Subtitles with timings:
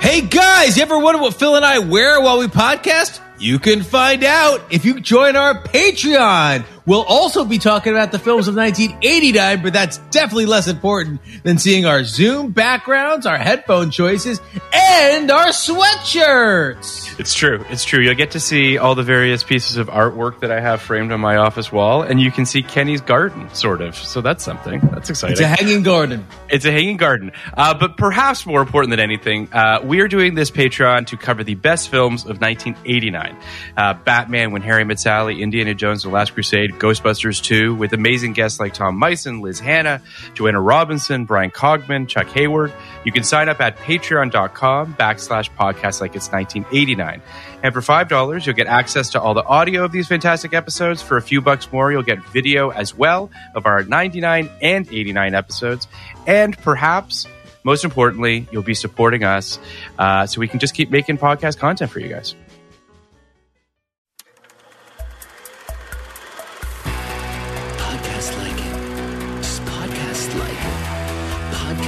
[0.00, 3.20] Hey guys, you ever wonder what Phil and I wear while we podcast?
[3.38, 6.64] You can find out if you join our Patreon.
[6.86, 11.58] We'll also be talking about the films of 1989, but that's definitely less important than
[11.58, 14.40] seeing our Zoom backgrounds, our headphone choices,
[14.72, 17.18] and our sweatshirts.
[17.18, 17.64] It's true.
[17.70, 18.00] It's true.
[18.00, 21.20] You'll get to see all the various pieces of artwork that I have framed on
[21.20, 23.96] my office wall, and you can see Kenny's garden, sort of.
[23.96, 24.80] So that's something.
[24.92, 25.32] That's exciting.
[25.32, 26.24] It's a hanging garden.
[26.48, 27.32] It's a hanging garden.
[27.56, 31.42] Uh, but perhaps more important than anything, uh, we are doing this Patreon to cover
[31.42, 33.36] the best films of 1989.
[33.76, 38.32] Uh, Batman, When Harry Met Sally, Indiana Jones, The Last Crusade, Ghostbusters 2, with amazing
[38.32, 40.02] guests like Tom Meissen, Liz Hannah,
[40.34, 42.72] Joanna Robinson, Bryan Cogman, Chuck Hayward.
[43.04, 47.22] You can sign up at patreon.com backslash podcast like it's 1989.
[47.62, 51.02] And for $5, you'll get access to all the audio of these fantastic episodes.
[51.02, 55.34] For a few bucks more, you'll get video as well of our 99 and 89
[55.34, 55.88] episodes.
[56.26, 57.26] And perhaps,
[57.64, 59.58] most importantly, you'll be supporting us
[59.98, 62.34] uh, so we can just keep making podcast content for you guys.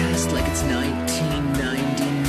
[0.08, 2.24] Podcast like it's 1999.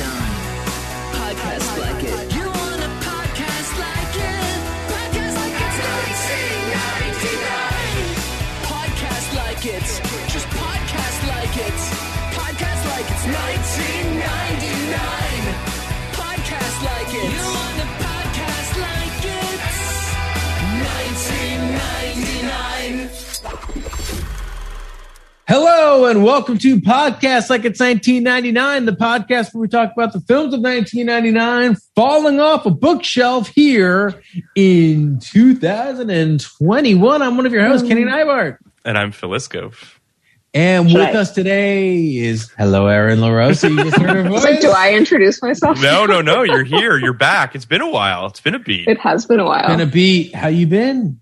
[1.16, 2.28] Podcast like it.
[2.36, 4.60] You want a podcast like it?
[4.92, 8.68] Podcast like it's 1999.
[8.68, 9.80] Podcast like it.
[10.28, 11.78] Just podcast like it.
[12.36, 15.56] Podcast like it's 1999.
[16.20, 17.32] Podcast like it.
[17.32, 19.60] You want a podcast like it?
[23.40, 24.39] 1999.
[25.50, 30.20] Hello and welcome to Podcast Like It's 1999, the podcast where we talk about the
[30.20, 34.22] films of 1999 falling off a bookshelf here
[34.54, 37.22] in 2021.
[37.22, 38.58] I'm one of your hosts, Kenny Neibart.
[38.84, 39.96] And I'm Phil Iscove.
[40.54, 43.70] And Should with I- us today is hello, Erin LaRosa.
[43.70, 44.44] You just heard her voice.
[44.44, 45.82] Like, do I introduce myself?
[45.82, 46.44] No, no, no.
[46.44, 46.96] You're here.
[46.96, 47.56] You're back.
[47.56, 48.26] It's been a while.
[48.26, 48.86] It's been a beat.
[48.86, 49.64] It has been a while.
[49.64, 50.32] It's Been a beat.
[50.32, 51.20] How you been?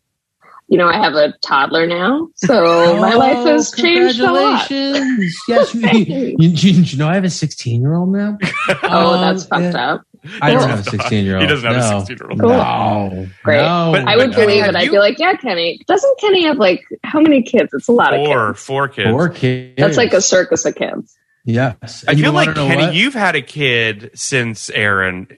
[0.71, 4.71] You know, I have a toddler now, so my Oh, life has changed a lot.
[5.49, 8.37] Yes, you, you, you, you know I have a 16 year old now.
[8.83, 9.93] Oh, Um, that's fucked yeah.
[9.93, 10.03] up.
[10.43, 11.43] I don't have a 16 year old.
[11.43, 12.41] He doesn't have a 16-year-old.
[12.41, 12.49] Cool.
[12.51, 13.29] No.
[13.45, 13.63] Great.
[13.63, 13.93] No.
[13.95, 14.77] But- I would But, believe have it.
[14.79, 15.81] I'd you- be like, yeah, Kenny.
[15.87, 17.71] Doesn't Kenny have like how many kids?
[17.73, 18.63] It's a lot of kids.
[18.63, 19.09] four kids.
[19.11, 19.75] Four kids.
[19.79, 21.17] That's like a circus of kids.
[21.47, 22.05] Yes.
[22.07, 22.95] I And you feel like Kenny, what?
[22.95, 25.29] you've had a kid since Erin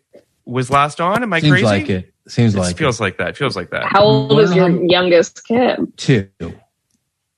[0.44, 1.22] was last on.
[1.22, 1.64] Am I Seems crazy?
[1.66, 2.12] like it.
[2.30, 3.30] Seems It like feels like that.
[3.30, 3.84] It feels like that.
[3.86, 5.78] How old wanna is your youngest kid?
[5.80, 5.97] it.
[5.97, 6.28] two.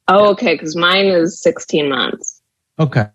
[0.08, 2.42] Oh, okay, because mine is 16 months.
[2.78, 3.06] Okay.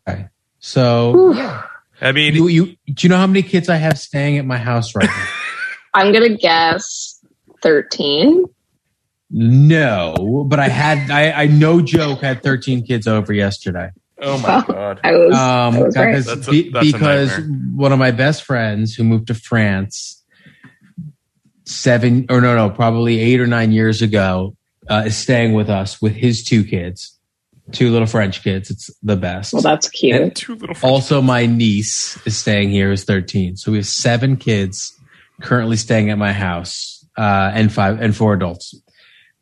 [0.60, 1.54] So Whew.
[2.02, 4.58] I mean, you, you do you know how many kids I have staying at my
[4.58, 5.26] house right now?
[5.94, 7.20] I'm gonna guess
[7.62, 8.44] 13.
[9.30, 13.92] no, but I had I, I no joke had 13 kids over yesterday.
[14.22, 15.00] oh my god.
[15.04, 16.16] I was, Um, I was right.
[16.24, 17.58] because, be- a because nightmare.
[17.76, 20.17] one of my best friends who moved to France
[21.68, 24.56] seven or no, no, probably eight or nine years ago,
[24.90, 27.18] uh, is staying with us with his two kids,
[27.72, 28.72] two little French kids.
[28.72, 29.54] It's the best.
[29.54, 30.36] Well, that's cute.
[30.36, 30.76] Two little.
[30.82, 33.58] also, my niece is staying here, is 13.
[33.58, 34.94] So we have seven kids
[35.42, 36.94] currently staying at my house.
[37.18, 38.76] uh, and five and four adults.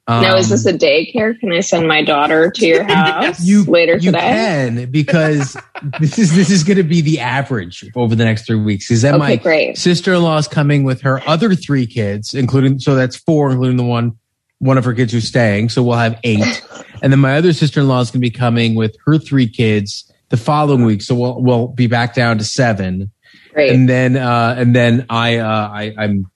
[0.08, 1.40] Now, is Um, this a daycare?
[1.40, 4.20] Can I send my daughter to your house you later you today?
[4.20, 5.58] can because
[6.00, 8.92] this is this is going to be the average over the next three weeks.
[8.92, 9.78] Is that Okay, my great.
[9.78, 13.78] sister in law is coming with her other three kids, including so that's four, including
[13.78, 14.14] the one
[14.60, 15.70] one of her kids who's staying.
[15.70, 16.64] So we'll have eight,
[17.02, 19.48] and then my other sister in law is going to be coming with her three
[19.48, 21.02] kids the following week.
[21.02, 23.12] So we'll we'll be back down to seven,
[23.54, 23.72] Great.
[23.74, 26.28] and then uh and then I uh I I'm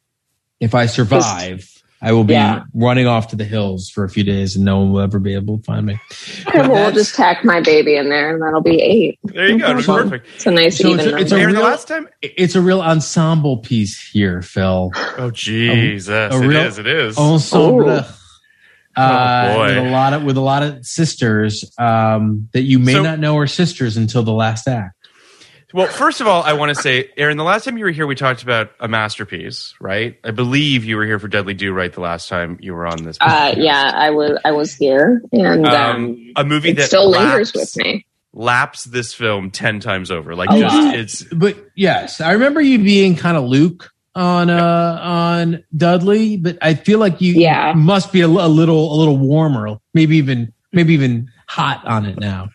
[0.60, 1.70] if I survive.
[2.02, 2.64] I will be Yeah.
[2.74, 5.34] running off to the hills for a few days and no one will ever be
[5.34, 6.00] able to find me.
[6.48, 9.20] Okay, well, we'll just tack my baby in there, and that'll be eight.
[9.26, 9.66] There you go.
[9.66, 10.28] It'll be So- perfect.
[10.36, 12.08] It's a nice So even it's a- it's a the real- last time.
[12.22, 14.92] it's a real ensemble piece here, Phil.
[15.18, 16.10] Oh, Jesus.
[16.34, 16.78] a it real- is.
[16.80, 17.18] It is.
[17.18, 17.90] Ensemble.
[17.90, 17.90] Ooh.
[17.90, 18.04] Uh,
[19.52, 19.68] Oh, boy.
[19.68, 23.20] with a lot of with a lot of sisters um, that you may So- not
[23.20, 24.96] know are sisters until the last act.
[25.74, 28.08] Well, first of all, I want to say, Erin, the last time you were here,
[28.08, 30.18] we talked about a masterpiece, right?
[30.24, 33.18] I believe you were here for Dudley Do-Right the last time you were on this.
[33.22, 37.10] Uh, yeah, I was I was here, and um, Um, a movie it that still
[37.10, 38.06] lingers with me.
[38.34, 40.36] laps this film 10 times over.
[40.36, 40.96] Like, A just, lot.
[40.96, 46.58] it's, But yes, I remember you being kind of Luke on uh on Dudley, but
[46.64, 47.74] I feel like you Yeah.
[47.76, 52.20] must be a, a little a little warmer, maybe even maybe even hot on it
[52.20, 52.50] now.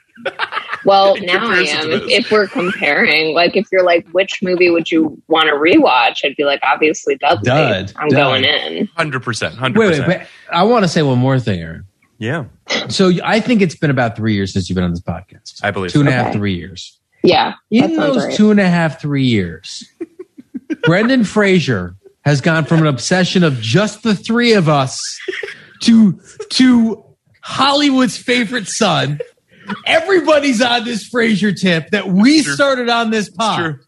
[0.84, 1.90] Well, now I am.
[1.90, 6.18] If, if we're comparing, like, if you're like, which movie would you want to rewatch?
[6.24, 7.44] I'd be like, obviously, Dudley.
[7.44, 8.16] Dud, I'm Dud.
[8.16, 8.86] going in.
[8.98, 9.52] 100%.
[9.52, 9.76] 100%.
[9.76, 11.84] Wait, wait, but I want to say one more thing, Erin.
[12.18, 12.44] yeah,
[12.88, 15.60] So I think it's been about three years since you've been on this podcast.
[15.62, 16.38] I believe Two and a half, Okay.
[16.38, 16.98] three years.
[17.22, 18.34] Yeah, In those right.
[18.34, 19.82] two and a half, three years,
[20.84, 24.98] Brendan Fraser has gone from an obsession of just the three of us
[25.82, 26.18] to
[26.50, 27.02] to
[27.42, 29.20] Hollywood's favorite son.
[29.86, 32.54] Everybody's on this Fraser tip that we true.
[32.54, 33.58] started on this pod.
[33.58, 33.78] true.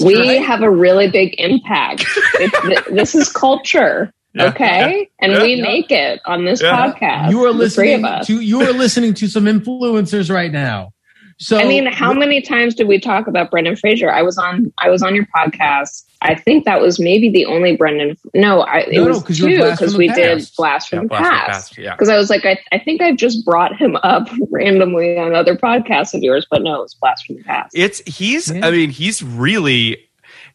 [0.00, 0.44] we right.
[0.44, 2.04] have a really big impact.
[2.36, 5.08] Th- this is culture, Yeah, okay?
[5.20, 5.62] And yeah, we yeah.
[5.62, 6.92] make it on this Yeah.
[6.92, 7.30] podcast.
[7.30, 10.93] You are the three of listening to you are listening to some influencers right now.
[11.38, 14.10] So I mean, how many times did we talk about Brendan Fraser?
[14.10, 16.04] I was on I was on your podcast.
[16.22, 18.16] I think that was maybe the only Brendan.
[18.34, 20.18] No, I, it No, no, was 'cause you were two because we Past.
[20.20, 21.46] did Blast from Yeah, the Blast Past.
[21.50, 21.94] Past, yeah.
[21.94, 25.54] Because I was like, I, I think I've just brought him up randomly on other
[25.56, 27.72] podcasts of yours, but no, it was Blast from the Past.
[27.76, 28.66] It's, he's, Yeah.
[28.66, 29.98] I mean, he's really,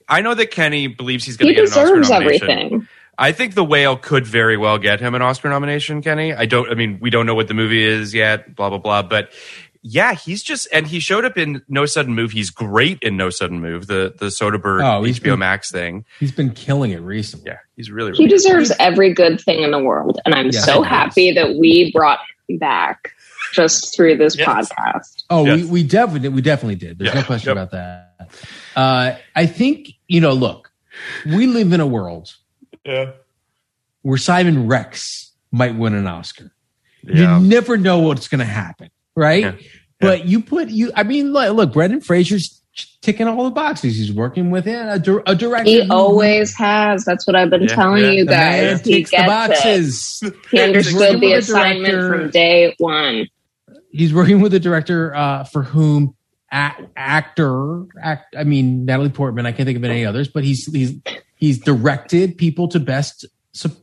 [0.07, 2.49] I know that Kenny believes he's going he to get an Oscar deserves nomination.
[2.49, 2.87] everything.
[3.19, 6.33] I think The Whale could very well get him an Oscar nomination, Kenny.
[6.33, 9.03] I don't, I mean, we don't know what the movie is yet, blah, blah, blah.
[9.03, 9.33] But
[9.81, 12.31] yeah, he's just, and he showed up in No Sudden Move.
[12.31, 16.05] He's great in No Sudden Move, the, the Soderbergh Oh, he's HBO been- Max thing.
[16.19, 17.47] he's been killing it recently.
[17.51, 20.65] Yeah, he's really, He really deserves every good thing in the world, and I'm Yes,
[20.65, 20.87] so he does.
[20.89, 23.13] happy that we brought him back
[23.53, 24.69] just through this Yes.
[24.69, 25.23] podcast.
[25.29, 25.61] Oh, Yes.
[25.63, 26.99] we, we definitely we definitely did.
[26.99, 27.57] There's Yeah, no question yep.
[27.57, 28.31] about that.
[28.75, 30.33] Uh, I think you know.
[30.33, 30.71] Look,
[31.25, 32.35] we live in a world
[32.85, 33.11] Yeah.
[34.01, 36.51] where Simon Rex might win an Oscar.
[37.03, 37.39] Yeah.
[37.39, 39.43] You never know what's going to happen, right?
[39.43, 39.55] Yeah.
[39.99, 40.91] But you put you.
[40.95, 42.61] I mean, look, look, Brendan Fraser's
[43.01, 43.97] ticking all the boxes.
[43.97, 45.69] He's working with a, dir- a director.
[45.69, 47.03] He who- always has.
[47.03, 48.11] That's what I've been Yeah, telling yeah.
[48.11, 48.85] you the man guys.
[48.85, 49.27] He ticks the gets it.
[49.27, 50.23] boxes.
[50.51, 53.27] He understood the assignment from day one.
[53.91, 56.15] He's working with a director uh, for whom
[56.51, 59.45] a- actor, act, I mean Natalie Portman.
[59.45, 60.93] I can't think of any others, but he's he's
[61.35, 63.25] he's directed people to best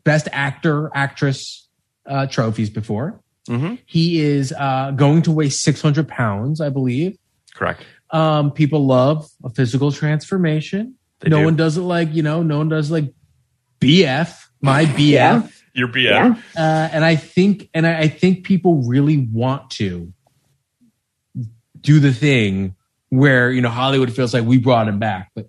[0.04, 1.68] best actor actress
[2.06, 3.20] uh, trophies before.
[3.48, 3.78] Mhm.
[3.86, 7.16] He is uh, going to weigh six hundred pounds, I believe.
[7.54, 7.82] Correct.
[8.10, 10.94] Um, people love a physical transformation.
[11.20, 11.44] They no do.
[11.46, 12.42] one does it like you know.
[12.42, 13.12] No one does like
[13.80, 14.98] BF, my BF.
[14.98, 15.42] Yeah.
[15.74, 16.04] Your BF.
[16.04, 16.34] Yeah.
[16.56, 20.10] Uh, and I think, and I, I think people really want to
[21.80, 22.74] do the thing
[23.10, 25.48] where you know Hollywood feels like we brought him back, but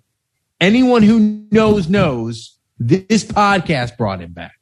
[0.60, 4.52] anyone who knows knows this podcast brought him back.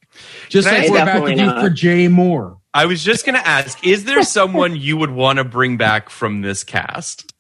[0.49, 1.63] Just Can I- like we're about to do not.
[1.63, 2.59] for Jay Mohr.
[2.77, 6.11] I was just going to ask, is there someone you would want to bring back
[6.11, 7.33] from this cast?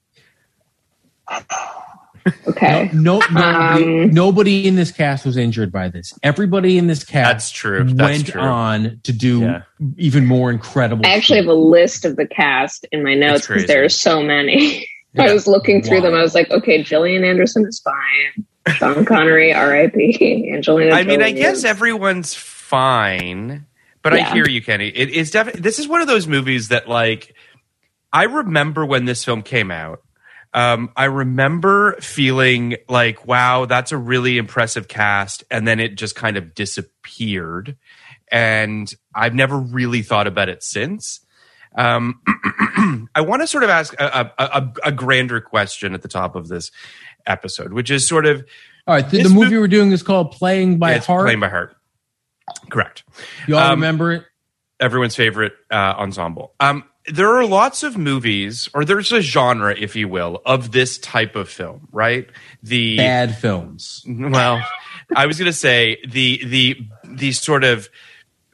[2.48, 2.90] Okay.
[2.92, 6.12] No, nobody, Um, nobody in this cast was injured by this.
[6.24, 7.84] Everybody in this cast That's true.
[7.84, 8.40] That's went true.
[8.40, 9.62] on to do Yeah.
[9.96, 11.06] even more incredible.
[11.06, 14.22] I actually have a list of the cast in my notes because there are so
[14.24, 14.88] many.
[15.18, 16.14] I was looking through them.
[16.14, 18.74] I was like, okay, Gillian Anderson is fine.
[18.74, 20.50] Sean Connery, R.I.P.
[20.52, 20.96] Angelina.
[20.96, 23.66] I mean, I Jolie guess is- everyone's fine,
[24.10, 24.88] but I hear you, Kenny.
[24.88, 27.34] It is definitely this is one of those movies that, like,
[28.12, 30.02] I remember when this film came out.
[30.54, 36.14] Um, I remember feeling like, wow, that's a really impressive cast, and then it just
[36.14, 37.76] kind of disappeared,
[38.30, 41.20] and I've never really thought about it since.
[41.76, 42.22] Um,
[43.14, 46.36] I want to sort of ask a, a, a, a grander question at the top
[46.36, 46.70] of this
[47.26, 48.46] episode, which is sort of
[48.86, 51.40] All right, the, the movie mov- we're doing is called "Playing by it's Heart." playing
[51.40, 51.76] by heart.
[52.70, 53.04] Correct.
[53.46, 54.24] You all Um, remember it?
[54.80, 56.52] everyone's favorite uh, ensemble.
[56.60, 60.98] Um, there are lots of movies, or there's a genre, if you will, of this
[60.98, 62.28] type of film, right?
[62.62, 64.04] The Bad films.
[64.08, 64.60] well,
[65.14, 67.88] I was going to say the the the sort of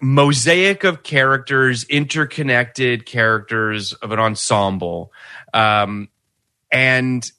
[0.03, 5.13] mosaic of characters, interconnected characters of an ensemble,
[5.55, 6.09] um,
[6.71, 7.31] and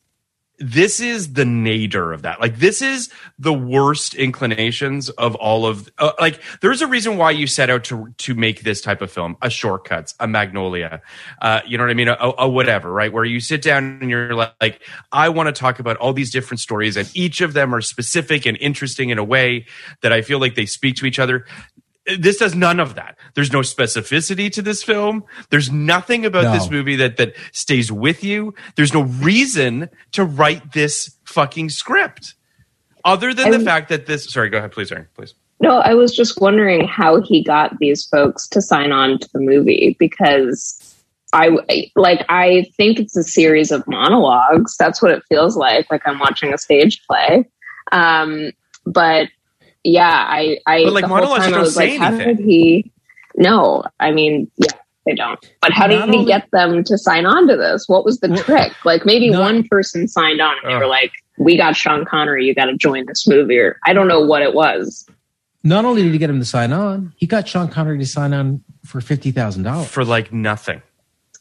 [0.64, 2.40] this is the nadir of that.
[2.40, 7.32] Like this is the worst inclinations of all of uh, like there's a reason why
[7.32, 11.02] you set out to to make this type of film, a shortcuts, a magnolia.
[11.42, 12.08] Uh you know what I mean?
[12.08, 13.12] A, a whatever, right?
[13.12, 16.32] Where you sit down and you're like, like I want to talk about all these
[16.32, 19.66] different stories and each of them are specific and interesting in a way
[20.02, 21.46] that I feel like they speak to each other
[22.18, 23.18] this does none of that.
[23.34, 25.24] There's no specificity to this film.
[25.50, 26.54] There's nothing about No.
[26.54, 28.54] this movie that that stays with you.
[28.76, 32.34] There's no reason to write this fucking script,
[33.06, 34.26] other than the I- fact that this.
[34.32, 35.34] Sorry, go ahead, please, Erin, please.
[35.62, 39.40] No, I was just wondering how he got these folks to sign on to the
[39.40, 40.78] movie because
[41.32, 41.58] I
[41.96, 44.76] like I think it's a series of monologues.
[44.78, 45.90] That's what it feels like.
[45.90, 47.46] Like I'm watching a stage play.
[47.94, 48.52] Um,
[48.86, 49.30] but
[49.84, 52.08] yeah, I, I But, like, the whole monologues time I don't was say like, how
[52.14, 52.36] anything.
[52.38, 52.92] did he?
[53.36, 54.68] No, I mean, yeah,
[55.06, 55.40] they don't.
[55.62, 57.88] But how did he only- get them to sign on to this?
[57.90, 58.74] What was the Well, trick?
[58.86, 60.82] Like maybe not- one person signed on and they Ugh.
[60.82, 62.46] were like, "We got Sean Connery.
[62.46, 65.06] You got to join this movie." Or I don't know what it was.
[65.64, 68.34] Not only did he get him to sign on, he got Sean Connery to sign
[68.34, 69.88] on for fifty thousand dollars.
[69.88, 70.82] For like nothing.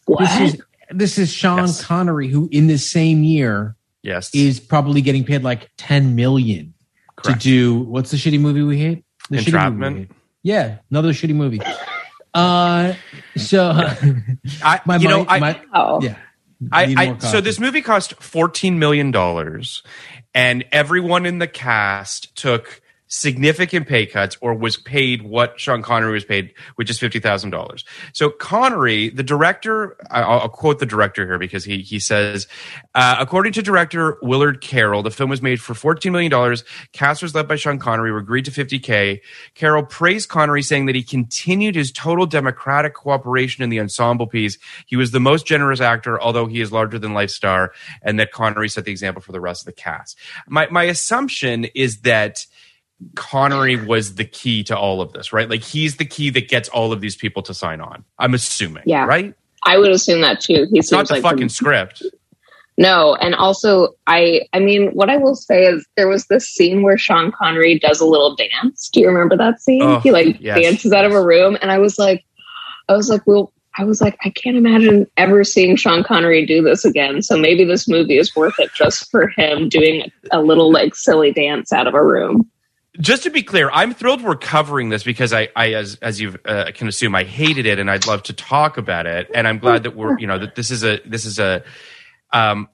[0.06, 0.20] What?
[0.20, 1.84] This is this is Sean Yes.
[1.84, 6.72] Connery, who in the same year Yes, is probably getting paid like ten million
[7.16, 7.40] Correct.
[7.40, 9.04] to do what's the shitty movie we hate?
[9.30, 10.10] The shitty movie we hate.
[10.42, 11.60] Yeah, another shitty movie.
[12.34, 12.94] Uh,
[13.36, 13.70] so
[14.62, 16.02] I, my you know, my, I, my- oh.
[16.02, 16.16] yeah.
[16.70, 19.82] I, I so this movie cost fourteen million dollars,
[20.32, 22.80] and everyone in the cast took
[23.14, 27.50] significant pay cuts or was paid what Sean Connery was paid, which is fifty thousand
[27.50, 27.84] dollars.
[28.14, 32.46] So Connery, the director, I'll, I'll quote the director here because he he says,
[32.94, 36.64] uh, according to director Willard Carroll, the film was made for fourteen million dollars.
[36.92, 39.20] Cast was led by Sean Connery, were agreed to fifty k.
[39.54, 44.56] Carroll praised Connery, saying that he continued his total democratic cooperation in the ensemble piece.
[44.86, 48.32] He was the most generous actor, although he is larger than life star, and that
[48.32, 50.16] Connery set the example for the rest of the cast.
[50.48, 52.46] My my assumption is that
[53.14, 55.48] Connery was the key to all of this, right?
[55.48, 58.04] Like he's the key that gets all of these people to sign on.
[58.18, 59.04] I'm assuming, Yeah.
[59.06, 59.34] right?
[59.64, 60.66] I would assume that too.
[60.72, 62.02] He It's not the like fucking script.
[62.78, 66.82] no, and also I I mean what I will say is there was this scene
[66.82, 68.88] where Sean Connery does a little dance.
[68.92, 69.82] Do you remember that scene?
[69.82, 72.24] Oh, he like yes, dances out of a room and I was like
[72.88, 76.60] I was like, well I was like, I can't imagine ever seeing Sean Connery do
[76.60, 77.22] this again.
[77.22, 81.32] So maybe this movie is worth it just for him doing a little like silly
[81.32, 82.50] dance out of a room.
[83.00, 86.36] Just to be clear, I'm thrilled we're covering this because I, I as as you
[86.44, 89.30] uh, can assume, I hated it and I'd love to talk about it.
[89.34, 91.64] And I'm glad that we're, you know, that this is a this is a.
[92.32, 92.68] Um,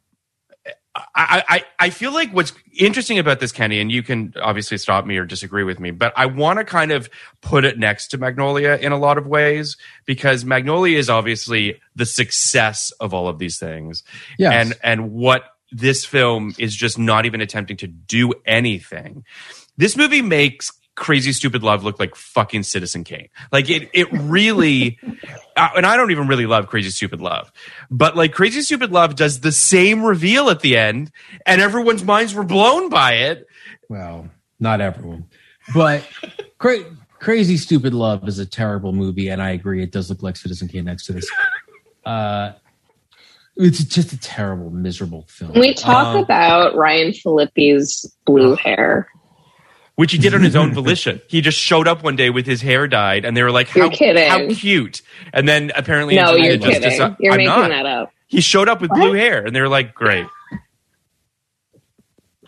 [1.15, 5.07] I, I I feel like what's interesting about this, Kenny, and you can obviously stop
[5.07, 7.09] me or disagree with me, but I want to kind of
[7.41, 12.07] put it next to Magnolia in a lot of ways because Magnolia is obviously the
[12.07, 14.03] success of all of these things
[14.39, 14.53] Yes.
[14.53, 19.25] and and what this film is just not even attempting to do anything.
[19.79, 23.29] This movie makes Crazy Stupid Love look like fucking Citizen Kane.
[23.53, 24.99] Like it, it really,
[25.57, 27.51] uh, and I don't even really love Crazy Stupid Love,
[27.91, 31.11] but like Crazy Stupid Love does the same reveal at the end,
[31.47, 33.47] and everyone's minds were blown by it.
[33.89, 34.29] well,
[34.61, 35.27] not everyone,
[35.73, 36.05] but
[36.59, 36.85] cra-
[37.21, 39.83] Crazy Stupid Love is a terrible movie, and I agree.
[39.83, 41.31] It does look like Citizen Kane next to this.
[42.05, 42.53] Uh,
[43.57, 45.53] it's just a terrible, miserable film.
[45.53, 49.09] Can we talk Um, about Ryan Phillippe's blue hair?
[49.99, 51.21] Which he did on his own volition.
[51.27, 53.91] He just showed up one day with his hair dyed, and they were like, You're
[53.91, 55.03] "How how cute!"
[55.33, 57.01] And then apparently, No, Angelina you're just kidding.
[57.01, 57.69] deci- You're I'm making not.
[57.71, 58.13] that up.
[58.29, 59.01] He showed up with What?
[59.01, 60.27] blue hair, and they were like, "Great."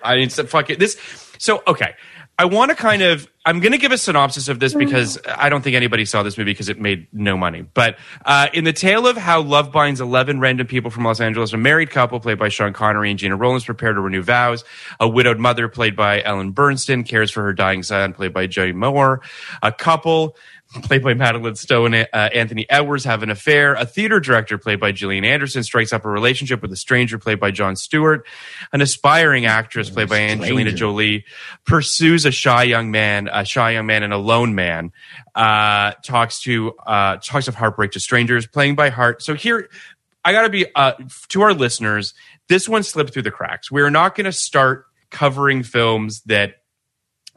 [0.01, 0.79] I mean, so fuck it.
[0.79, 0.97] This.
[1.39, 1.95] So okay,
[2.41, 3.29] I want to kind of.
[3.45, 6.39] I'm going to give a synopsis of this because I don't think anybody saw this
[6.39, 7.63] movie because it made no money.
[7.63, 11.53] But uh, in the tale of how love binds 11 random people from Los Angeles,
[11.53, 14.65] a married couple played by Sean Connery and Gena Rowlands prepare to renew vows.
[15.01, 18.73] A widowed mother played by Ellen Burstyn cares for her dying son, played by Jay
[18.73, 19.19] Mohr.
[19.63, 20.35] A couple
[20.83, 23.75] played by Madeleine Stowe, uh, Anthony Edwards, have an affair.
[23.75, 27.41] A theater director, played by Gillian Anderson, strikes up a relationship with a stranger, played
[27.41, 28.27] by Jon Stewart.
[28.73, 31.25] An aspiring actress, played by Angelina Jolie,
[31.65, 34.93] pursues a shy young man, a shy young man and a lone man.
[35.35, 39.23] Uh, talks to uh, talks of heartbreak to strangers, playing by heart.
[39.23, 39.69] So here,
[40.25, 40.93] I got to be uh,
[41.31, 42.15] to our listeners.
[42.49, 43.71] This one slipped through the cracks.
[43.71, 46.60] We're not going to start covering films that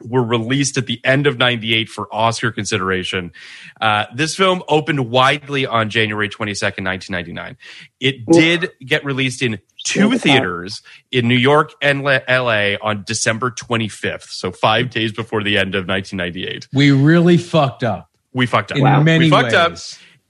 [0.02, 3.32] were released at the end of 98 for Oscar consideration.
[3.80, 7.56] Uh, this film opened widely on January 22nd, 1999.
[8.00, 10.82] It did get released in two theaters
[11.12, 14.24] in New York and La- LA on December 25th.
[14.28, 16.68] So five days before the end of 1998.
[16.72, 18.78] We really fucked up We fucked up.
[18.78, 19.54] in many we fucked ways.
[19.54, 19.76] up.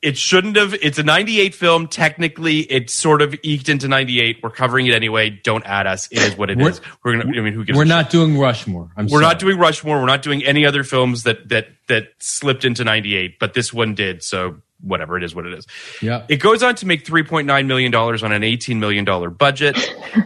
[0.05, 0.75] It shouldn't have.
[0.75, 1.89] It's a 98 film.
[1.89, 4.41] Technically, it sort of eked into 98.
[4.43, 5.31] We're covering it anyway.
[5.31, 6.09] Don't add us.
[6.11, 6.81] It is what it We're- is.
[7.03, 7.37] We're gonna.
[7.37, 7.77] I mean, who gives?
[7.77, 8.13] We're not shit?
[8.13, 8.91] doing Rushmore.
[8.97, 9.23] I'm We're sorry.
[9.23, 9.99] not doing Rushmore.
[10.01, 13.39] We're not doing any other films that that that slipped into 98.
[13.39, 14.23] But this one did.
[14.23, 15.17] So whatever.
[15.17, 15.67] It is what it is.
[16.03, 16.25] Yeah.
[16.29, 19.77] It goes on to make 3.9 million dollars on an 18 million dollar budget.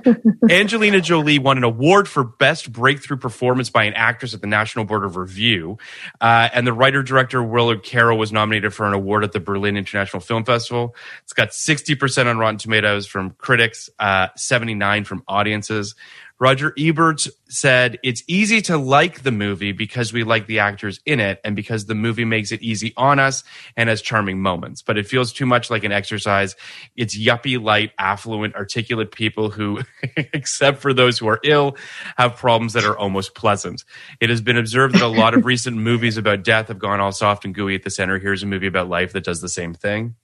[0.50, 4.84] Angelina Jolie won an award for best breakthrough performance by an actress at the National
[4.84, 5.78] Board of Review,
[6.20, 9.76] uh, and the writer director Willard Carroll was nominated for an award at the Berlin
[9.76, 10.94] International Film Festival.
[11.22, 15.94] It's got 60 percent on Rotten Tomatoes from critics, uh, 79 from audiences.
[16.40, 21.18] Roger Ebert said, It's easy to like the movie because we like the actors in
[21.18, 23.42] it and because the movie makes it easy on us
[23.76, 24.80] and has charming moments.
[24.82, 26.54] But it feels too much like an exercise.
[26.96, 29.80] It's yuppie, light, affluent, articulate people who,
[30.16, 31.76] except for those who are ill,
[32.16, 33.84] have problems that are almost pleasant.
[34.20, 37.12] It has been observed that a lot of recent movies about death have gone all
[37.12, 38.18] soft and gooey at the center.
[38.18, 40.14] Here's a movie about life that does the same thing.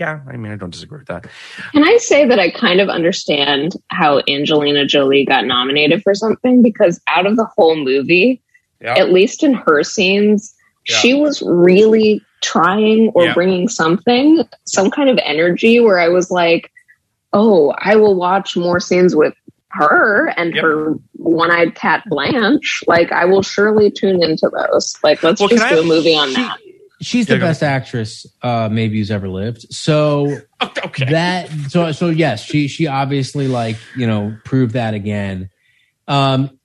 [0.00, 1.26] Yeah, I mean, I don't disagree with that.
[1.72, 6.62] Can I say that I kind of understand how Angelina Jolie got nominated for something?
[6.62, 8.40] Because out of the whole movie,
[8.80, 8.94] Yeah.
[8.98, 10.54] at least in her scenes,
[10.88, 10.96] Yeah.
[10.96, 13.34] she was really trying or Yeah.
[13.34, 16.70] bringing something, some kind of energy where I was like,
[17.34, 19.34] oh, I will watch more scenes with
[19.72, 20.64] her and Yep.
[20.64, 22.82] her one eyed cat Blanche.
[22.88, 24.96] Like, I will surely tune into those.
[25.04, 26.56] Like, let's Well, just do a movie on She- that.
[27.00, 29.66] She's the go best actress uh, maybe who's ever lived.
[29.72, 30.38] So
[30.84, 31.06] Okay.
[31.10, 35.48] that so so yes, she she obviously like you know proved that again.
[36.08, 36.58] Um,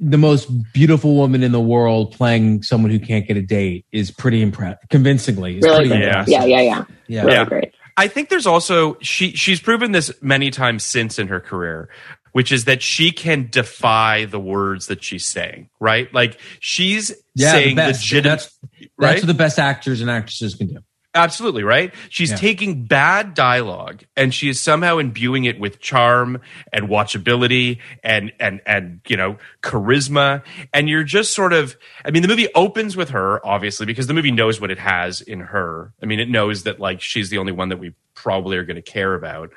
[0.00, 4.10] the most beautiful woman in the world playing someone who can't get a date is
[4.10, 5.58] pretty impressive, convincingly.
[5.58, 6.00] Is Really pretty.
[6.04, 6.06] Yeah.
[6.20, 6.32] impressive.
[6.32, 6.84] Yeah, yeah, yeah.
[7.06, 7.22] yeah.
[7.22, 7.44] Really Yeah.
[7.44, 7.74] great.
[7.96, 11.88] I think there's also she she's proven this many times since in her career,
[12.32, 16.12] which is that she can defy the words that she's saying, right?
[16.14, 18.00] Like she's Yeah, saying the best.
[18.02, 18.58] legitimate That's,
[18.98, 19.10] right?
[19.12, 20.78] that's what the best actors and actresses can do.
[21.14, 21.94] Absolutely, right?
[22.10, 22.36] She's Yeah.
[22.36, 28.60] taking bad dialogue and she is somehow imbuing it with charm and watchability and and
[28.66, 33.08] and you know, charisma and you're just sort of I mean the movie opens with
[33.10, 35.92] her obviously because the movie knows what it has in her.
[36.02, 38.76] I mean it knows that like she's the only one that we probably are going
[38.76, 39.50] to care about.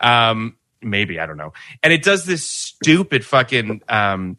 [0.00, 1.52] Um maybe, I don't know.
[1.82, 4.36] And it does this stupid fucking um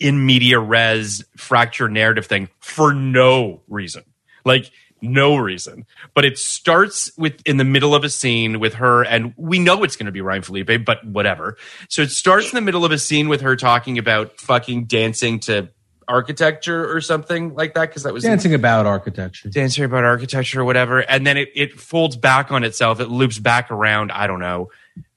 [0.00, 4.02] in media res fracture narrative thing for no reason.
[4.44, 4.70] Like
[5.02, 5.86] no reason.
[6.14, 9.82] But it starts with in the middle of a scene with her, and we know
[9.84, 11.56] it's going to be Ryan Phillippe, but whatever.
[11.88, 15.40] So it starts in the middle of a scene with her talking about fucking dancing
[15.40, 15.68] to
[16.08, 19.48] architecture or something like that, because that was Dancing about architecture.
[19.48, 23.00] dancing about architecture or whatever, and then it it folds back on itself.
[23.00, 24.10] It loops back around.
[24.12, 24.70] I don't know.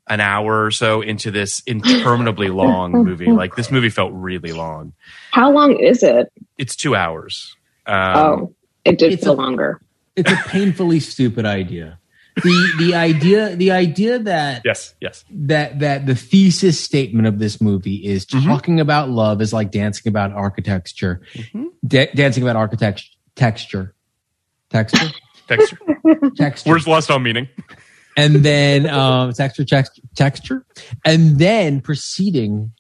[0.08, 3.28] An hour or so into this interminably long movie.
[3.32, 4.92] Like this movie felt really long.
[5.32, 6.30] How long is it?
[6.58, 7.56] It's two hours.
[7.86, 9.82] Um, oh, it did it's feel a- longer.
[10.18, 12.00] It's a painfully stupid idea.
[12.36, 15.24] The the idea the idea that Yes, yes.
[15.30, 18.46] that that the thesis statement of this movie is Mm-hmm.
[18.48, 21.66] talking about love is like dancing about architecture, Mm-hmm.
[21.88, 23.96] Da- dancing about architecture, texture,
[24.70, 25.12] texture,
[25.48, 25.78] Texture.
[26.36, 27.48] texture, Words lost on meaning.
[28.18, 30.66] And then um, texture, texture, texture,
[31.06, 32.72] and then proceeding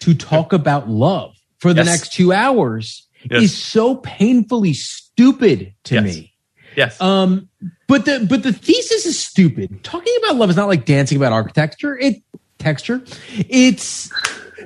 [0.00, 1.86] to talk about love for the Yes.
[1.86, 3.42] next two hours Yes.
[3.42, 6.04] is so painfully stupid to Yes.
[6.04, 6.32] me.
[6.76, 7.00] Yes.
[7.00, 7.48] Um,
[7.88, 9.82] but the but the thesis is stupid.
[9.82, 11.98] Talking about love is not like dancing about architecture.
[11.98, 12.22] It
[12.58, 13.02] texture.
[13.48, 14.10] It's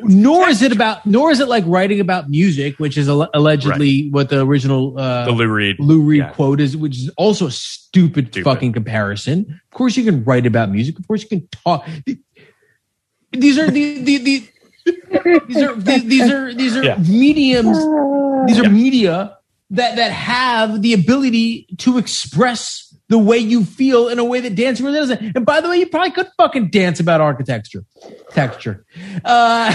[0.03, 4.11] nor is it about nor is it like writing about music, which is alle- allegedly
[4.11, 5.77] what the original uh, the Lou Reed.
[5.79, 6.31] Lou Reed Yeah.
[6.31, 8.45] quote is, which is also a stupid, Stupid.
[8.45, 9.61] fucking comparison.
[9.73, 10.99] Of course, you can write about music.
[10.99, 11.87] Of course, you can talk.
[13.33, 14.49] These are the the, the
[15.49, 16.97] these are the, these are these are Yeah.
[16.99, 17.79] mediums.
[18.47, 18.69] These are Yeah.
[18.69, 19.39] media
[19.71, 24.55] that that have the ability to express the way you feel in a way that
[24.55, 25.37] dancing really doesn't.
[25.37, 27.85] And by the way, you probably could fucking dance about architecture,
[28.31, 28.87] texture.
[29.25, 29.75] Uh,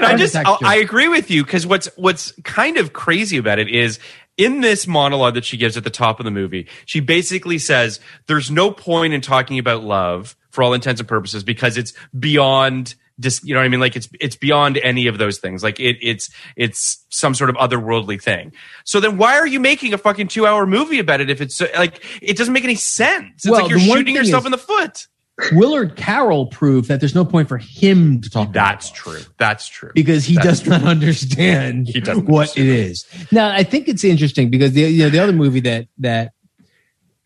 [0.00, 0.42] I just I.
[0.62, 3.98] I agree with you because what's what's kind of crazy about it is
[4.36, 8.00] in this monologue that she gives at the top of the movie, she basically says
[8.26, 12.94] there's no point in talking about love for all intents and purposes because it's beyond
[13.20, 15.78] dis, you know what I mean like it's it's beyond any of those things like
[15.80, 18.52] it it's it's some sort of otherworldly thing.
[18.84, 21.66] So then why are you making a fucking 2-hour movie about it if it's so,
[21.76, 23.44] like it doesn't make any sense.
[23.44, 25.06] It's Well, like you're shooting yourself is- in the foot.
[25.50, 28.52] Willard Carroll proved that there's no point for him to talk.
[28.52, 29.18] That's true.
[29.36, 29.90] That's true.
[29.92, 33.06] because he That's does not understand He doesn't what understand it is.
[33.32, 36.34] Now, I think it's interesting because the you know the other movie that that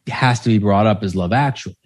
[0.07, 1.77] has to be brought up is Love Actually,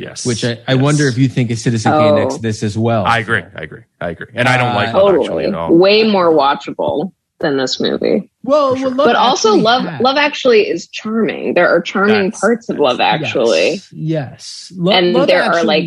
[0.00, 0.26] yes.
[0.26, 0.82] which I, I Yes.
[0.82, 2.00] wonder if you think is Citizen Oh.
[2.00, 3.04] Kane next this as well.
[3.04, 3.42] I agree.
[3.54, 3.82] I agree.
[4.00, 4.26] I agree.
[4.34, 5.76] And I don't like Love Actually at all.
[5.76, 8.30] Way more watchable than this movie.
[8.42, 8.88] well, sure.
[8.88, 11.54] well, Love but also Love has- Love Actually is charming.
[11.54, 13.70] There are charming That's- parts of Love Actually.
[13.74, 13.92] Yes.
[13.92, 14.72] yes.
[14.76, 15.84] Lo- And Love there are, like,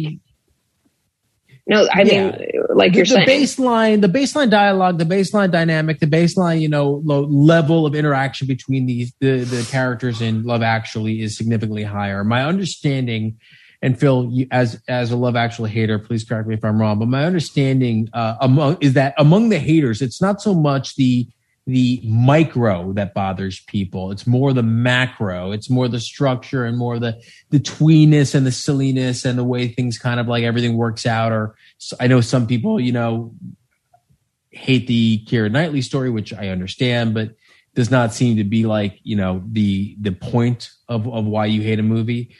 [1.65, 2.31] No, I Yeah.
[2.31, 3.27] mean like the, you're the saying.
[3.27, 8.47] baseline, the baseline dialogue, the baseline dynamic, the baseline, you know, lo- level of interaction
[8.47, 12.25] between these the the characters in Love Actually is significantly higher.
[12.25, 13.37] My understanding,
[13.83, 16.99] and Phil, you, as as a Love Actually hater, please correct me if I'm wrong,
[16.99, 21.27] but my understanding uh, among is that among the haters, it's not so much the
[21.67, 24.11] the micro that bothers people.
[24.11, 25.51] It's more the macro.
[25.51, 29.67] It's more the structure and more the the tweeness and the silliness and the way
[29.67, 31.33] things kind of like everything works out.
[31.33, 31.55] Or
[31.99, 33.35] I know some people, you know,
[34.51, 37.35] hate the Keira Knightley story, which I understand, but
[37.75, 41.61] does not seem to be like you know the the point of of why you
[41.61, 42.33] hate a movie.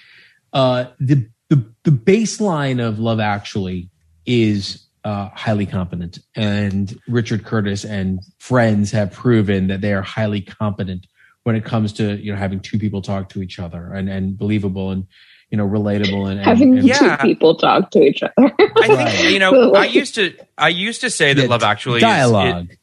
[0.54, 3.90] Uh, the the the baseline of Love Actually
[4.26, 10.42] is uh, highly competent, and Richard Curtis and friends have proven that they are highly
[10.42, 11.06] competent
[11.44, 14.38] when it comes to you know having two people talk to each other and and
[14.38, 15.06] believable and
[15.52, 17.18] you know relatable and, and, having and- Yeah.
[17.18, 18.34] two people talk to each other.
[18.60, 19.74] I think you know.
[19.76, 20.34] I used to.
[20.58, 22.66] I used to say that Yeah, Love Actually dialogue.
[22.66, 22.80] Is, it,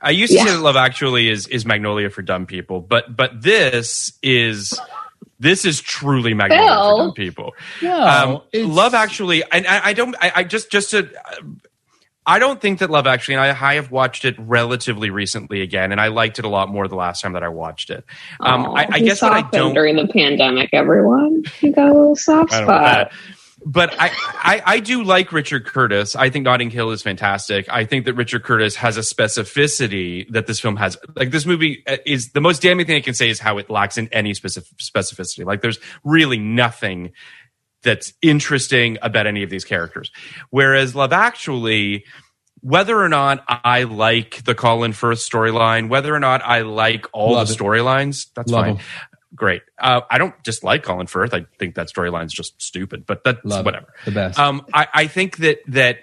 [0.00, 0.44] I used to Yeah.
[0.46, 4.78] say that Love Actually is is Magnolia for dumb people, but but this is
[5.42, 6.96] this is truly Magnolia Phil.
[6.96, 7.52] for dumb people.
[7.82, 10.14] no, um, Love Actually, and I, I don't.
[10.20, 11.10] I, I just just to.
[12.24, 15.90] I don't think that Love Actually, and I, I have watched it relatively recently again,
[15.90, 18.04] and I liked it a lot more the last time that I watched it.
[18.38, 20.70] Um, Aw, I, I he guess what I don't during the pandemic.
[20.72, 23.12] Everyone, you got a little soft I don't know spot.
[23.64, 26.16] But I, I, I do like Richard Curtis.
[26.16, 27.66] I think Notting Hill is fantastic.
[27.68, 30.96] I think that Richard Curtis has a specificity that this film has.
[31.14, 33.70] Like this movie uh, is the most damning thing I can say is how it
[33.70, 35.44] lacks in any specific specificity.
[35.44, 37.12] Like there's really nothing
[37.82, 40.10] that's interesting about any of these characters.
[40.50, 42.04] Whereas Love Actually,
[42.60, 47.32] whether or not I like the Colin Firth storyline, whether or not I like all
[47.32, 48.70] Love the storylines, that's Love fine.
[48.76, 48.82] 'em.
[49.42, 49.62] Great.
[49.76, 51.34] Uh, I don't dislike Colin Firth.
[51.34, 53.64] I think that storyline's just stupid, but that's Love it.
[53.64, 53.92] whatever.
[54.04, 54.38] the best.
[54.38, 55.98] Um, I, I think that that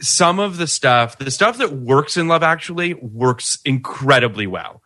[0.00, 4.82] some of the stuff, the stuff that works in Love Actually, works incredibly well.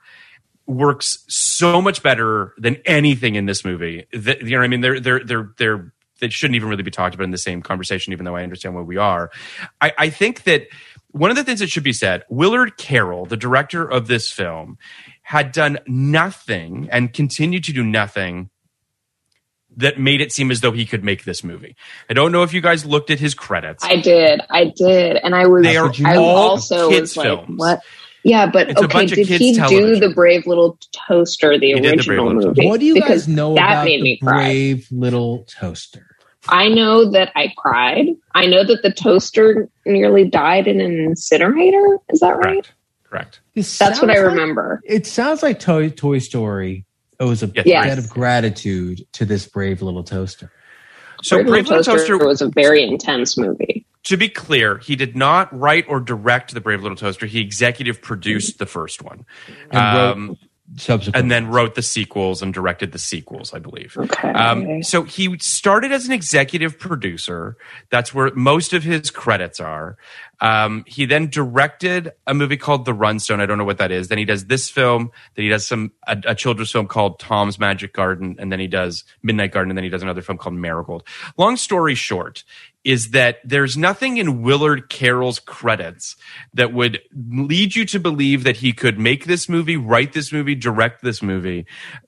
[0.67, 4.05] Works so much better than anything in this movie.
[4.13, 4.83] That, you know what I mean?
[4.83, 8.13] They're they're they're they're they shouldn't even really be talked about in the same conversation,
[8.13, 9.31] even though I understand where we are.
[9.81, 10.67] I, I think that
[11.13, 14.77] one of the things that should be said, Willard Carroll, the director of this film,
[15.27, 18.49] had done nothing and continued to do nothing
[19.77, 21.75] that made it seem as though he could make this movie.
[22.09, 23.83] I don't know if you guys looked at his credits.
[23.85, 25.65] I did, I did, and I was.
[25.65, 27.59] They are I all also kids' was like, films.
[27.59, 27.81] what?
[28.23, 29.07] Yeah, but It's okay.
[29.07, 32.67] Did kids' he do the Brave Little Toaster, the He did The Brave original movie?
[32.69, 34.33] what do you because guys know that about made the me cry.
[34.45, 36.07] brave little toaster?
[36.49, 38.07] I know that I cried.
[38.33, 41.99] I know that the toaster nearly died in an incinerator.
[42.11, 42.63] Is that right?
[42.63, 42.73] Correct.
[43.09, 43.41] Correct.
[43.55, 44.81] This That's what I sounds like- remember.
[44.85, 46.85] it sounds like Toy Toy Story
[47.21, 47.87] owes a Yes.
[47.87, 50.51] debt of gratitude to this brave little toaster.
[51.23, 53.87] So Brave Brave Little Toaster, was a very intense movie.
[54.05, 57.25] to be clear, he did not write or direct the Brave Little Toaster.
[57.27, 59.25] He executive produced the first one.
[59.71, 60.37] And wrote Um,
[60.77, 63.97] Subsequent, and then wrote the sequels and directed the sequels, I believe.
[63.97, 64.31] Okay.
[64.31, 67.57] Um, so he started as an executive producer.
[67.91, 69.97] That's where most of his credits are.
[70.41, 73.41] Um, he then directed a movie called The Runestone.
[73.41, 74.09] I don't know what that is.
[74.09, 75.13] Then he does this film.
[75.35, 78.67] Then he does some a, a children's film called Tom's Magic Garden, and then he
[78.67, 81.05] does Midnight Garden, and then he does another film called Marigold.
[81.39, 82.43] Long story short,
[82.87, 86.15] is that there's nothing in Willard Carroll's credits
[86.55, 90.55] that would lead you to believe that he could make this movie, write this movie,
[90.55, 91.67] direct this movie.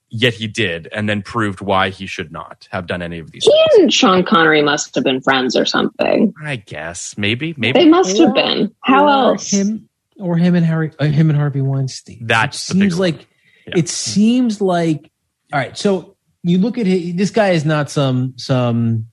[0.08, 3.42] Yet he did, and then proved why he should not have done any of these.
[3.44, 3.82] He things.
[3.82, 6.32] and Sean Connery must have been friends or something.
[6.42, 8.72] I guess maybe, maybe They must have been.
[8.84, 9.50] How else?
[9.50, 12.20] Him or him and Harry, uh, him and Harvey Weinstein.
[12.26, 13.26] That's it seems like
[13.66, 13.74] Yeah.
[13.78, 15.10] it seems like.
[15.52, 19.08] All right, so you look at his, this guy is not some some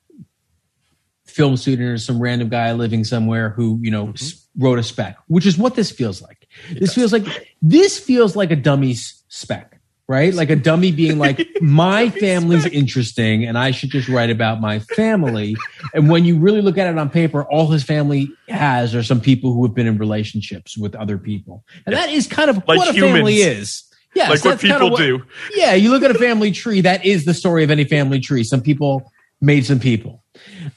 [1.35, 4.13] film student or some random guy living somewhere who you know mm-hmm.
[4.13, 6.47] s- wrote a spec, which is what this feels like.
[6.71, 7.25] this feels like
[7.61, 10.33] this feels like a dummy's spec, right?
[10.33, 14.79] Like a dummy being like, my family's interesting, and I should just write about my
[14.79, 15.57] family.
[15.93, 19.19] And when you really look at it on paper, all his family has are some
[19.19, 22.77] people who have been in relationships with other people, and that is kind of Like
[22.77, 23.83] what a family is.
[24.15, 25.21] Yeah, like what people what- do.
[25.53, 28.45] yeah, you look at a family tree, that is the story of any family tree.
[28.45, 30.23] Some people made some people.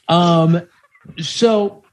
[0.08, 0.62] Um,
[1.18, 1.84] so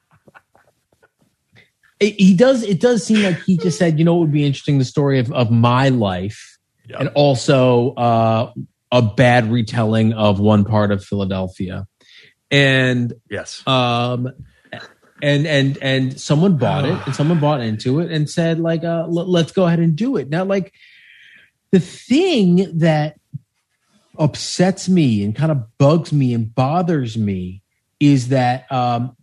[1.99, 2.63] it, he does.
[2.63, 5.19] It does seem like he just said, you know, it would be interesting the story
[5.19, 6.97] of of my life, Yeah.
[6.99, 8.51] and also uh,
[8.91, 11.88] a bad retelling of one part of Philadelphia,
[12.51, 13.65] and Yes.
[13.67, 14.30] um
[15.21, 19.04] and and and someone bought it and someone bought into it and said like uh
[19.04, 20.73] l- let's go ahead and do it now like
[21.71, 23.17] the thing that
[24.19, 27.62] upsets me and kind of bugs me and bothers me
[27.99, 29.15] is that um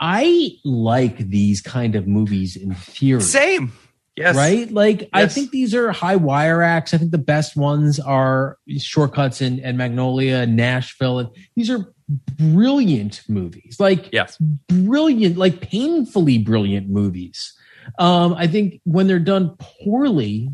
[0.00, 3.72] i like these kind of movies in theory Same.
[4.16, 4.36] Yes.
[4.36, 4.70] right?
[4.70, 6.92] Like I think these are high wire acts.
[6.92, 11.20] I think the best ones are Shortcuts and, and Magnolia and Nashville.
[11.20, 11.90] And these are
[12.36, 13.76] brilliant movies.
[13.78, 14.36] Like Yes.
[14.68, 17.54] brilliant, like painfully brilliant movies.
[17.98, 20.50] Um, I think when they're done poorly,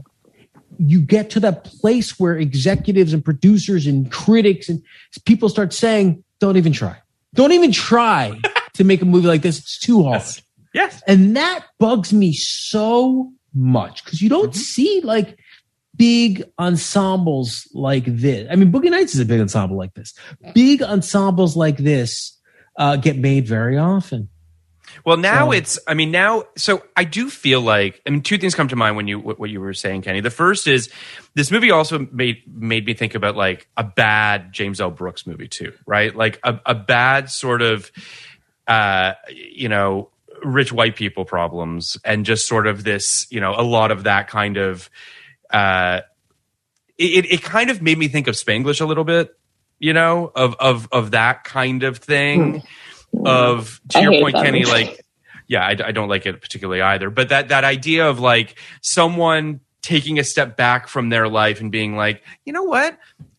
[0.78, 4.80] you get to that place where executives and producers and critics and
[5.24, 6.96] people start saying, "Don't even try.
[7.34, 8.38] Don't even try
[8.74, 9.58] to make a movie like this.
[9.58, 10.42] It's too hard." Yes.
[10.74, 11.02] Yes.
[11.06, 15.38] And that bugs me so much because you don't see like
[15.96, 18.46] big ensembles like this.
[18.50, 20.12] I mean, Boogie Nights is a big ensemble like this.
[20.54, 22.38] Big ensembles like this
[22.78, 24.28] uh, get made very often.
[25.04, 25.78] Well, now So- it's.
[25.86, 26.44] I mean, now.
[26.56, 28.00] So I do feel like.
[28.06, 30.20] I mean, two things come to mind when you what, you were saying, Kenny.
[30.20, 30.90] The first is
[31.34, 34.90] this movie also made made me think about like a bad James L.
[34.90, 36.14] Brooks movie too, right?
[36.14, 37.90] Like a, a bad sort of,
[38.66, 40.10] uh, you know,
[40.42, 44.28] rich white people problems, and just sort of this, you know, a lot of that
[44.28, 44.90] kind of.
[45.50, 46.00] Uh,
[46.98, 49.36] it it kind of made me think of Spanglish a little bit,
[49.78, 52.62] you know, of of of that kind of thing.
[53.26, 55.04] Of to I your point, that Kenny, like
[55.48, 57.10] yeah, I, I don't like it particularly either.
[57.10, 61.70] But that that idea of like someone taking a step back from their life and
[61.70, 62.98] being like, you know what,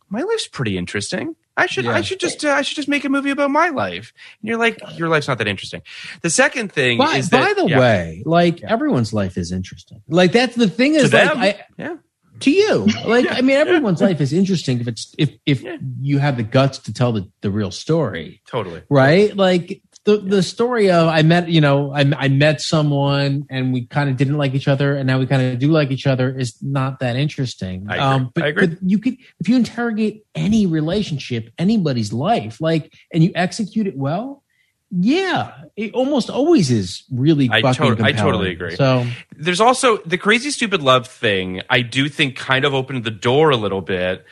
[0.10, 1.36] my life's pretty interesting.
[1.58, 4.14] I should I should just uh, I should just make a movie about my life.
[4.42, 5.82] And you're like, your life's not that interesting.
[6.22, 10.04] The second thing By, is by the yeah, way, like everyone's life is interesting.
[10.08, 11.96] Like that's the thing is like I, yeah,
[12.42, 12.88] to you.
[13.06, 15.78] Like I mean, everyone's life is interesting if it's if if Yeah.
[16.02, 18.42] you have the guts to tell the, the real story.
[18.48, 18.82] totally.
[18.90, 19.36] right?
[19.36, 23.86] Like the the story of I met, you know, I, I met someone and we
[23.88, 26.38] kind of didn't like each other, and now we kind of do like each other
[26.38, 27.88] is not that interesting.
[27.90, 28.68] Um, I agree.
[28.68, 33.88] but, but you could if you interrogate any relationship, anybody's life, like, and you execute
[33.88, 34.44] it well.
[34.90, 37.50] Yeah, it almost always is really.
[37.52, 38.76] I fucking tot- I totally agree.
[38.76, 41.62] So There's also the crazy stupid love thing.
[41.70, 44.26] I do think kind of opened the door a little bit,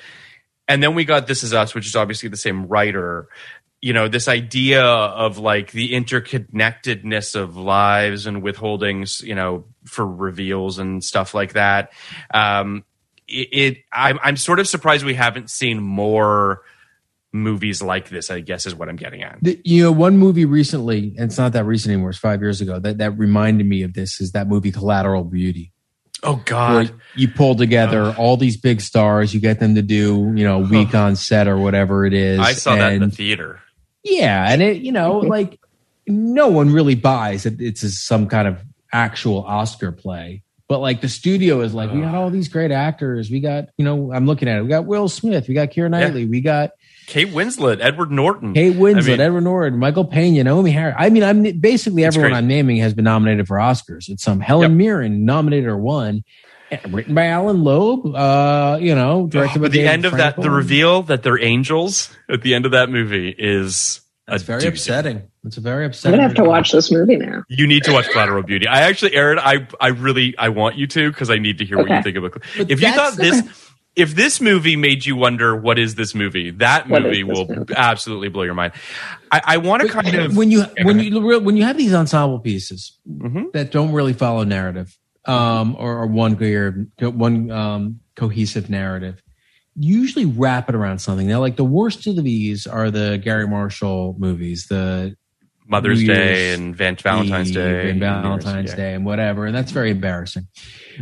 [0.67, 3.27] and then we got This Is Us, which is obviously the same writer.
[3.81, 9.21] You know, this idea of like the interconnectedness of lives and withholdings.
[9.21, 11.91] You know, for reveals and stuff like that.
[12.33, 12.85] Um,
[13.27, 16.61] it, it I'm, I'm sort of surprised we haven't seen more
[17.35, 18.31] movies like this.
[18.31, 19.37] I guess is what I'm getting at.
[19.41, 22.09] The, you know, one movie recently, and it's not that recent anymore.
[22.11, 22.79] It's five years ago.
[22.79, 25.71] That that reminded me of this is that movie Collateral Beauty.
[26.23, 26.91] Oh God.
[27.15, 30.67] you pull together all these big stars, you get them to do, you know, a
[30.67, 32.39] week on set or whatever it is.
[32.39, 33.59] I saw that in the theater.
[34.03, 35.59] Yeah, and it, you know, like
[36.07, 40.41] no one really buys that it's some kind of actual Oscar play.
[40.67, 43.29] But like the studio is like, we got all these great actors.
[43.29, 44.63] We got, you know, I'm looking at it.
[44.63, 45.47] We got Will Smith.
[45.47, 46.25] We got Keira Knightley.
[46.25, 46.71] We got
[47.07, 48.53] Kate Winslet, Edward Norton.
[48.53, 50.95] Kate Winslet, I mean- Edward Norton, Michael Pena, Naomie Harris.
[50.97, 52.33] I mean, I'm basically everyone.
[52.33, 54.09] I'm naming has been nominated for Oscars.
[54.09, 54.77] It's some Helen Yep.
[54.77, 56.23] Mirren nominated or won,
[56.89, 58.15] written by Allan Loeb.
[58.15, 61.41] Uh, you know, directed Oh, by the David end of that, the reveal that they're
[61.41, 64.67] angels at the end of that movie is That's a very doozy.
[64.69, 65.21] upsetting.
[65.45, 66.17] It's a very I'm upsetting.
[66.17, 67.43] gonna have to watch this movie now.
[67.49, 68.67] You need to watch Collateral Beauty.
[68.67, 71.77] I actually, Erin, I, I really, I want you to because I need to hear
[71.77, 72.31] what you think about.
[72.57, 73.43] But If you thought this,
[73.95, 77.73] if this movie made you wonder what is this movie, that movie this will movie?
[77.75, 78.73] absolutely blow your mind.
[79.31, 82.39] I, I want to kind of when you when you when you have these ensemble
[82.39, 83.51] pieces Mhm.
[83.53, 89.21] that don't really follow narrative um, or, or one coher- one um, cohesive narrative,
[89.77, 91.27] you usually wrap it around something.
[91.27, 95.15] Now, like the worst of these are the Garry Marshall movies, the
[95.67, 98.75] Mother's New Day Year's and Van- Valentine's Eve Day and Valentine's Year's.
[98.75, 100.47] Day and whatever, and that's very embarrassing.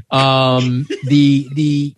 [0.09, 1.95] Um, the the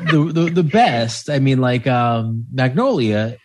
[0.00, 3.36] the the, the best, I mean, like um, Magnolia,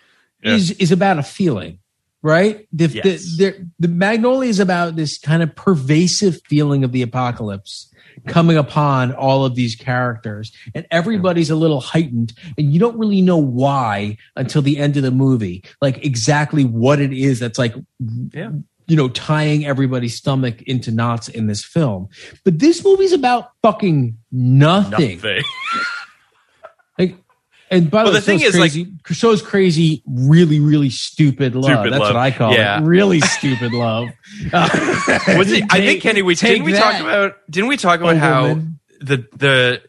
[0.44, 0.54] Yeah.
[0.56, 1.80] is is about a feeling,
[2.22, 2.68] right?
[2.74, 3.38] The, Yes.
[3.38, 7.92] the, the Magnolia is about this kind of pervasive feeling of the apocalypse
[8.26, 13.22] coming upon all of these characters and everybody's a little heightened and you don't really
[13.22, 17.76] know why until the end of the movie like exactly what it is that's like
[18.34, 18.50] Yeah.
[18.88, 22.08] you know, tying everybody's stomach into knots in this film.
[22.44, 25.18] But this movie's about fucking nothing.
[25.18, 25.44] Nothing.
[27.70, 30.90] Like And by Well, the way, the thing is, like- crazy, so's crazy, really, really
[30.90, 31.66] stupid love.
[31.66, 32.14] Stupid That's love.
[32.14, 32.80] what I call Yeah.
[32.80, 32.84] it.
[32.86, 34.10] Really stupid love.
[34.54, 38.20] Was it, I think Kenny, we didn't we talk about didn't we talk about oh,
[38.20, 38.80] how woman.
[39.02, 39.82] the the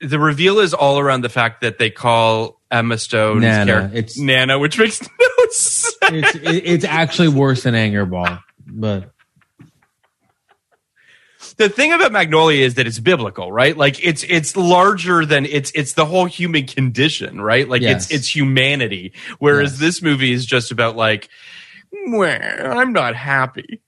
[0.00, 3.66] the reveal is all around the fact that they call Emma Stone's Nana.
[3.72, 5.94] character It's- Nana, which makes no sense.
[6.02, 9.12] it's it, it's actually worse than anger ball, but
[11.60, 13.76] the thing about Magnolia is that it's biblical, right?
[13.76, 17.68] Like it's it's larger than it's it's the whole human condition, right?
[17.68, 18.06] Like Yes.
[18.06, 19.12] it's it's humanity.
[19.38, 19.80] Whereas Yes.
[19.80, 21.28] this movie is just about like,
[22.08, 23.80] well, I'm not happy.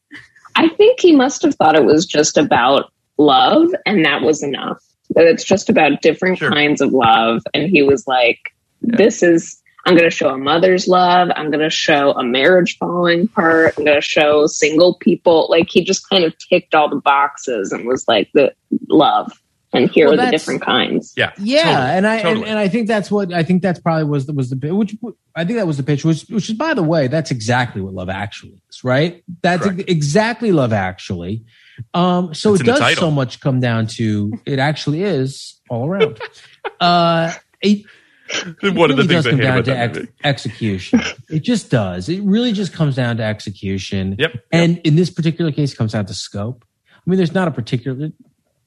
[0.55, 4.79] I think he must have thought it was just about love, and that was enough.
[5.15, 6.51] That it's just about different Sure.
[6.51, 8.39] kinds of love, and he was like,
[8.83, 11.31] "This is." I'm going to show a mother's love.
[11.35, 13.75] I'm going to show a marriage falling apart.
[13.77, 15.47] I'm going to show single people.
[15.51, 18.55] Like he just kind of ticked all the boxes and was like the
[18.89, 19.33] love.
[19.75, 21.15] And here Well, are the different kinds.
[21.17, 22.41] Yeah, yeah, totally, and I totally.
[22.43, 24.95] and, and I think that's what I think that's probably was the was the which
[25.35, 27.95] I think that was the pitch which which is by the way that's exactly what
[27.95, 29.89] Love Actually is right that's Correct.
[29.89, 31.47] exactly Love Actually
[31.95, 33.01] um so It's it does title.
[33.01, 36.21] so much come down to it actually is all around
[36.81, 37.87] uh it,
[38.63, 41.71] one of the things does I come hate down about to ex- execution it just
[41.71, 44.33] does it really just comes down to execution Yep.
[44.53, 46.65] and in this particular case it comes down to scope
[46.95, 48.11] i mean there's not a particular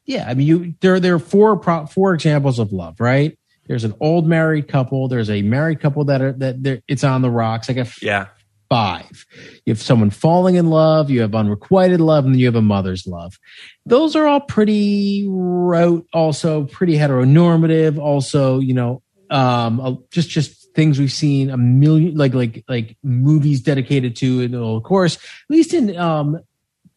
[0.06, 3.84] yeah i mean you there there are four pro, four examples of love right there's
[3.84, 7.30] an old married couple there's a married couple that are that they're- it's on the
[7.32, 8.28] rocks like a Yeah.
[8.70, 9.26] five.
[9.66, 12.62] You have someone falling in love, you have unrequited love, and then you have a
[12.64, 13.38] mother's love.
[13.86, 19.04] Those are all pretty rote, also pretty heteronormative, also, you know,
[19.36, 24.54] um, just just things we've seen a million like like like movies dedicated to it.
[24.54, 26.40] Of course, at least in um,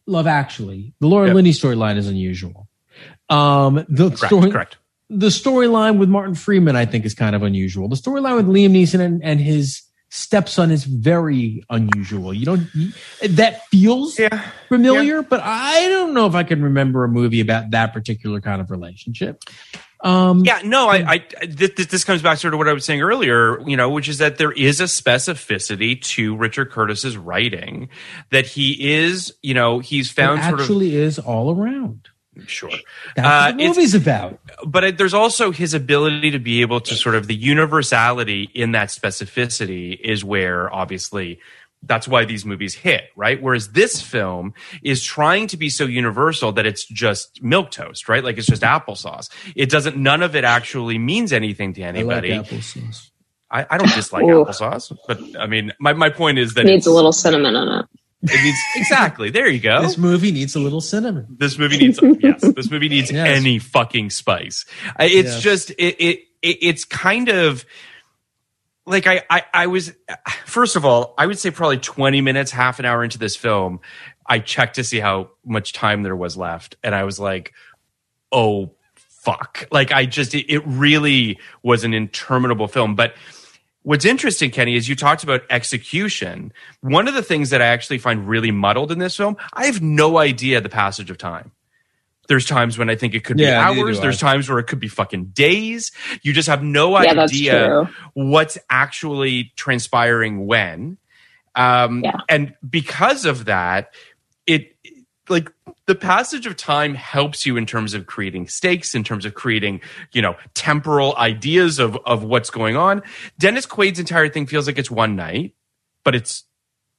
[0.05, 1.35] Love Actually, the Laura Yep.
[1.35, 2.67] Linney storyline is unusual.
[3.29, 4.25] Um, the Correct.
[4.25, 4.77] story, correct.
[5.09, 7.87] the storyline with Martin Freeman, I think, is kind of unusual.
[7.87, 12.33] The storyline with Liam Neeson and, and his stepson is very unusual.
[12.33, 12.91] You don't you-
[13.29, 14.41] that feels Yeah.
[14.67, 18.59] familiar, but I don't know if I can remember a movie about that particular kind
[18.61, 19.43] of relationship.
[20.01, 23.01] Um, Yeah, no, I, I this, this comes back sort of what I was saying
[23.01, 27.89] earlier, you know, which is that there is a specificity to Richard Curtis's writing
[28.31, 32.07] that he is, you know, he's found sort actually is all around.
[32.47, 32.69] sure,
[33.15, 34.39] That's Uh, what the movie's about.
[34.65, 38.71] but it, there's also his ability to be able to sort of the universality in
[38.71, 41.39] that specificity is where obviously
[41.83, 43.41] that's why these movies hit, right?
[43.41, 48.23] Whereas this film is trying to be so universal that it's just milk toast, right?
[48.23, 49.29] Like it's just applesauce.
[49.55, 49.95] It doesn't.
[49.97, 52.33] None of it actually means anything to anybody.
[52.33, 53.09] I like applesauce.
[53.51, 54.45] I, I don't dislike Ooh.
[54.45, 57.67] applesauce, but I mean, my, my point is that it Needs a little cinnamon in
[57.67, 57.85] it.
[58.21, 59.29] It needs exactly.
[59.29, 59.81] There you go.
[59.81, 61.25] This movie needs a little cinnamon.
[61.39, 62.41] This movie needs yes.
[62.41, 63.37] This movie needs Yes.
[63.37, 64.65] any fucking spice.
[64.99, 65.41] It's Yes.
[65.41, 67.65] just it, it it it's kind of
[68.89, 69.93] like I, I I was
[70.45, 73.79] first of all I would say probably twenty minutes half an hour into this film
[74.25, 77.53] I checked to see how much time there was left and I was like
[78.31, 83.13] oh fuck like I just it, it really was an interminable film but
[83.83, 86.51] What's interesting, Kenny, is you talked about execution.
[86.81, 89.81] One of the things that I actually find really muddled in this film, I have
[89.81, 91.53] no idea the passage of time.
[92.29, 93.99] There's times when I think it could be neither hours.
[93.99, 95.91] There's times where it could be fucking days.
[96.21, 100.97] You just have no Yeah, idea what's actually transpiring when.
[101.55, 102.17] Um, Yeah.
[102.29, 103.93] And because of that,
[104.47, 104.75] it
[105.27, 105.51] like
[105.87, 109.81] the passage of time helps you in terms of creating stakes, in terms of creating,
[110.11, 113.01] you know, temporal ideas of of what's going on.
[113.39, 115.55] Dennis Quaid's entire thing feels like it's one night,
[116.03, 116.43] but it's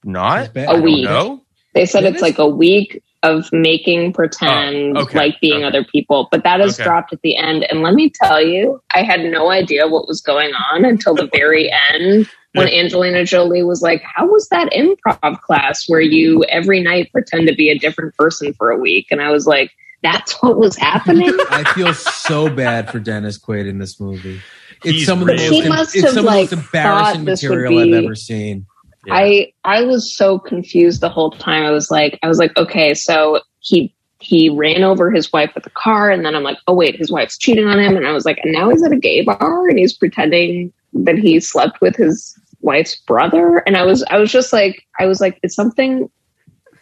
[0.05, 0.41] not.
[0.41, 0.69] It's bad.
[0.69, 1.05] I A don't week.
[1.05, 1.45] know.
[1.75, 5.65] They said It it's like a week of making pretend Oh, okay, like being okay.
[5.65, 6.85] other people, but that is Okay.
[6.85, 7.67] dropped at the end.
[7.71, 11.29] And let me tell you, I had no idea what was going on until the
[11.33, 16.83] very end when Angelina Jolie was like, How was that improv class where you every
[16.83, 19.09] night pretend to be a different person for a week?
[19.11, 19.71] And I was like,
[20.03, 21.37] That's what was happening?
[21.51, 24.41] I feel so bad for Dennis Quaid in this movie.
[24.83, 27.43] It's He's some of the most, it's have, some of the most embarrassing thought this
[27.43, 28.67] would material I've ever seen.
[29.07, 29.15] Yeah.
[29.15, 31.65] I I was so confused the whole time.
[31.65, 35.67] I was like, I was like, okay, so he he ran over his wife with
[35.67, 38.13] a car, and then I'm like, oh wait, his wife's cheating on him, and I
[38.13, 41.81] was like, and now he's at a gay bar and he's pretending that he slept
[41.81, 45.55] with his wife's brother, and I was I was just like, I was like, it's
[45.55, 46.11] something.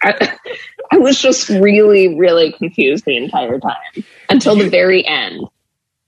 [0.03, 0.37] I,
[0.91, 5.45] I was just really really confused the entire time until the very end.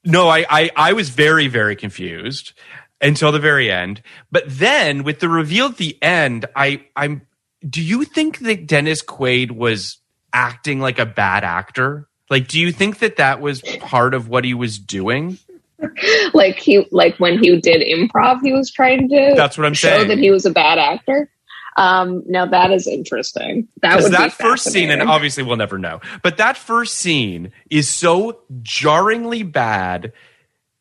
[0.05, 2.55] No, I, I I was very very confused
[3.01, 4.03] until the very end.
[4.30, 7.22] But then with the reveal at the end, I I'm.
[7.68, 9.98] Do you think that Dennis Quaid was
[10.32, 12.09] acting like a bad actor?
[12.30, 15.38] Like, do you think that that was part of what he was doing?
[16.34, 19.88] like he like when he did improv, he was trying to That's what I'm show
[19.88, 20.09] saying.
[20.09, 21.30] that he was a bad actor.
[21.76, 23.68] Um, now that is interesting.
[23.82, 27.88] That would that first scene, and obviously we'll never know, but that first scene is
[27.88, 30.12] so jarringly bad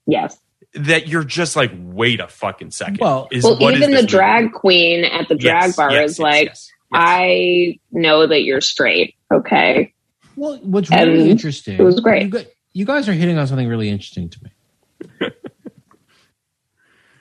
[0.06, 0.38] yes.
[0.74, 3.00] That you're just like, wait a fucking second.
[3.00, 4.12] Well- is Well, what is even this the movie?
[4.12, 6.72] drag queen at the drag Yes, bar yes, is yes, like, yes, yes.
[6.94, 9.16] I know that you're straight.
[9.34, 9.94] Okay.
[10.36, 12.24] Well, what's really interesting, it was great.
[12.24, 14.52] You guys, you guys are hitting on something really interesting to me.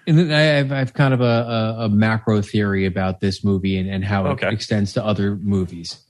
[0.07, 3.44] and then I have, I have kind of a, a, a macro theory about this
[3.44, 4.46] movie and, and how Okay.
[4.49, 6.03] it extends to other movies.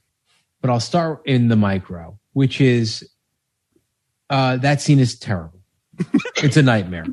[0.61, 3.09] But I'll start in the micro, which is
[4.29, 5.61] uh, that scene is terrible.
[6.37, 7.07] it's a nightmare.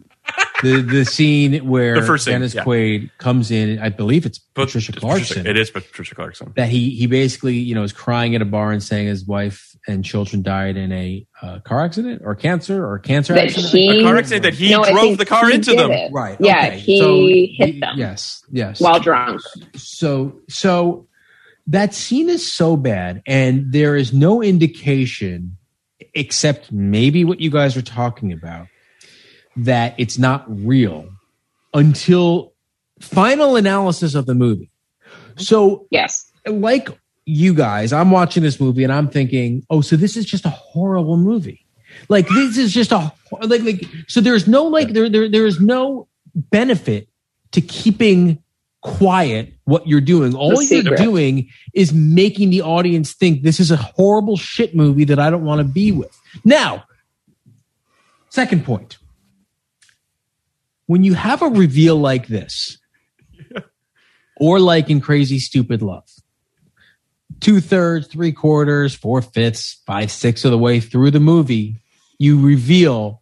[0.64, 2.64] The the scene where The first scene, Dennis yeah.
[2.64, 6.53] Quaid comes in, I believe it's But- Patricia it's Clarkson It is Patricia Clarkson.
[6.56, 9.76] that he he basically you know is crying at a bar and saying his wife
[9.88, 13.68] and children died in a uh, car accident or cancer or cancer That accident.
[13.74, 15.91] he- A car accident that he No, drove the car into them.
[15.91, 16.12] it.
[16.14, 16.38] right?
[16.39, 16.80] Yeah, okay.
[16.80, 17.97] he So, hit them.
[17.97, 18.80] Yes, yes.
[18.80, 19.41] While drunk.
[19.76, 21.08] so so
[21.68, 25.58] that scene is so bad, and there is no indication,
[26.14, 28.68] except maybe what you guys are talking about,
[29.58, 31.08] that it's not real
[31.74, 32.53] until
[32.99, 34.70] final analysis of the movie.
[35.38, 36.32] So Yes.
[36.45, 36.89] like
[37.26, 40.49] you guys, I'm watching this movie and I'm thinking, oh, so this is just a
[40.49, 41.66] horrible movie.
[42.10, 45.60] Like this is just a like like so there's no like there there there is
[45.62, 47.08] no benefit
[47.51, 48.43] to keeping
[48.82, 50.36] quiet what you're doing.
[50.36, 55.20] All you're doing is making the audience think this is a horrible shit movie that
[55.20, 56.16] I don't want to be with.
[56.43, 56.84] Now,
[58.30, 58.97] second point.
[60.88, 62.78] When you have a reveal like this,
[64.38, 66.10] or like in Crazy Stupid Love,
[67.40, 71.78] two thirds, three quarters, four fifths, five sixths of the way through the movie,
[72.20, 73.22] you reveal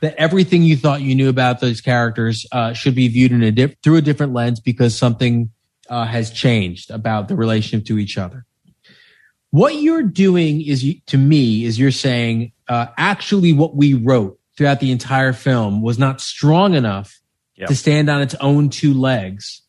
[0.00, 3.50] that everything you thought you knew about those characters uh, should be viewed in a
[3.50, 5.50] diff- through a different lens because something
[5.88, 8.44] uh, has changed about the relationship to each other.
[9.50, 14.80] What you're doing is, to me, is you're saying uh, actually what we wrote throughout
[14.80, 17.14] the entire film was not strong enough
[17.56, 17.68] Yep.
[17.70, 19.62] to stand on its own two legs.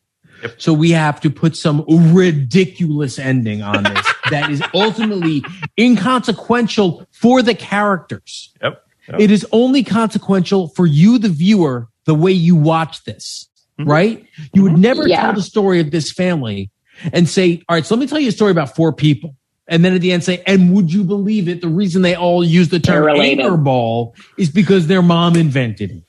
[0.44, 0.62] Yep.
[0.62, 5.44] So we have to put some ridiculous ending on this that is ultimately
[5.80, 8.54] inconsequential for the characters.
[8.62, 8.84] Yep.
[9.10, 9.20] Yep.
[9.20, 13.90] It is only consequential for you, the viewer, the way you watch this, mm-hmm.
[13.90, 14.26] right?
[14.54, 14.82] You would mm-hmm.
[14.82, 15.22] never Yeah.
[15.22, 16.70] tell the story of this family
[17.12, 19.36] and say, all right, so let me tell you a story about four people.
[19.70, 21.62] And then at the end say, and would you believe it?
[21.62, 23.46] The reason they all use the term They're related.
[23.46, 26.04] anger ball is because their mom invented it.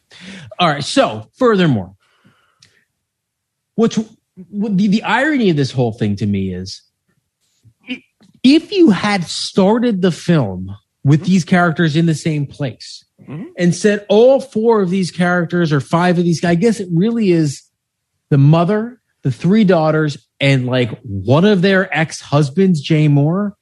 [0.58, 0.82] All right.
[0.82, 1.94] So furthermore,
[3.74, 3.98] what's
[4.48, 6.82] what the, the irony of this whole thing to me is
[8.42, 13.44] if you had started the film with these characters in the same place mm-hmm.
[13.58, 17.30] and said all four of these characters or five of these, I guess it really
[17.30, 17.62] is
[18.30, 23.52] the mother, the three daughters, and like one of their ex husbands, Jay Mohr.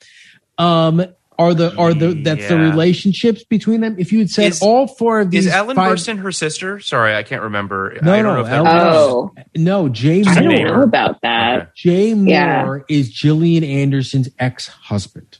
[0.56, 1.04] Um,
[1.38, 3.94] are the are the that's the relationships between them?
[3.98, 6.80] If you had said Is- all four of these, Is Ellen five- Burstyn her sister?
[6.80, 7.96] Sorry, I can't remember.
[8.02, 11.20] No, I don't no, know if Ellen- Oh, no, Jay I a don't know about
[11.22, 11.60] that.
[11.60, 11.70] Okay.
[11.76, 12.78] Jay Mohr Yeah.
[12.96, 15.38] is Gillian Anderson's ex husband.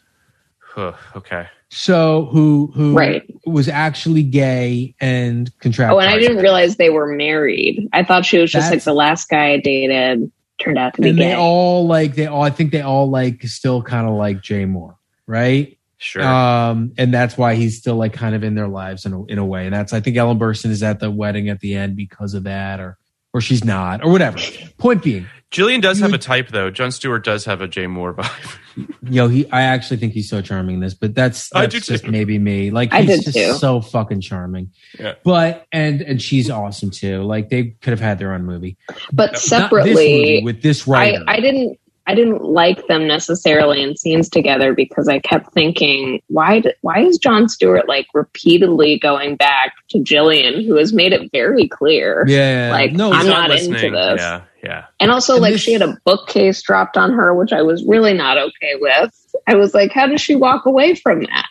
[0.60, 1.48] Huh, okay.
[1.70, 3.22] So who who Right.
[3.44, 5.96] was actually gay and contracted.
[5.96, 7.88] Oh, and I didn't realize they were married.
[7.92, 11.10] I thought she was just like the last guy I dated turned out to be
[11.10, 11.26] and gay.
[11.28, 14.64] they all like they all I think they all like still kind of like Jay
[14.64, 14.96] Mohr,
[15.26, 15.78] right?
[15.98, 16.22] Sure.
[16.22, 19.38] Um, and that's why he's still like kind of in their lives in a, in
[19.38, 19.66] a way.
[19.66, 22.44] And that's I think Ellen Burstyn is at the wedding at the end because of
[22.44, 22.96] that, or
[23.34, 24.38] or she's not, or whatever.
[24.78, 26.70] Point being, Gillian does you have a type though.
[26.70, 28.56] Jon Stewart does have a Jay Mohr vibe.
[29.02, 31.80] Yo, he I actually think he's so charming in this, but that's I that's do
[31.80, 32.10] just too.
[32.10, 32.70] maybe me.
[32.70, 33.54] Like I he's did just too.
[33.54, 34.72] so fucking charming.
[34.98, 35.14] Yeah.
[35.24, 37.22] But and and she's awesome too.
[37.22, 38.76] Like they could have had their own movie.
[39.12, 41.24] but Not this separately, movie, with this I, writer.
[41.28, 41.77] I didn't
[42.08, 47.00] I didn't like them necessarily in scenes together because I kept thinking why d- why
[47.00, 52.24] is Jon Stewart like repeatedly going back to Gillian who has made it very clear
[52.26, 54.20] yeah, like, no, I'm He's not into this.
[54.20, 54.84] Yeah, yeah.
[54.98, 57.84] and also And like this- she had a bookcase dropped on her which I was
[57.86, 59.12] really not okay with
[59.46, 61.46] I was like how does she walk away from that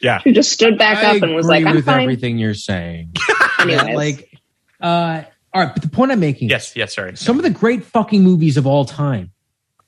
[0.00, 0.18] Yeah.
[0.20, 3.14] she just stood back I up and was like I'm with fine everything you're saying.
[3.60, 4.38] anyways Yeah, like,
[4.80, 5.22] uh,
[5.54, 5.72] all right.
[5.72, 7.16] But the point I'm making, Yes, yes, sorry.
[7.16, 9.32] some of the great fucking movies of all time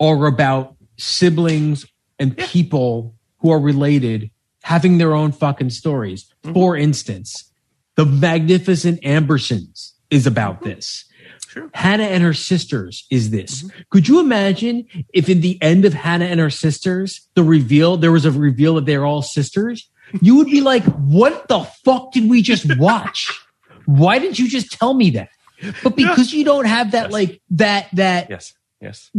[0.00, 1.86] are about siblings
[2.18, 4.30] and people who are related
[4.62, 6.26] having their own fucking stories.
[6.44, 6.52] Mm-hmm.
[6.54, 7.50] For instance,
[7.94, 11.04] The Magnificent Ambersons is about this.
[11.48, 11.70] Sure.
[11.72, 13.64] Hannah and her sisters is this.
[13.90, 18.12] Could you imagine if in the end of Hannah and her sisters, the reveal, there
[18.12, 19.88] was a reveal that they're all sisters?
[20.20, 23.32] You would be like, what the fuck did we just watch?
[23.86, 25.30] why didn't you just tell me that?
[25.82, 27.12] But because you don't have that, Yes.
[27.12, 28.52] like that, that, Yes.
[28.80, 29.10] Yes.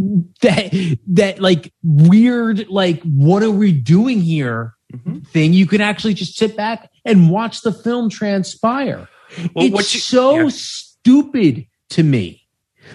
[0.41, 5.27] that, that like weird, like, what are we doing here Mhm.
[5.27, 9.07] thing, you can actually just sit back and watch the film transpire.
[9.53, 10.49] Well, it's you- so yeah.
[10.51, 12.41] stupid to me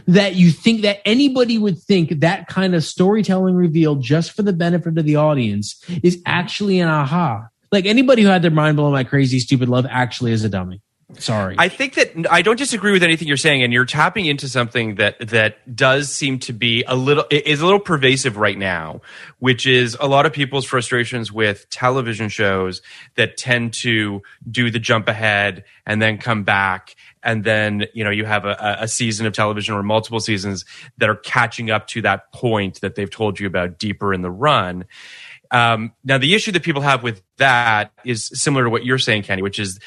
[0.09, 4.53] that you think that anybody would think that kind of storytelling reveal just for the
[4.53, 7.47] benefit of the audience is actually an aha.
[7.71, 10.81] Like anybody who had their mind blown by crazy stupid love actually is a dummy.
[11.19, 11.55] Sorry.
[11.59, 14.95] I think that I don't disagree with anything you're saying, and you're tapping into something
[14.97, 19.03] that that does seem to be a little is a little pervasive right now,
[19.39, 22.81] which is a lot of people's frustrations with television shows
[23.17, 28.11] that tend to do the jump ahead and then come back, and then you know
[28.11, 30.65] you have a, a season of television or multiple seasons
[30.97, 34.31] that are catching up to that point that they've told you about deeper in the
[34.31, 34.87] run.
[35.51, 39.23] Um, now, the issue that people have with that is similar to what you're saying,
[39.23, 39.79] Kenny, which is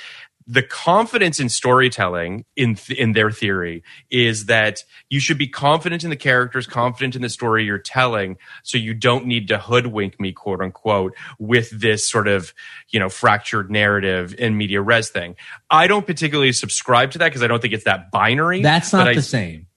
[0.48, 6.06] the confidence in storytelling in th- in their theory is that you should be confident
[6.06, 10.20] in the characters, confident in the story you're telling, so you don't need to hoodwink
[10.20, 12.54] me, quote unquote, with this sort of
[12.90, 15.36] you know fractured narrative in media res thing.
[15.70, 18.62] I don't particularly subscribe to that because I don't think it's that binary.
[18.62, 19.68] That's not I- the same.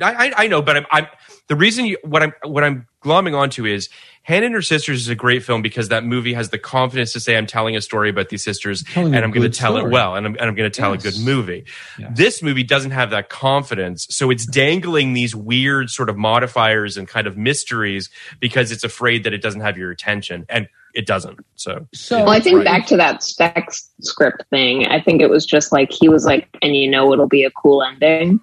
[0.00, 1.06] I, I, I know, but I'm, I'm
[1.50, 3.88] the reason you, what I'm what I'm glomming onto is
[4.22, 7.20] Hannah and Her Sisters is a great film because that movie has the confidence to
[7.20, 9.90] say I'm telling a story about these sisters Telling and I'm going to tell story.
[9.90, 11.04] it well and I'm, and I'm going to tell Yes.
[11.04, 11.64] a good movie.
[11.98, 12.12] Yes.
[12.16, 17.08] This movie doesn't have that confidence, so it's dangling these weird sort of modifiers and
[17.08, 21.40] kind of mysteries because it's afraid that it doesn't have your attention and it doesn't.
[21.56, 22.64] So So Well, I think Right.
[22.64, 23.70] back to that spec
[24.02, 24.86] script thing.
[24.86, 27.50] I think it was just like he was like, and you know, it'll be a
[27.50, 28.38] cool ending.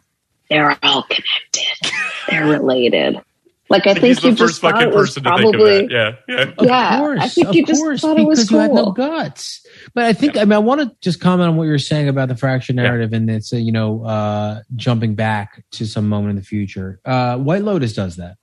[0.50, 1.92] They're all connected.
[2.30, 3.20] They're related.
[3.70, 5.42] Like I think he's the you first just thought fucking it was person to think
[5.56, 5.84] probably.
[5.84, 6.20] of that.
[6.30, 6.42] Yeah, yeah.
[6.58, 8.74] Of Yeah, course, I think of you just course, thought it was because you had
[8.74, 9.66] no guts.
[9.94, 12.08] But I think I mean I want to just comment on what you were saying
[12.08, 12.84] about the fractured Yeah.
[12.84, 17.02] narrative and it's uh, you know uh, jumping back to some moment in the future.
[17.04, 18.38] Uh, White Lotus does that,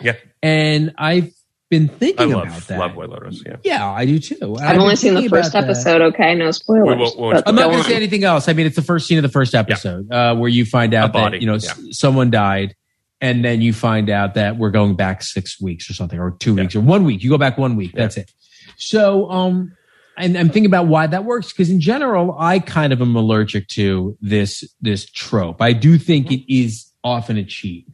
[0.00, 0.12] Yeah.
[0.44, 1.32] and I've
[1.68, 2.78] been I thinking about love that.
[2.78, 3.42] love White Lotus.
[3.44, 3.56] Yeah.
[3.64, 4.56] Yeah, I do too.
[4.60, 6.02] I've only seen the first episode.
[6.02, 6.86] Okay, no spoilers.
[6.86, 8.48] We won't- won't I'm not going to say anything else.
[8.48, 11.14] I mean, it's the first scene of the first episode uh, where you find out
[11.14, 11.70] that you know yeah.
[11.70, 12.76] s- someone died,
[13.22, 16.54] and then you find out that we're going back six weeks or something, or two
[16.54, 16.62] Yeah.
[16.62, 17.22] weeks, or one week.
[17.22, 17.92] You go back one week.
[17.94, 18.02] Yeah.
[18.02, 18.30] That's it.
[18.76, 19.72] So, um,
[20.18, 23.68] and I'm thinking about why that works because in general, I kind of am allergic
[23.68, 25.62] to this this trope.
[25.62, 26.34] I do think Mm-hmm.
[26.34, 27.86] it is often a cheat,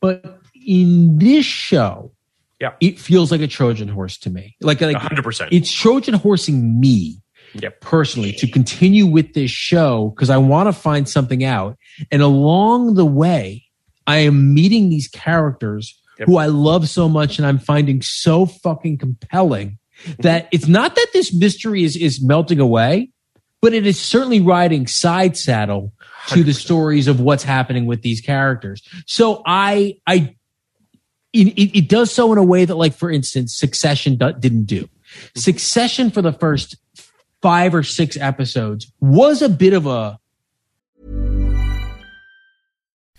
[0.00, 2.12] but in this show,
[2.60, 2.72] Yeah.
[2.80, 4.54] it feels like a Trojan horse to me.
[4.60, 5.52] Like like hundred percent.
[5.52, 7.18] it's Trojan horsing me
[7.54, 7.80] Yep.
[7.80, 11.76] personally to continue with this show because I want to find something out.
[12.10, 13.64] And along the way,
[14.06, 16.28] I am meeting these characters Yep.
[16.28, 20.22] who I love so much and I'm finding so fucking compelling mm-hmm.
[20.22, 23.10] that it's not that this mystery is, is melting away,
[23.62, 25.92] but it is certainly riding side saddle
[26.28, 28.82] to the stories of what's happening with these characters.
[29.06, 30.36] So I, I,
[31.32, 34.82] it, it, does so in a way that, like, for instance, Succession do, didn't do.
[34.82, 35.40] Mm-hmm.
[35.40, 36.76] Succession for the first
[37.40, 40.18] five or six episodes was a bit of a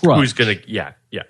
[0.00, 0.18] trudge.
[0.18, 0.54] Who's gonna?
[0.66, 1.22] Yeah, yeah.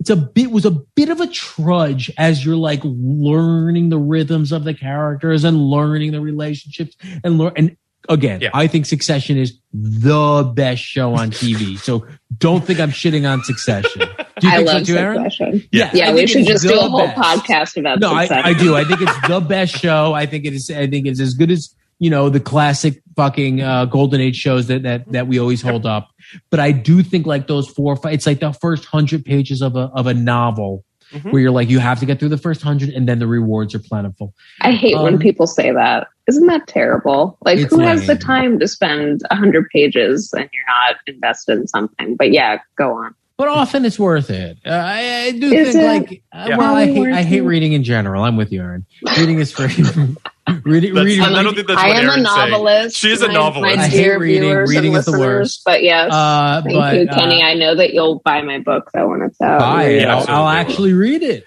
[0.00, 4.52] it's a bit was a bit of a trudge as you're like learning the rhythms
[4.52, 7.76] of the characters and learning the relationships and learn and
[8.08, 8.50] again Yeah.
[8.54, 12.06] i think succession is the best show on tv so
[12.38, 14.00] don't think i'm shitting on succession
[14.40, 15.68] do you I think love so too Erin Succession.
[15.72, 17.18] Yeah, Yeah, we should just do a whole best.
[17.20, 20.54] podcast about no I, I do i think it's the best show i think it
[20.54, 24.36] is i think it's as good as you know the classic fucking uh, golden age
[24.36, 26.10] shows that that that we always hold up
[26.50, 29.60] but i do think like those four or five it's like the first hundred pages
[29.62, 31.32] of a of a novel Mhm.
[31.32, 33.74] where you're like you have to get through the first hundred and then the rewards
[33.74, 36.06] are plentiful I hate Um, when people say that.
[36.26, 37.38] Isn't that terrible?
[37.46, 41.60] Like, It's who has the time to spend a hundred pages and you're not invested
[41.60, 42.14] in something?
[42.16, 43.14] But yeah, go on.
[43.38, 44.58] But often it's worth it.
[44.66, 45.86] Uh, I, I do Is think it?
[45.86, 46.56] like uh, Yeah.
[46.56, 48.24] well, I hate I hate reading in general.
[48.24, 48.84] I'm with you, Erin.
[49.16, 49.66] Reading is free.
[50.64, 52.50] reading, That's- reading I don't think that's I what am a Erin's saying.
[52.50, 52.96] novelist.
[52.96, 53.76] She's a novelist.
[53.76, 54.52] My I hate reading.
[54.56, 55.62] Reading is the worst.
[55.64, 57.42] But yes, Uh, thank but you, uh, Kenny.
[57.42, 59.60] I know that you'll buy my book though when it's out.
[59.60, 60.08] buy it.
[60.08, 61.46] I'll, I'll actually read it.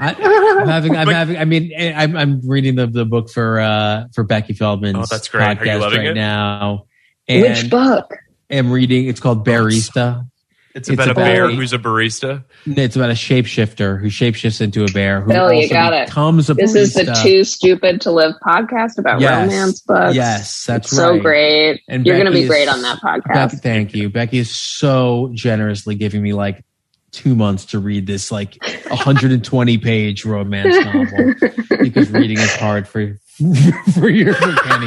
[0.00, 0.16] I,
[0.60, 0.96] I'm having.
[0.96, 1.36] I'm having.
[1.36, 5.06] I mean, eh, I'm, I'm reading the, the book for uh for Becky Feldman's Oh,
[5.08, 5.44] that's great.
[5.44, 6.14] Are you podcast loving right it?
[6.14, 6.86] now.
[7.28, 8.16] And Which book?
[8.50, 9.06] I'm reading.
[9.06, 10.26] It's called Barista.
[10.74, 12.44] It's It's about a about- bear who's a barista.
[12.64, 16.06] It's about a shapeshifter who shapeshifts into a bear who Bill, you got it.
[16.06, 17.04] becomes a This is the.
[17.22, 19.50] Too Stupid to Live podcast about Yes.
[19.50, 20.14] romance books.
[20.14, 21.82] Yes, that's It's so great.
[21.88, 23.34] And You're going to be is- great on that podcast.
[23.34, 24.08] Becky, thank you.
[24.08, 26.64] Becky is so generously giving me like
[27.10, 28.56] two months to read this like
[28.88, 31.34] 120 page romance novel
[31.80, 33.18] because reading is hard for
[34.00, 34.86] for your for Kenny.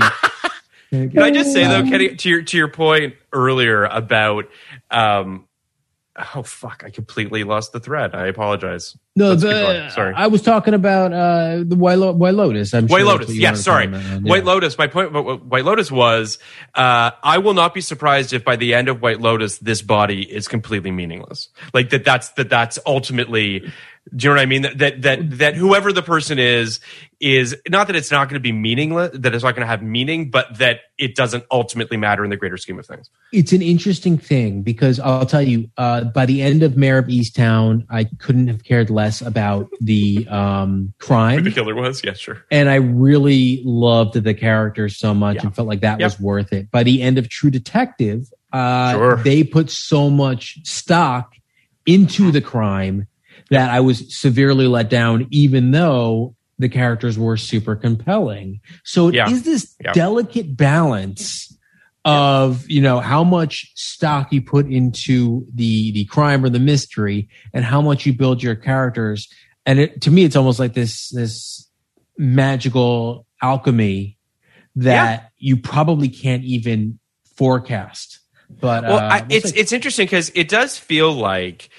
[1.11, 4.45] Can I just say though, Kenny, to your to your point earlier about
[4.89, 5.45] um
[6.35, 8.15] oh fuck, I completely lost the thread.
[8.15, 8.97] I apologize.
[9.15, 9.89] No, Let's the.
[9.89, 10.13] Sorry.
[10.13, 12.73] I was talking about uh, the White, Lo- White Lotus.
[12.73, 13.35] I'm White sure Lotus.
[13.35, 13.85] Yeah, sorry.
[13.85, 14.25] comment.
[14.25, 14.77] White Lotus.
[14.77, 16.37] My point about White Lotus was
[16.73, 20.21] uh, I will not be surprised if by the end of White Lotus this body
[20.21, 21.49] is completely meaningless.
[21.73, 23.71] Like that that's that that's ultimately
[24.15, 24.61] do you know what I mean?
[24.63, 26.79] That that that, that whoever the person is
[27.19, 29.81] is not that it's not going to be meaningless, that it's not going to have
[29.81, 33.09] meaning, but that it doesn't ultimately matter in the greater scheme of things.
[33.33, 37.05] It's an interesting thing because I'll tell you, uh, by the end of Mare of
[37.07, 41.43] Easttown, I couldn't have cared less about the um, Who crime.
[41.43, 42.03] the killer was?
[42.03, 42.45] Yeah, sure.
[42.51, 45.43] and I really loved the characters so much Yeah.
[45.43, 46.05] and felt like that Yep.
[46.05, 46.69] was worth it.
[46.69, 49.15] By the end of True Detective, uh, Sure.
[49.17, 51.33] they put so much stock
[51.87, 53.07] into the crime
[53.49, 58.61] that I was severely let down, even though the characters were super compelling.
[58.83, 59.51] So it is Yeah.
[59.51, 59.93] this Yeah.
[59.93, 61.51] delicate balance
[62.05, 67.27] of you know how much stock you put into the the crime or the mystery
[67.53, 69.27] and how much you build your characters
[69.65, 71.67] and it, to me it's almost like this this
[72.15, 74.17] magical alchemy
[74.75, 76.99] that you probably can't even
[77.35, 78.19] forecast
[78.61, 79.57] but Well, uh, I, it's see.
[79.59, 81.69] it's interesting because it does feel like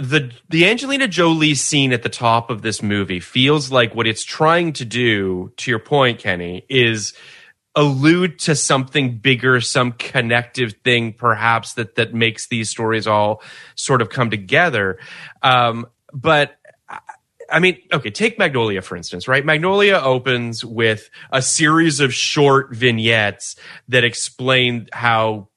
[0.00, 4.24] the the Angelina Jolie scene at the top of this movie feels like what it's
[4.24, 5.52] trying to do.
[5.58, 7.12] To your point, Kenny, is
[7.74, 13.42] allude to something bigger, some connective thing, perhaps that that makes these stories all
[13.74, 14.98] sort of come together.
[15.42, 16.56] Um, but
[17.52, 19.44] I mean, okay, take Magnolia for instance, right?
[19.44, 23.56] Magnolia opens with a series of short vignettes
[23.88, 25.49] that explain how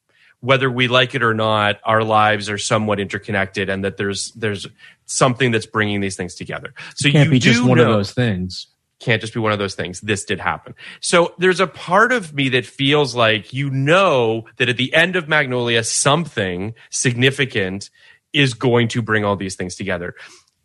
[0.44, 4.68] whether we like it or not, our lives are somewhat interconnected, and that there's there's
[5.06, 6.74] something that's bringing these things together.
[6.96, 8.68] So can't you be do just one know, of those things
[9.00, 10.00] can't just be one of those things.
[10.00, 10.76] This did happen.
[11.02, 15.18] So there's a part of me that feels like you know that at the end
[15.18, 17.89] of Magnolia, something significant
[18.32, 20.16] is going to bring all these things together.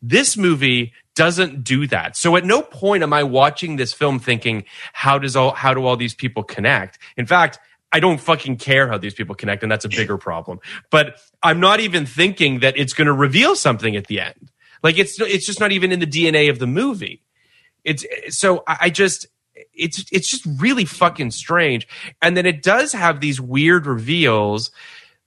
[0.00, 2.16] This movie doesn't do that.
[2.16, 5.84] So at no point am I watching this film thinking, how does all, how do
[5.84, 6.98] all these people connect?
[7.16, 7.58] In fact,
[7.92, 10.60] I don't fucking care how these people connect, and that's a bigger problem.
[10.90, 14.50] But I'm not even thinking that it's going to reveal something at the end.
[14.82, 17.22] Like it's it's just not even in the DNA of the movie.
[17.84, 19.26] It's so I just
[19.74, 21.88] it's it's just really fucking strange.
[22.20, 24.70] And then it does have these weird reveals.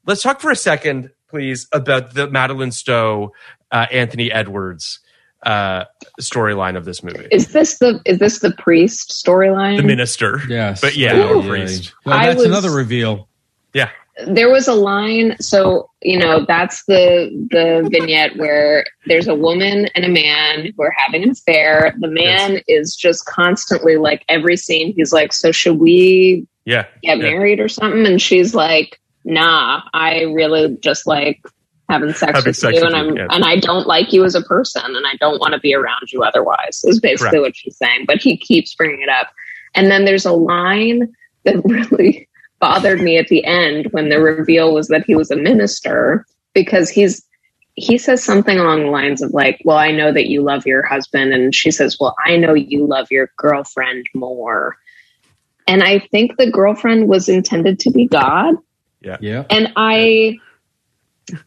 [0.05, 3.33] Let's talk for a second, please, about the Madeleine Stowe,
[3.71, 4.99] uh, Anthony Edwards
[5.43, 5.85] uh,
[6.19, 7.27] storyline of this movie.
[7.31, 9.77] Is this the is this the priest storyline?
[9.77, 10.39] the minister.
[10.47, 11.39] yes But yeah, Ooh.
[11.39, 11.93] or priest.
[12.05, 13.27] Well, that's was- another reveal
[13.73, 13.89] Yeah.
[14.27, 19.87] there was a line so you know that's the the vignette where there's a woman
[19.95, 24.57] and a man who are having an affair the man is just constantly like every
[24.57, 26.83] scene he's like so should we Yeah.
[27.01, 27.23] get yeah.
[27.31, 31.39] married or something and she's like nah i really just like
[31.91, 33.35] having sex Having with sex you with and you, i'm yeah.
[33.35, 36.11] and i don't like you as a person and i don't want to be around
[36.11, 37.41] you otherwise is basically Correct.
[37.41, 39.31] what she's saying but he keeps bringing it up
[39.75, 41.13] and then there's a line
[41.43, 42.27] that really
[42.59, 46.89] bothered me at the end when the reveal was that he was a minister because
[46.89, 47.25] he's
[47.75, 50.83] he says something along the lines of like well i know that you love your
[50.83, 54.77] husband and she says well i know you love your girlfriend more
[55.67, 58.55] and i think the girlfriend was intended to be god
[59.01, 59.17] Yeah.
[59.21, 60.37] yeah and i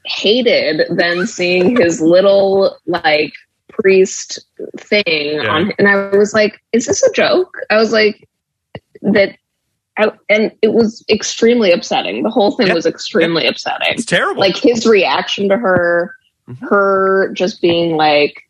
[0.07, 3.33] hated then seeing his little like
[3.69, 4.39] priest
[4.79, 5.49] thing Yeah.
[5.49, 7.59] on and i was like is this a joke?
[7.71, 8.29] I was like
[9.03, 9.37] that
[9.97, 12.25] I, and it was extremely upsetting.
[12.25, 13.87] The whole thing was extremely upsetting.
[13.93, 14.41] It's terrible.
[14.41, 16.15] like his reaction to her
[16.49, 16.69] Mhm.
[16.69, 18.43] her just being like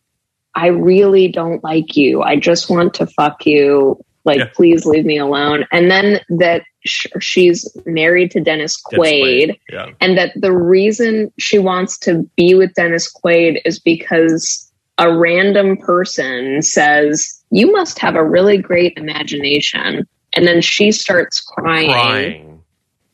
[0.57, 2.23] i really don't like you.
[2.23, 4.49] I just want to fuck you Like, Yeah.
[4.55, 5.67] please leave me alone.
[5.71, 9.87] And then that sh- she's married to Dennis Quaid, Quaid, Yeah.
[10.01, 15.77] and that the reason she wants to be with Dennis Quaid is because a random
[15.77, 20.07] person says, You must have a really great imagination.
[20.37, 22.61] And then she starts crying, Crying.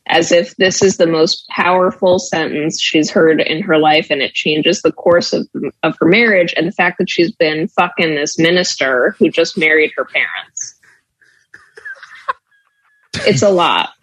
[0.07, 4.33] as if this is the most powerful sentence she's heard in her life and it
[4.33, 5.47] changes the course of,
[5.83, 9.91] of her marriage and the fact that she's been fucking this minister who just married
[9.95, 10.70] her parents.
[13.13, 13.89] It's a lot.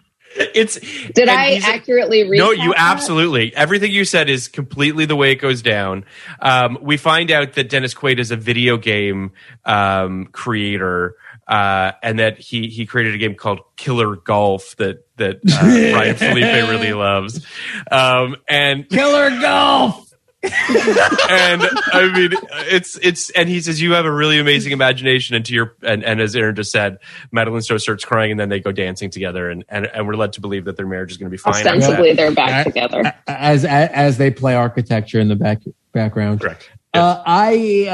[0.55, 0.79] It's
[1.15, 2.39] Did I accurately read?
[2.39, 3.55] No, you absolutely.
[3.57, 6.05] Everything you said is completely the way it goes down.
[6.41, 9.33] Um, we find out that Dennis Quaid is a video game
[9.65, 11.17] um, creator,
[11.49, 16.17] uh, and that he he created a game called Killer Golf that that uh, Ryan
[16.17, 17.45] Phillippe really loves.
[17.91, 20.08] Um, and Killer Golf.
[20.43, 21.63] And
[21.93, 22.33] I mean,
[22.71, 25.35] it's it's and he says you have a really amazing imagination.
[25.35, 26.99] And to your and, and as Erin just said,
[27.33, 30.35] Madeleine Stowe starts crying, and then they go dancing together, and and, and we're led
[30.35, 31.55] to believe that their marriage is going to be fine.
[31.55, 33.13] Ostensibly, they're back I- together.
[33.27, 35.63] as as, as they play architecture in the back
[35.93, 36.41] background.
[36.41, 36.71] Correct.
[36.95, 37.87] Uh, I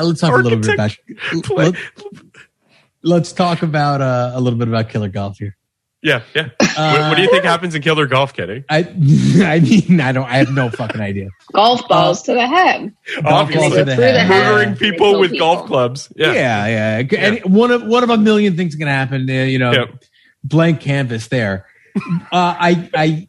[0.00, 0.96] uh, let's talk a little bit about.
[1.44, 1.72] Play-
[3.02, 5.56] Let, us talk about uh, a little bit about Killer Golf here.
[6.02, 6.48] Yeah, yeah.
[6.58, 8.64] what, what do you think happens in Killer Golf, Kenny?
[8.70, 8.78] I
[9.44, 11.28] I mean I don't I have no fucking idea.
[11.52, 12.94] Golf balls to the head.
[13.22, 14.16] Golf balls to the head.
[14.16, 14.28] head.
[14.28, 15.46] Murdering people kill with people.
[15.56, 16.10] golf clubs.
[16.16, 16.32] Yeah.
[16.32, 17.18] Yeah, yeah.
[17.18, 19.28] And one of one of a million things can happen.
[19.28, 20.04] Uh, you know, Yep.
[20.42, 21.66] blank canvas there.
[21.96, 22.00] uh,
[22.32, 23.26] I I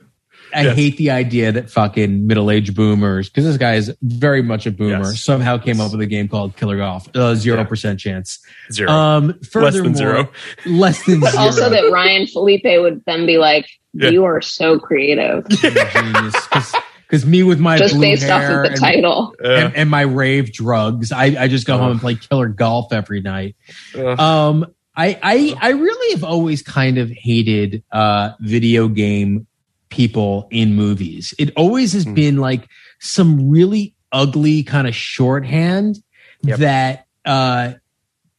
[0.53, 0.75] I Yes.
[0.75, 4.71] hate the idea that fucking middle aged boomers, because this guy is very much a
[4.71, 5.21] boomer, Yes.
[5.23, 7.07] somehow came up with a game called Killer Golf.
[7.35, 8.39] Zero percent chance.
[8.71, 8.91] Zero.
[8.91, 10.29] Um, Less than zero.
[10.65, 11.37] Less than zero.
[11.37, 14.09] Also, that Ryan Phillippe would then be like, Yeah.
[14.09, 18.71] "You are so creative," Because me with my just blue based off hair of the
[18.71, 19.35] and, title.
[19.43, 23.19] and, and my rave drugs, I, I just go home and play killer golf every
[23.21, 23.55] night.
[23.97, 24.17] Ugh.
[24.19, 29.47] Um, I, I I really have always kind of hated uh, video game
[29.91, 31.33] people in movies.
[31.37, 32.13] It always has Hmm.
[32.15, 32.67] been like
[32.99, 36.01] some really ugly kind of shorthand
[36.43, 36.59] Yep.
[36.59, 37.73] that uh,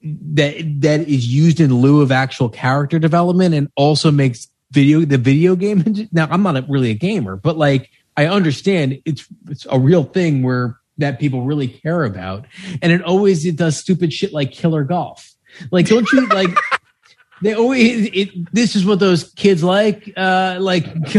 [0.03, 5.19] that that is used in lieu of actual character development and also makes video the
[5.19, 6.09] video game.
[6.13, 10.03] Now I'm not a, really a gamer, but like I understand it's it's a real
[10.03, 12.47] thing where that people really care about,
[12.83, 15.31] and it always it does stupid shit like killer golf.
[15.71, 16.51] Like don't you like?
[17.43, 20.85] They always it, this is what those kids like, uh, like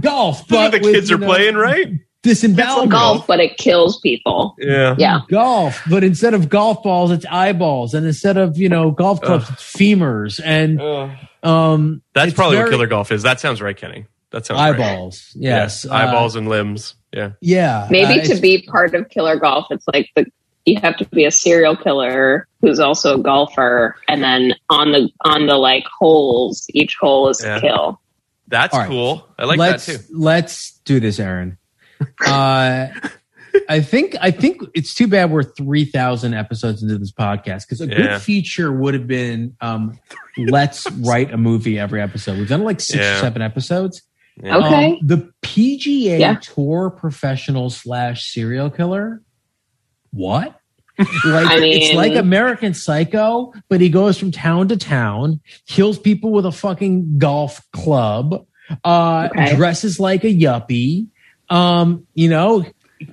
[0.00, 0.46] golf.
[0.48, 1.92] But the kids you are know, playing, right?
[2.22, 2.90] Disembowelment.
[2.90, 4.54] Golf, but it kills people.
[4.58, 4.94] Yeah.
[4.98, 5.20] Yeah.
[5.28, 9.50] golf, but instead of golf balls, it's eyeballs, and instead of you know golf clubs,
[9.50, 10.80] it's femurs, and
[11.42, 13.22] um, That's probably very- what Killer Golf is.
[13.22, 14.06] That sounds right, Kenny.
[14.30, 14.74] That sounds right.
[14.74, 15.32] eyeballs.
[15.36, 16.94] Yes, Uh, Eyeballs and limbs.
[17.12, 17.32] Yeah.
[17.40, 20.26] yeah, Maybe uh, to be part of Killer Golf, it's like the
[20.66, 25.08] you have to be a serial killer who's also a golfer, and then on the
[25.22, 27.56] on the like holes, each hole is Yeah.
[27.56, 28.00] a kill.
[28.48, 28.88] That's All right.
[28.88, 29.28] cool.
[29.38, 30.04] I like let's that too.
[30.18, 31.58] let's do this, Erin.
[32.26, 32.88] Uh,
[33.68, 37.80] I think I think it's too bad we're three thousand episodes into this podcast because
[37.80, 37.94] a Yeah.
[37.96, 39.98] good feature would have been um,
[40.36, 42.38] let's write a movie every episode.
[42.38, 43.16] We've done like six Yeah.
[43.18, 44.02] or seven episodes.
[44.42, 44.56] Yeah.
[44.58, 44.86] Okay.
[44.92, 46.34] Um, the PGA Yeah.
[46.42, 49.22] Tour professional slash serial killer.
[50.14, 50.60] What?
[50.98, 56.30] Like I it's like American Psycho, but he goes from town to town, kills people
[56.30, 58.46] with a fucking golf club,
[58.84, 59.56] uh, Okay.
[59.56, 61.08] dresses like a yuppie.
[61.50, 62.64] Um, you know,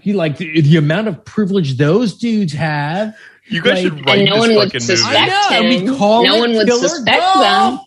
[0.01, 3.15] he like the, the amount of privilege those dudes have.
[3.47, 5.17] You guys Like- should write And no this one would suspect movie.
[5.17, 5.85] I know, him.
[5.91, 7.39] we call no one would suspect Golf.
[7.41, 7.79] them.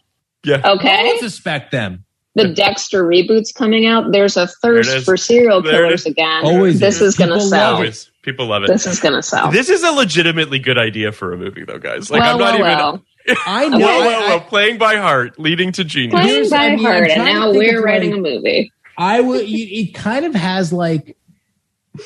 [0.45, 0.57] Yeah.
[0.57, 1.07] No Okay.
[1.07, 2.05] one suspect them.
[2.35, 4.11] The Dexter reboot's coming out.
[4.11, 6.45] There's a thirst for serial There killers again.
[6.45, 7.11] Always this is.
[7.11, 7.75] is going to sell.
[7.75, 7.77] love it.
[7.85, 8.11] Always.
[8.25, 8.69] People love it.
[8.69, 9.51] This is going to sell.
[9.51, 12.11] This is a legitimately good idea for a movie, though, guys.
[12.11, 12.77] Like, well, I'm not well, even.
[12.79, 13.05] well.
[13.47, 13.79] I Whoa, know.
[13.79, 14.41] Well, I- whoa.
[14.49, 16.13] Playing by heart, leading to genius.
[16.15, 18.73] Playing Here's- by I mean, heart, and now we're of, writing like- a movie.
[18.97, 19.43] I would.
[19.43, 21.17] It, it kind of has like,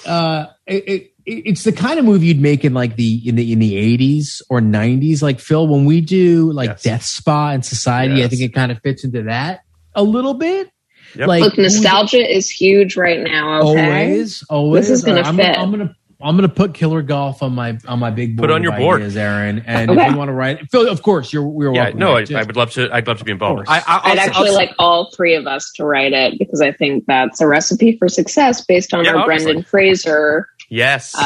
[0.07, 3.53] uh, it, it, it's the kind of movie you'd make in like the in the
[3.53, 5.23] in the eighties or nineties.
[5.23, 6.83] Like Phil, when we do like Yes.
[6.83, 9.61] Death Spa and Society, I think it kind of fits into that
[9.95, 10.71] a little bit.
[11.14, 11.29] Yep.
[11.29, 13.61] Like Look, nostalgia is huge right now.
[13.71, 13.85] Okay.
[14.09, 14.89] always, always.
[14.89, 15.59] This is gonna I'm, fit.
[15.59, 15.95] I'm gonna.
[16.21, 18.49] I'm gonna put Killer Golf on my on my big board.
[18.49, 19.01] Put on your board.
[19.03, 19.62] ideas, Erin.
[19.66, 20.05] And Okay.
[20.07, 21.99] if you want to write, Phil, of course, you're we're Yeah, welcome.
[22.01, 22.41] no, to I.
[22.41, 22.89] I would love to.
[22.93, 23.61] I'd love to be involved.
[23.61, 26.37] Of I, I, I'll, I'd actually I'll- like all three of us to write it
[26.39, 29.45] because I think that's a recipe for success based on Yeah, our obviously.
[29.53, 31.14] Brendan Fraser Yes.
[31.16, 31.21] uh,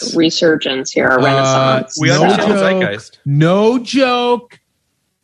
[0.00, 0.14] yes.
[0.14, 1.98] resurgence here, our Uh, renaissance.
[2.00, 2.82] We no understand the joke.
[2.82, 3.18] zeitgeist.
[3.26, 4.60] No joke.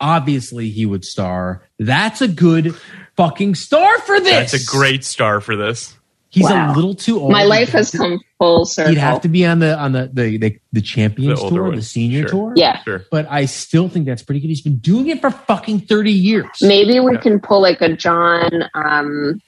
[0.00, 1.62] Obviously, he would star.
[1.78, 2.74] That's a good
[3.16, 4.50] fucking star for this.
[4.52, 5.94] That's a great star for this.
[6.32, 6.72] He's Wow.
[6.72, 7.30] a little too old.
[7.30, 8.90] My life has come full circle.
[8.94, 11.76] He'd have to be on the on the the the, the champions The tour, one.
[11.76, 12.30] the senior Sure.
[12.30, 12.52] tour.
[12.56, 12.82] Yeah.
[12.84, 13.04] Sure.
[13.10, 14.48] But I still think that's pretty good.
[14.48, 16.46] He's been doing it for fucking 30 years.
[16.62, 17.20] Maybe we Yeah.
[17.20, 19.42] can pull like a John, um,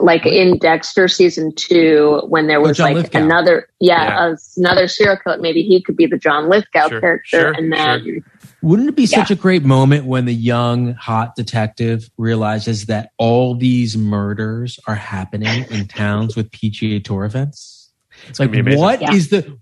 [0.00, 3.18] like in Dexter season two, when there was like Lithgow.
[3.24, 4.20] another, yeah, Yeah.
[4.32, 5.38] uh, another serial killer.
[5.38, 8.22] Maybe he could be the John Lithgow Sure, character, sure, and then
[8.62, 13.54] Wouldn't it be such a great moment when the young hot detective realizes that all
[13.54, 17.92] these murders are happening in towns with PGA Tour events?
[18.28, 18.80] It's like gonna be amazing.
[18.82, 19.12] what Yeah.
[19.12, 19.58] is the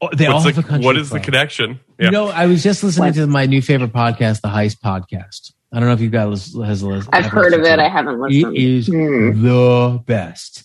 [0.00, 1.24] oh, they all What's have the- a country what is the club.
[1.24, 1.80] connection?
[1.98, 3.14] You know, I was just listening What?
[3.16, 5.52] to my new favorite podcast, the Heist Podcast.
[5.72, 7.08] I don't know if you guys has listened.
[7.12, 7.78] I've heard of it.
[7.80, 8.56] I haven't listened.
[8.56, 9.42] is Hmm.
[9.42, 10.64] the best.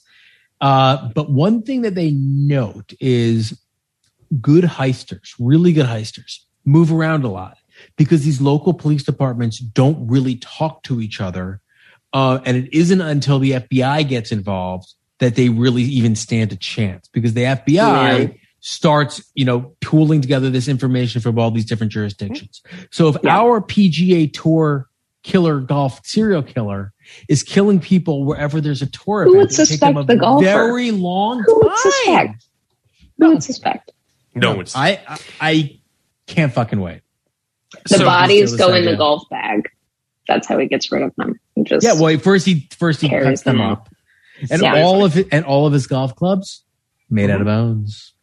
[0.62, 3.60] Uh, but one thing that they note is
[4.40, 7.58] good heisters, really good heisters, move around a lot
[8.02, 11.62] because these local police departments don't really talk to each other.
[12.14, 16.56] Uh, and it isn't until the FBI gets involved that they really even stand a
[16.56, 18.28] chance because the FBI Yeah.
[18.60, 22.64] starts, you know, pooling together this information from all these different jurisdictions.
[22.90, 23.38] So if Yeah.
[23.40, 24.88] our PGA tour
[25.22, 26.92] killer golf serial killer
[27.30, 30.04] is killing people wherever there's a tour Who event, would it take suspect them a
[30.06, 30.44] the golfer?
[30.44, 31.78] very long Who would time.
[31.78, 32.46] suspect?
[33.20, 33.92] Who would suspect?
[34.34, 34.76] No one's.
[34.76, 35.80] I, I I
[36.26, 37.02] can't fucking wait.
[37.90, 39.70] The So- bodies go in the golf bag.
[40.28, 41.40] That's how he gets rid of them.
[41.56, 43.90] He just Yeah, well, first he first he Carries cuts them them up,
[44.50, 44.82] and Yeah.
[44.84, 46.64] all of it, and all of his golf clubs
[47.10, 48.14] made out of bones.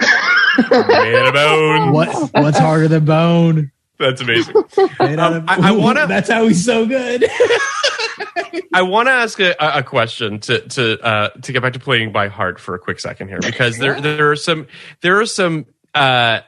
[0.00, 1.92] Made out of bone.
[1.92, 3.70] What what's harder than bone?
[3.98, 4.54] That's amazing.
[5.00, 7.24] Made out Um, of- I- I wanna- That's how he's so good.
[8.74, 12.10] I want to ask a, a question to to uh, to get back to playing
[12.12, 14.66] by heart for a quick second here because there there are some
[15.02, 16.40] there are some uh,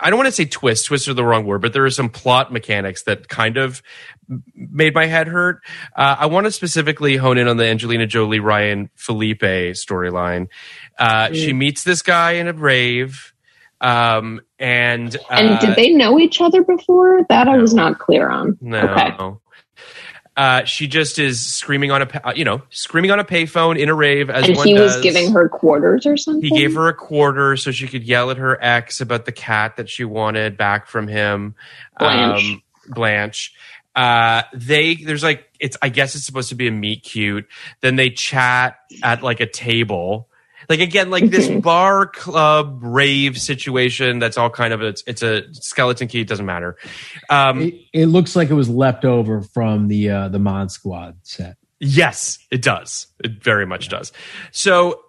[0.00, 2.08] I don't want to say twists twists are the wrong word but there are some
[2.08, 3.82] plot mechanics that kind of
[4.54, 5.60] made my head hurt.
[5.96, 10.48] Uh, I want to specifically hone in on the Angelina Jolie Ryan Phillippe storyline.
[10.98, 13.32] Uh, She meets this guy in a rave.
[13.80, 17.24] Um, and uh, and did they know each other before?
[17.28, 18.58] That I was not clear on.
[18.60, 18.80] no.
[18.80, 19.38] Okay.
[20.38, 23.88] Uh, she just is screaming on a, uh, you know, screaming on a payphone in
[23.88, 24.94] a rave as And one he does.
[24.94, 26.42] was giving her quarters or something.
[26.42, 29.76] He gave her a quarter so she could yell at her ex about the cat
[29.78, 31.56] that she wanted back from him.
[31.98, 32.52] Blanche.
[32.52, 33.52] Um, Blanche.
[33.96, 37.48] Uh, they there's like it's I guess it's supposed to be a meet cute.
[37.80, 40.28] Then they chat at like a table.
[40.68, 44.18] Like again, like this bar club rave situation.
[44.18, 46.20] That's all kind of it's it's a skeleton key.
[46.20, 46.76] It doesn't matter.
[47.30, 51.16] Um, it, it looks like it was left over from the uh, the Mod Squad
[51.22, 51.56] set.
[51.80, 53.06] Yes, it does.
[53.22, 54.12] It very much does.
[54.50, 55.00] So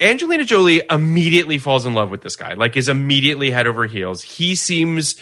[0.00, 4.22] Angelina Jolie immediately falls in love with this guy, like is immediately head over heels.
[4.22, 5.16] He seems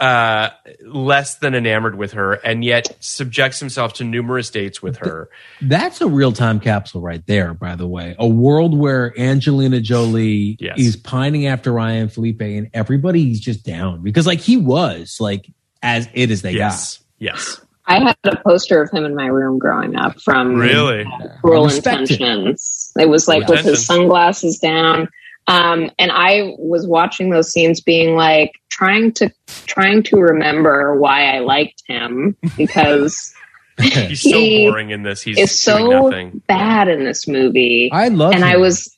[0.00, 0.48] uh,
[0.82, 5.28] less than enamored with her, and yet subjects himself to numerous dates with her.
[5.60, 8.16] That's a real time capsule right there, by the way.
[8.18, 10.78] A world where Angelina Jolie Yes.
[10.78, 15.46] is pining after Ryan Phillippe and everybody's just down because like he was like
[15.82, 19.58] as it as they Yes, yes, I had a poster of him in my room
[19.58, 21.04] growing up from really.
[21.42, 22.20] Cruel Respect it.
[22.20, 22.92] Intentions.
[22.98, 25.08] It was like with his sunglasses down.
[25.50, 29.30] Um, and I was watching those scenes being like trying to
[29.66, 33.34] trying to remember why I liked him because
[33.80, 35.22] He's so He boring in this.
[35.22, 36.42] He's it's doing so nothing.
[36.46, 37.88] bad in this movie.
[37.92, 38.94] I love and him I was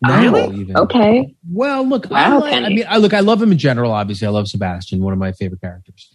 [0.00, 0.60] now Really?
[0.60, 0.76] even.
[0.76, 1.34] okay.
[1.50, 3.90] Well, look, I, like- I mean, I look, I love him in general.
[3.92, 6.08] Obviously, I love Sebastian, one of my favorite characters.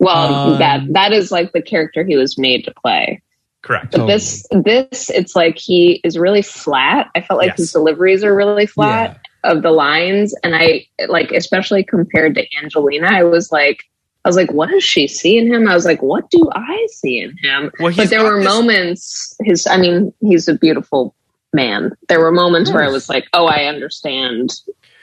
[0.00, 3.22] Well, Um, that that is like the character he was made to play.
[3.62, 3.92] Correct.
[3.92, 7.10] But this this it's like he is really flat.
[7.14, 7.58] I felt like Yes.
[7.58, 13.08] his deliveries are really flat of the lines, and I like especially compared to Angelina.
[13.08, 13.84] I was like,
[14.24, 15.68] I was like, what does she see in him?
[15.68, 17.70] I was like, what do I see in him?
[17.80, 19.36] Well, but there were this- moments.
[19.42, 21.14] His, I mean, he's a beautiful
[21.52, 21.92] man.
[22.08, 24.52] There were moments where I was like, oh, I understand.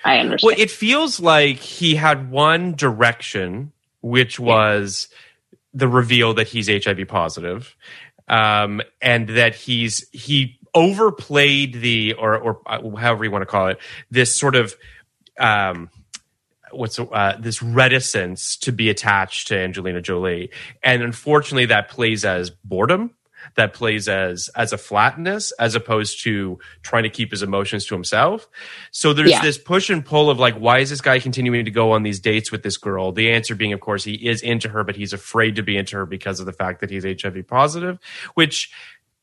[0.06, 0.48] I understand.
[0.58, 5.08] Well, it feels like he had one direction, which was
[5.74, 7.76] the reveal that he's HIV positive,
[8.28, 13.68] um, and that he's he overplayed the or or uh, however you want to call
[13.68, 13.78] it
[14.10, 14.76] this sort of
[15.40, 15.90] um,
[16.72, 20.52] what's uh, this reticence to be attached to Angelina Jolie,
[20.84, 23.12] and unfortunately, that plays as boredom.
[23.56, 27.94] That plays as as a flatness, as opposed to trying to keep his emotions to
[27.96, 28.48] himself.
[28.92, 29.42] So there's Yeah.
[29.42, 32.20] this push and pull of like, why is this guy continuing to go on these
[32.20, 33.12] dates with this girl?
[33.12, 35.96] The answer being, of course, he is into her, but he's afraid to be into
[35.98, 38.00] her because of the fact that he's HIV positive,
[38.34, 38.72] which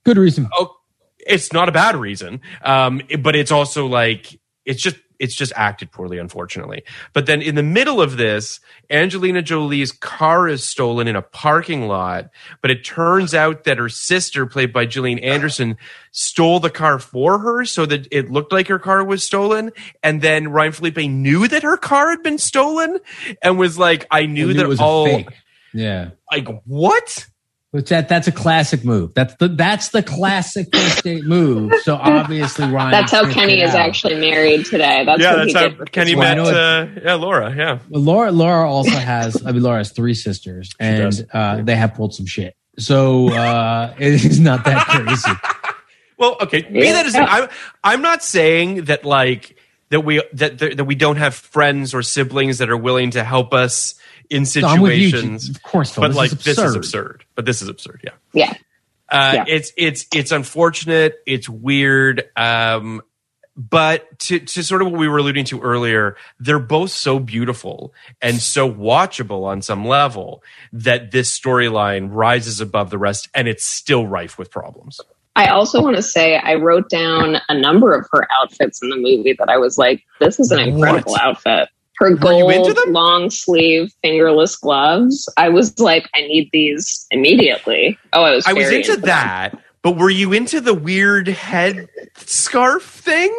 [0.04, 0.48] Good reason.
[0.58, 0.76] oh,
[1.18, 2.40] it's not a bad reason.
[2.62, 6.82] Um, but it's also like it's just it's just acted poorly, unfortunately.
[7.12, 8.58] But then in the middle of this,
[8.88, 12.30] Angelina Jolie's car is stolen in a parking lot.
[12.62, 15.76] But it turns out that her sister, played by Gillian Anderson,
[16.10, 19.70] stole the car for her so that it looked like her car was stolen.
[20.02, 22.98] And then Ryan Phillippe knew that her car had been stolen
[23.42, 25.28] and was like, I knew Knew that it was a all fake.
[25.72, 26.10] Yeah.
[26.32, 27.26] like what?
[27.72, 29.14] Which that that's a classic move.
[29.14, 31.72] That's the that's the classic first date move.
[31.84, 32.90] So obviously Ryan.
[32.90, 33.88] That's how Kenny is out.
[33.88, 35.04] actually married today.
[35.04, 36.54] That's yeah, what he that's how did Kenny his Well, I met.
[36.98, 37.54] Uh, yeah, Laura.
[37.56, 37.78] Yeah.
[37.88, 41.20] Well, Laura Laura also has I mean Laura has three sisters does.
[41.20, 42.56] and uh, they have pulled some shit.
[42.76, 45.30] So uh, it is not that crazy.
[46.18, 46.62] Well, okay.
[46.62, 46.92] Be Yeah.
[46.94, 47.48] that as it- I'm,
[47.84, 49.56] I'm not saying that like
[49.90, 53.54] that we that that we don't have friends or siblings that are willing to help
[53.54, 53.94] us
[54.30, 55.48] in No, I'm with you, situations.
[55.50, 56.02] of course, Phil.
[56.02, 56.76] but This like is this is absurd.
[56.76, 57.24] absurd.
[57.34, 58.00] But this is absurd.
[58.04, 58.10] Yeah.
[58.32, 58.54] Yeah.
[59.10, 59.44] Uh, Yeah.
[59.48, 61.16] It's it's it's unfortunate.
[61.26, 62.24] It's weird.
[62.36, 63.02] Um,
[63.56, 67.92] but to to sort of what we were alluding to earlier, they're both so beautiful
[68.22, 73.64] and so watchable on some level that this storyline rises above the rest, and it's
[73.66, 75.00] still rife with problems.
[75.36, 78.96] I also want to say I wrote down a number of her outfits in the
[78.96, 81.20] movie that I was like, this is an incredible What?
[81.22, 81.68] outfit.
[82.00, 82.92] Her into gold them?
[82.92, 85.28] long sleeve fingerless gloves.
[85.36, 87.98] I was like, I need these immediately.
[88.14, 88.46] Oh, I was.
[88.46, 89.02] I was into them.
[89.02, 93.30] that, but were you into the weird head scarf thing?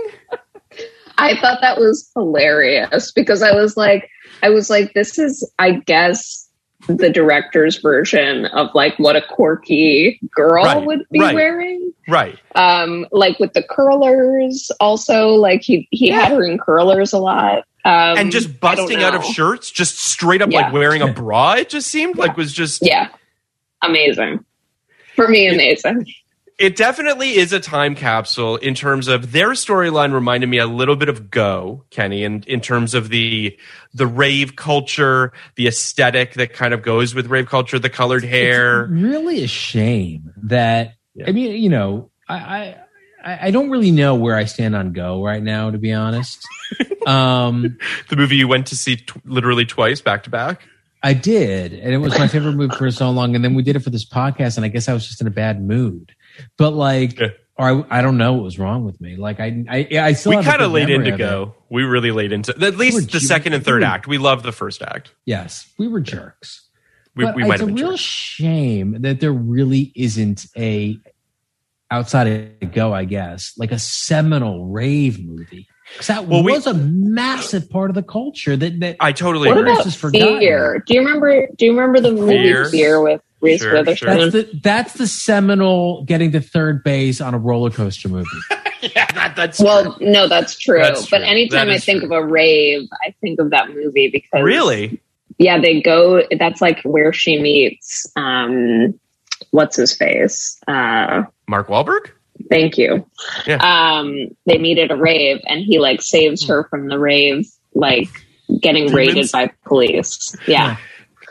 [1.17, 4.09] I thought that was hilarious because I was like,
[4.43, 6.47] I was like, this is, I guess,
[6.87, 11.35] the director's version of like what a quirky girl Right, would be right.
[11.35, 11.93] wearing.
[12.07, 12.39] Right.
[12.55, 17.65] Um, like with the curlers, also like he he had her in curlers a lot.
[17.83, 20.61] Um, and just busting out of shirts, just straight up Yeah.
[20.65, 21.53] like wearing a bra.
[21.53, 23.09] It just seemed like was just Yeah,
[23.81, 24.45] amazing
[25.15, 25.47] for me.
[25.47, 26.05] Amazing.
[26.59, 30.95] it definitely is a time capsule in terms of their storyline reminded me a little
[30.95, 33.57] bit of go kenny in, in terms of the
[33.95, 38.83] the rave culture the aesthetic that kind of goes with rave culture the colored hair
[38.83, 41.25] It's really a shame that Yeah.
[41.27, 42.75] I mean, you know, I, I
[43.23, 46.45] I I don't really know where I stand on Go right now, to be honest.
[47.07, 47.77] um,
[48.09, 50.61] the movie you went to see t- literally twice back to back
[51.03, 53.33] I did, and it was my favorite movie for so long.
[53.35, 55.25] And then we did it for this podcast, and I guess I was just in
[55.25, 56.13] a bad mood.
[56.57, 57.29] But like, Yeah.
[57.57, 59.15] or I, I don't know what was wrong with me.
[59.15, 61.17] Like, I I, I still we kind of laid into of it.
[61.17, 64.17] go we really laid into at least the second and third we were- act we
[64.19, 66.67] love the first act Yes, we were jerks.
[67.15, 67.99] we, but we it's a real jerks.
[68.01, 70.99] shame that there really isn't a
[71.91, 75.67] outside of Go, I guess, like a seminal rave movie.
[75.91, 79.49] Because that Well, we- was a massive part of the culture that that i totally
[79.49, 80.39] What agree about just forgotten.
[80.39, 80.83] Fear?
[80.87, 81.47] Do you remember?
[81.57, 82.65] Do you remember the movie Fear?
[82.69, 84.17] Fear, with Reese Sure, Witherspoon?
[84.17, 88.25] that's the that's the seminal getting to third base on a roller coaster movie.
[88.81, 90.79] yeah that, that's Well, no, that's true.
[90.79, 91.27] That's But true.
[91.27, 92.15] anytime I think true.
[92.15, 95.01] of a rave, I think of that movie because really
[95.39, 96.23] yeah, they go.
[96.39, 98.09] That's like where she meets.
[98.15, 98.97] um
[99.49, 100.57] What's his face?
[100.69, 102.09] Uh mark Wahlberg?
[102.49, 103.05] Thank you.
[103.45, 103.57] Yeah.
[103.57, 107.45] Um, they meet at a rave, and he like saves her from the rave,
[107.75, 108.07] like
[108.59, 108.93] getting Demons?
[108.95, 110.35] raided by police.
[110.47, 110.77] Yeah,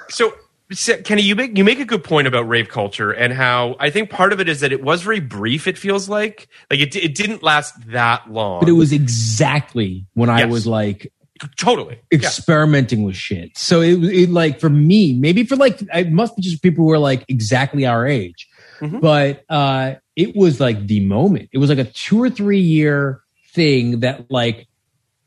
[0.08, 0.32] So,
[0.72, 3.90] so, Kenny, you make you make a good point about rave culture and how I
[3.90, 5.66] think part of it is that it was very brief.
[5.66, 10.30] It feels like like it it didn't last that long, But it was exactly when
[10.30, 11.12] I was like
[11.56, 12.18] totally yeah.
[12.18, 13.58] experimenting with shit.
[13.58, 16.92] So it, it like for me, maybe for like it must be just people who
[16.92, 18.46] are like exactly our age.
[18.80, 19.00] Mhm.
[19.00, 21.48] But uh it was like the moment.
[21.52, 23.20] It was like a two or three year
[23.52, 24.66] thing that like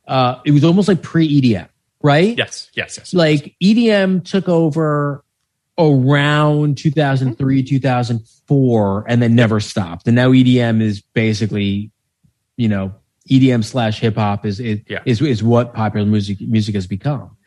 [0.07, 1.67] uh it was almost like pre EDM,
[2.01, 2.37] right?
[2.37, 3.13] Yes, yes, yes.
[3.13, 5.23] Like EDM took over
[5.77, 10.07] around 2003, 2004 and then never stopped.
[10.07, 11.91] And now EDM is basically,
[12.57, 12.93] you know,
[13.29, 14.99] EDM slash hip hop is is, Yeah.
[15.05, 17.37] is is what popular music music has become.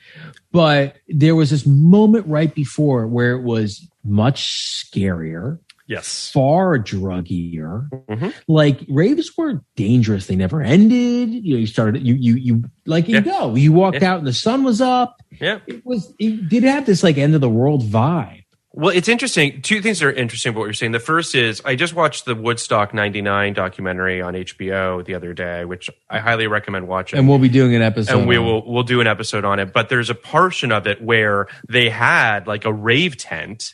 [0.52, 4.46] But there was this moment right before where it was much
[4.90, 6.30] scarier, yes.
[6.32, 7.88] far druggier.
[8.08, 8.32] Mhm.
[8.48, 11.30] Like raves were dangerous; they never ended.
[11.32, 13.20] You know, you started you you you like you Yeah.
[13.20, 13.54] go.
[13.54, 14.12] You walked Yeah.
[14.12, 15.20] out and the sun was up.
[15.40, 15.58] Yeah.
[15.66, 18.42] It was it did have this like end of the world vibe.
[18.78, 19.62] Well, it's interesting.
[19.62, 20.92] Two things are interesting about what you're saying.
[20.92, 25.64] The first is I just watched the Woodstock '99 documentary on HBO the other day,
[25.64, 27.18] which I highly recommend watching.
[27.18, 28.18] And we'll be doing an episode.
[28.18, 31.02] and we will we'll do an episode on it but there's a portion of it
[31.02, 33.72] where they had like a rave tent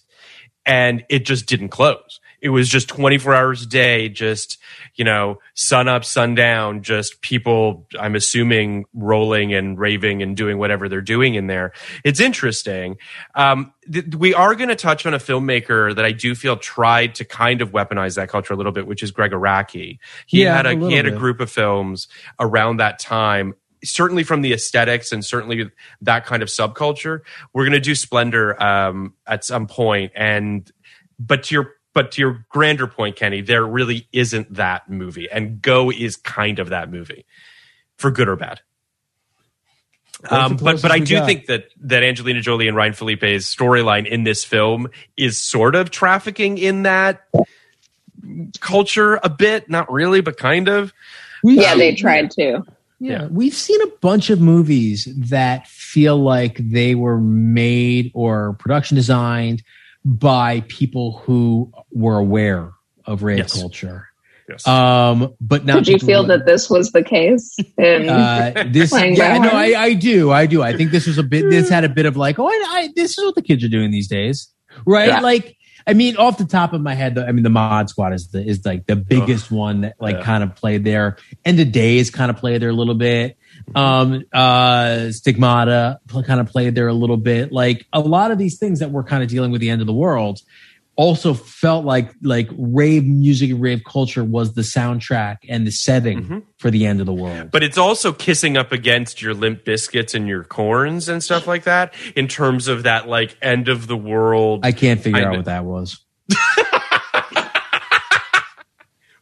[0.66, 2.20] and it just didn't close.
[2.40, 4.58] It was just 24 hours a day just
[4.96, 10.88] you know sun up sundown just people i'm assuming rolling and raving and doing whatever
[10.88, 11.72] they're doing in there.
[12.04, 12.96] It's interesting.
[13.36, 17.14] Um, th- we are going to touch on a filmmaker that i do feel tried
[17.16, 19.98] to kind of weaponize that culture a little bit which is Gregg Araki.
[20.26, 22.08] He Yeah, had a a, he had a group of films
[22.40, 23.54] around that time
[23.84, 25.70] certainly from the aesthetics and certainly
[26.00, 27.20] that kind of subculture.
[27.52, 30.70] We're going to do Splendor um, at some point, and
[31.18, 35.60] but to your but to your grander point, Kenny, there really isn't that movie, and
[35.60, 37.26] Go is kind of that movie,
[37.96, 38.60] for good or bad.
[40.30, 41.26] Um, but but I do got.
[41.26, 45.90] think that that Angelina Jolie and Ryan Phillippe's storyline in this film is sort of
[45.90, 47.28] trafficking in that
[48.60, 50.92] culture a bit, not really, but kind of.
[51.42, 52.64] yeah, they tried to.
[53.02, 53.22] Yeah.
[53.22, 53.28] yeah.
[53.30, 59.64] We've seen a bunch of movies that feel like they were made or production designed
[60.04, 62.72] by people who were aware
[63.04, 63.60] of rave yes.
[63.60, 64.08] culture.
[64.48, 64.66] Yes.
[64.68, 67.56] Um, but now, Did you feel that this was the case?
[67.76, 70.62] In uh, this, yeah, no, I, I do, I do.
[70.62, 71.48] I think this was a bit.
[71.50, 73.68] This had a bit of like, oh, I, I, this is what the kids are
[73.68, 74.48] doing these days,
[74.86, 75.08] right?
[75.08, 75.20] Yeah.
[75.20, 75.56] Like,
[75.86, 78.44] I mean, off the top of my head, I mean, the Mod Squad is the
[78.44, 80.22] is like the biggest one that like yeah.
[80.22, 81.16] kind of played there.
[81.44, 83.36] End of Days kind of played there a little bit.
[83.74, 87.52] Um, uh, Stigmata kind of played there a little bit.
[87.52, 89.86] Like a lot of these things that we're kind of dealing with the end of
[89.86, 90.40] the world
[90.96, 96.22] also felt like like rave music and rave culture was the soundtrack and the setting
[96.22, 96.38] mm-hmm.
[96.58, 97.50] for the end of the world.
[97.50, 101.64] But it's also kissing up against your Limp Bizkits and your Korns and stuff like
[101.64, 104.64] that in terms of that like end of the world.
[104.64, 105.98] I can't figure out what that was.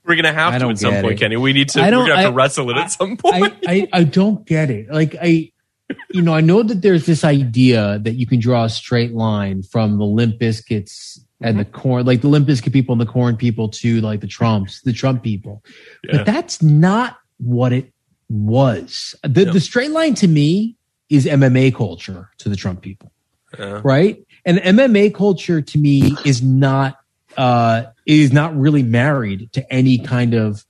[0.04, 1.18] we're gonna have to at some point, it.
[1.20, 1.36] Kenny.
[1.36, 1.80] We need to.
[1.80, 3.58] We're gonna have I, to wrestle it I, at some point.
[3.66, 4.90] I, I, I don't get it.
[4.90, 5.52] Like I,
[6.10, 9.62] you know, I know that there's this idea that you can draw a straight line
[9.62, 11.80] from the Limp Bizkits and the mm-hmm.
[11.80, 14.92] Korn, like the Limp Bizkit people and the Korn people to like the Trumps, the
[14.92, 15.64] Trump people.
[16.04, 16.18] Yeah.
[16.18, 17.92] But that's not what it
[18.28, 19.14] was.
[19.22, 20.76] The, the straight line to me
[21.08, 23.10] is MMA culture to the Trump people.
[23.58, 23.80] Yeah.
[23.82, 24.24] Right.
[24.44, 26.98] And MMA culture to me is not,
[27.36, 30.64] uh, is not really married to any kind of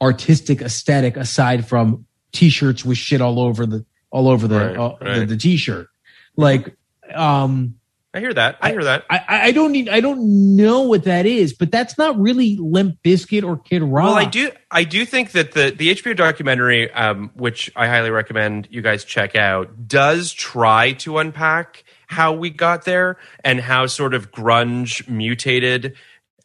[0.00, 4.96] artistic aesthetic aside from t-shirts with shit all over the, all over the, right, uh,
[5.00, 5.18] right.
[5.20, 5.88] the, the t-shirt.
[6.36, 6.74] Like,
[7.14, 7.76] um,
[8.16, 8.56] I hear that.
[8.62, 9.04] I hear that.
[9.10, 9.90] I, I, don't need.
[9.90, 14.06] I don't know what that is, but that's not really Limp Bizkit or Kid Rock.
[14.06, 14.50] Well, I do.
[14.70, 19.04] I do think that the the HBO documentary, um, which I highly recommend you guys
[19.04, 25.06] check out, does try to unpack how we got there and how sort of grunge
[25.10, 25.94] mutated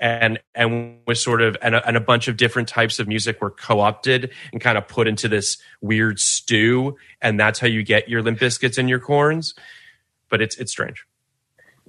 [0.02, 3.40] and and was sort of and a, and a bunch of different types of music
[3.40, 8.10] were co-opted and kind of put into this weird stew, and that's how you get
[8.10, 9.54] your Limp Bizkits and your Korns
[10.28, 11.06] But it's it's strange.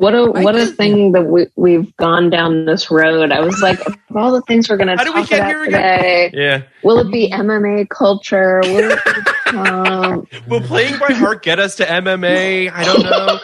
[0.02, 3.30] What a what a thing that we we've gone down this road.
[3.30, 6.62] I was like, of all the things we're going to talk we about today, yeah,
[6.82, 8.60] will it be MMA culture?
[8.64, 10.26] Will, be, um...
[10.48, 12.72] will playing by heart get us to MMA?
[12.72, 13.38] I don't know.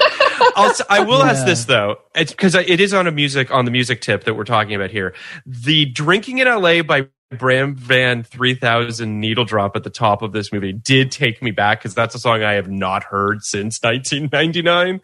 [0.57, 1.31] I'll, I will yeah.
[1.31, 4.43] ask this though, because it is on a music on the music tip that we're
[4.43, 5.15] talking about here.
[5.47, 10.53] The drinking in LA by Bran Van 3000 Needle Drop at the top of this
[10.53, 15.01] movie did take me back because that's a song I have not heard since 1999.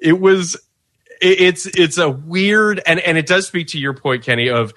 [0.00, 0.56] It was
[1.20, 4.72] it's it's a weird and and it does speak to your point, Kenny, of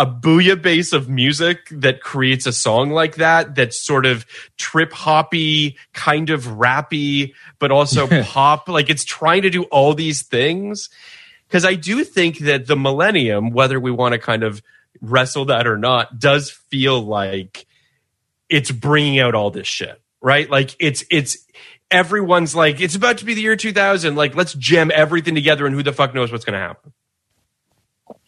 [0.00, 4.24] a bouillabaisse of music that creates a song like that that's sort of
[4.56, 8.68] trip hoppy, kind of rappy, but also pop.
[8.68, 10.88] Like it's trying to do all these things.
[11.46, 14.62] Because I do think that the millennium, whether we want to kind of
[15.02, 17.66] wrestle that or not, does feel like
[18.48, 20.48] it's bringing out all this shit, right?
[20.48, 21.44] Like it's it's
[21.90, 24.14] everyone's like, it's about to be the year 2000.
[24.14, 26.92] Like, let's jam everything together and who the fuck knows what's going to happen.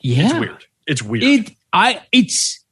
[0.00, 0.24] Yeah.
[0.24, 0.66] It's weird.
[0.86, 1.24] It's weird.
[1.24, 2.64] It, I, it's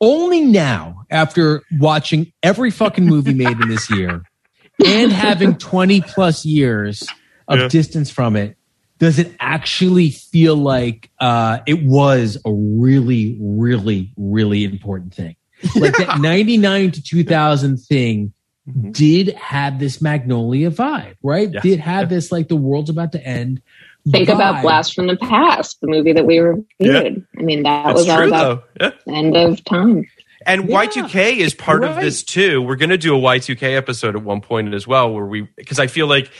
[0.00, 4.22] only now after watching every fucking movie made in this year
[4.84, 7.06] and having 20 plus years
[7.48, 7.68] of yeah.
[7.68, 8.56] distance from it
[8.98, 15.36] does it actually feel like uh, it was a really, really, really important thing?
[15.74, 16.06] Like yeah.
[16.06, 18.32] that 99 to 2000 thing
[18.68, 18.90] mm-hmm.
[18.90, 21.50] did have this Magnolia vibe, right?
[21.52, 21.62] Yes.
[21.62, 22.16] Did have yeah.
[22.16, 23.62] this like the world's about to end.
[24.10, 24.34] Think vibe.
[24.34, 26.66] about Blast from the Past, the movie that we reviewed.
[26.78, 27.10] Yeah.
[27.38, 28.90] I mean, that That's was all about yeah.
[29.08, 30.06] end of time.
[30.44, 31.90] And yeah, Y2K is part right.
[31.90, 32.62] of this too.
[32.62, 35.80] We're going to do a Y2K episode at one point as well, where we because
[35.80, 36.30] I feel like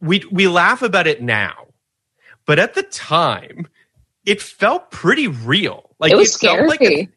[0.00, 1.68] we we laugh about it now,
[2.44, 3.66] but at the time,
[4.26, 5.90] it felt pretty real.
[5.98, 7.08] Like it was it scary, like a,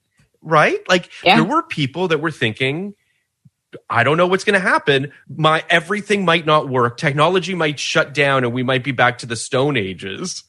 [0.41, 0.79] right?
[0.87, 1.35] Like yeah.
[1.35, 2.93] there were people that were thinking
[3.89, 5.11] I don't know what's going to happen.
[5.29, 6.97] My everything might not work.
[6.97, 10.43] Technology might shut down, and we might be back to the Stone Ages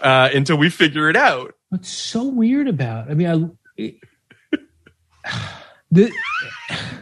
[0.00, 1.54] uh, until we figure it out.
[1.68, 3.10] What's so weird about?
[3.10, 3.94] I mean, I
[5.90, 6.12] the,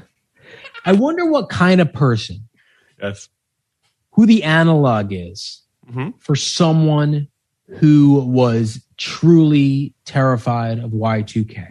[0.85, 2.49] I wonder what kind of person,
[3.01, 3.29] yes,
[4.13, 6.11] who the analog is mm-hmm.
[6.19, 7.29] for someone
[7.79, 11.69] who was truly terrified of Y two K.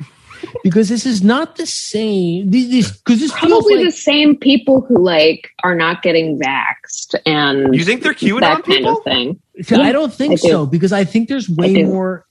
[0.63, 2.49] because this is not the same.
[2.49, 7.73] Because this feels Probably like the same people who like are not getting vaxxed and
[7.75, 8.97] You think they're QAnon that kind people?
[8.97, 9.39] of thing.
[9.61, 10.47] See, I don't think I do.
[10.49, 11.85] so because I think there's way do.
[11.87, 12.25] more.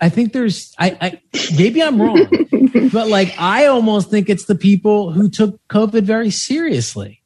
[0.00, 1.20] I think there's I, I
[1.56, 2.26] maybe I'm wrong,
[2.92, 7.20] but like I almost think it's the people who took COVID very seriously.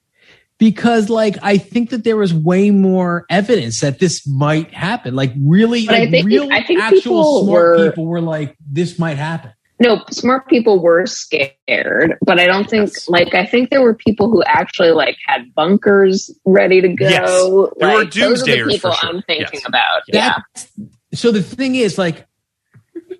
[0.58, 5.14] Because like I think that there was way more evidence that this might happen.
[5.14, 8.20] Like really, But I like think- real I think actual people smart were- people were
[8.20, 9.52] like, this might happen.
[9.80, 13.08] No, smart people were scared, but I don't think Yes.
[13.08, 17.08] like I think there were people who actually like had bunkers ready to go.
[17.08, 17.30] Yes.
[17.78, 19.08] There were like, those are the people sure.
[19.10, 19.66] I'm thinking Yes.
[19.66, 20.02] about.
[20.08, 20.28] Yeah.
[20.54, 20.68] That's-
[21.14, 22.26] So the thing is, like,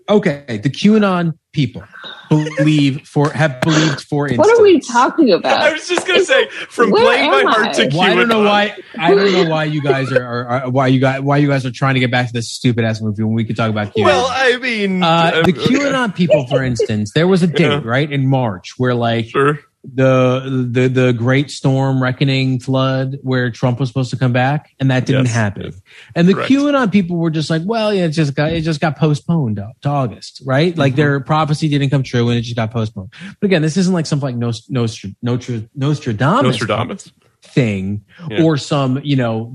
[0.09, 1.82] okay, the QAnon people
[2.28, 4.46] believe for have believed for instance.
[4.46, 5.60] What are we talking about?
[5.60, 7.72] I was just gonna say, from Where playing my am heart I?
[7.88, 8.76] to Well, I don't know why.
[8.98, 11.64] I don't know why you guys are, are, are why you guys why you guys
[11.66, 13.94] are trying to get back to this stupid ass movie when we could talk about
[13.94, 14.05] QAnon.
[14.05, 17.80] Well, I mean, uh, the QAnon people, for instance, there was a date Yeah.
[17.84, 19.59] right in March where like Sure.
[19.84, 24.90] The the the Great Storm Reckoning flood where Trump was supposed to come back, and
[24.90, 25.34] that didn't Yes.
[25.34, 25.72] happen.
[26.14, 26.50] And the Correct.
[26.50, 29.88] QAnon people were just like, well, yeah, it just got it just got postponed to,
[29.88, 30.76] August, right?
[30.76, 30.96] Like Mm-hmm.
[31.00, 33.12] their prophecy didn't come true, and it just got postponed.
[33.40, 37.12] But again, this isn't like something like Nost- Nostr- Nostr- Nostradamus, Nostradamus.
[37.42, 38.42] thing Yeah.
[38.42, 39.55] or some you know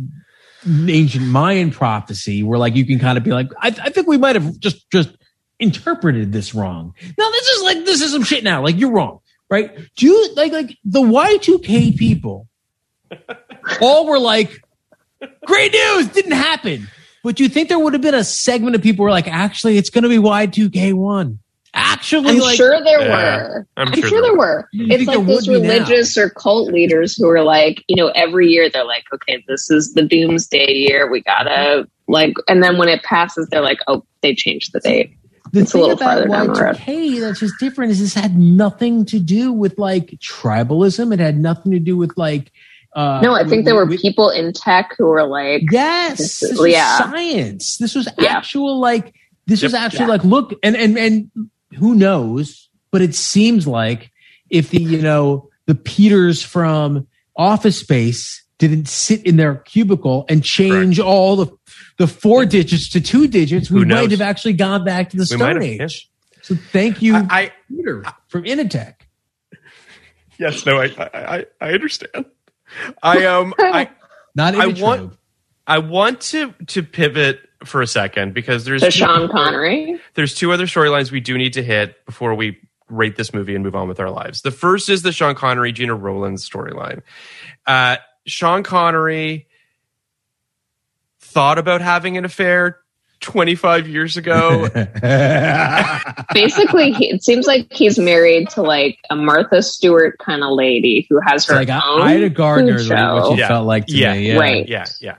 [0.88, 4.18] ancient Mayan prophecy where like you can kind of be like, I, I think we
[4.18, 5.10] might have just just
[5.60, 6.94] interpreted this wrong.
[7.18, 8.64] No, this is like this is some shit now.
[8.64, 9.20] Like you're wrong,
[9.54, 9.72] right?
[9.96, 12.48] Do you like like the Y2K people
[13.82, 14.60] all were like,
[15.46, 16.88] great news, didn't happen.
[17.24, 19.28] But do you think there would have been a segment of people who were like,
[19.28, 21.38] actually, it's going to be Y2K1?
[21.76, 23.48] Actually, I'm like, sure there Yeah.
[23.48, 23.68] were.
[23.78, 24.70] I'm I'm sure sure, there there were.
[24.74, 25.70] It's like those would now?
[25.74, 29.72] religious or cult leaders who are like, you know, every year they're like, okay, this
[29.72, 31.10] is the doomsday year.
[31.10, 35.16] We gotta like, and then when it passes, they're like, oh, they changed the date.
[35.52, 36.76] The It's thing little about farther down.
[36.76, 41.14] Y2K that's just different is this had nothing to do with like tribalism.
[41.14, 42.52] It had nothing to do with like.
[42.95, 46.40] Uh, No, I think there were with- people in tech who were like, Yes, This
[46.40, 46.98] this is- was yeah.
[46.99, 47.78] science.
[47.78, 48.38] This was Yeah.
[48.38, 49.14] actual like
[49.48, 50.07] this was actually Yeah.
[50.11, 51.30] like look and and and
[51.76, 54.11] who knows, but it seems like
[54.49, 60.44] if the you know the Peters from Office Space didn't sit in their cubicle and
[60.44, 61.48] change all the
[61.98, 65.38] the four digits to two digits, we might have actually gone back to the We
[65.38, 66.10] Stone have, Age.
[66.41, 68.95] So thank you, I, I Peter from Initech.
[70.40, 72.26] yes, no, I, I, I- I understand.
[73.02, 73.90] I um, I,
[74.36, 74.82] Not I Imitrobe.
[74.82, 75.18] want-
[75.65, 79.98] I want to to pivot for a second because there's to two- Sean Connery.
[80.15, 82.57] there's two other storylines we do need to hit before we
[82.90, 84.41] rate this movie and move on with our lives.
[84.41, 87.02] The first is the Sean Connery Gena Rowlands storyline.
[87.65, 87.95] Uh,
[88.28, 89.48] Sean Connery
[91.34, 92.80] thought about having an affair
[93.22, 94.68] 25 years ago.
[96.34, 101.06] Basically, he, it seems like he's married to like a Martha Stewart kind of lady
[101.10, 103.32] who has her like own Ida Gardner, food is what show.
[103.36, 103.48] she Yeah.
[103.48, 104.14] felt like to Yeah.
[104.14, 104.28] me.
[104.28, 104.38] Yeah.
[104.38, 104.68] Right.
[104.68, 105.16] yeah, yeah.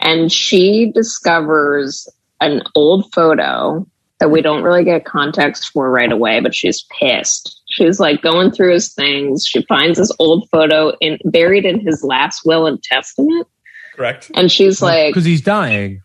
[0.00, 2.08] and she discovers
[2.40, 3.86] an old photo
[4.18, 7.60] that we don't really get context for right away, but she's pissed.
[7.68, 9.46] She's like going through his things.
[9.46, 13.46] She finds this old photo in buried in his last will and testament,
[13.96, 14.30] Correct.
[14.34, 16.02] and she's like, because he's dying.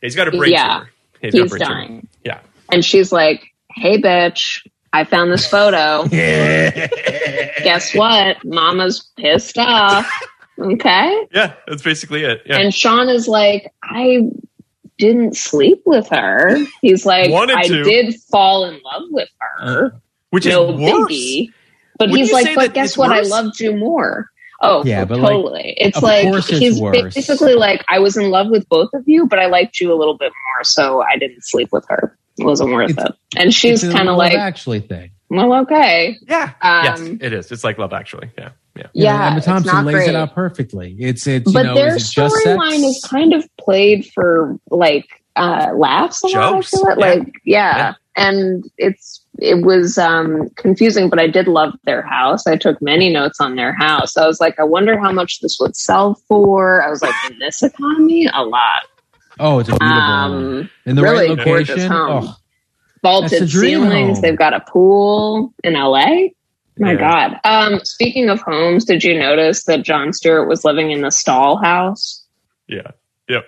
[0.00, 0.78] He's got a brain Yeah.
[0.78, 0.90] tumor.
[1.20, 1.74] He's, he's brain tumor.
[1.74, 2.40] dying, Yeah.
[2.70, 3.44] and she's like,
[3.74, 6.06] "Hey, bitch." I found this photo.
[6.10, 8.44] Guess what?
[8.44, 10.06] Mama's pissed off.
[10.58, 11.26] Okay.
[11.32, 12.42] Yeah, that's basically it.
[12.44, 12.58] Yeah.
[12.58, 14.20] And Sean is like, I
[14.98, 16.58] didn't sleep with her.
[16.82, 17.82] He's like, Wanted I to.
[17.82, 19.98] did fall in love with her.
[20.30, 21.10] Which no is worse.
[21.10, 21.48] biggie.
[21.98, 23.10] But Wouldn't he's like, but guess what?
[23.10, 23.32] worse?
[23.32, 24.28] I loved you more.
[24.62, 25.74] Oh, Yeah, but, like, totally.
[25.76, 27.14] it's of like course it's he's worse.
[27.14, 29.96] basically like, I was in love with both of you, but I liked you a
[29.96, 32.16] little bit more, so I didn't sleep with her.
[32.38, 33.38] It wasn't worth It's- it.
[33.38, 35.10] And she's kind of like, actually thing.
[35.30, 36.16] well, okay.
[36.28, 36.52] Yeah.
[36.62, 37.50] Um, yes, it is.
[37.52, 38.30] It's like Love Actually.
[38.38, 38.50] Yeah.
[38.76, 38.86] Yeah.
[38.94, 40.08] Yeah, Emma it's Thompson not lays great.
[40.10, 40.96] it out perfectly.
[40.98, 42.46] It's it's you but know their is it just sex?
[42.46, 45.06] storyline is kind of played for like
[45.36, 46.36] uh laughs a lot.
[46.36, 46.98] I Jokes, feel it.
[46.98, 47.06] yeah.
[47.06, 47.76] Like yeah.
[47.76, 47.94] Yeah.
[48.16, 52.46] and it's it was um confusing, but I did love their house.
[52.46, 54.16] I took many notes on their house.
[54.16, 56.82] I was like, I wonder how much this would sell for.
[56.82, 58.82] I was like, in this economy, a lot.
[59.40, 60.32] oh, it's a beautiful home.
[60.60, 61.90] Um, in the really right gorgeous location.
[61.92, 62.24] home.
[62.28, 62.36] Oh,
[63.02, 64.18] vaulted That's a dream ceilings.
[64.18, 64.22] home.
[64.22, 66.28] They've got a pool in LA.
[66.78, 66.94] My Yeah.
[66.94, 67.40] God.
[67.44, 71.56] Um, speaking of homes, did you notice that Jon Stewart was living in the Stahl
[71.56, 72.24] House?
[72.68, 72.92] Yeah.
[73.28, 73.44] Yep.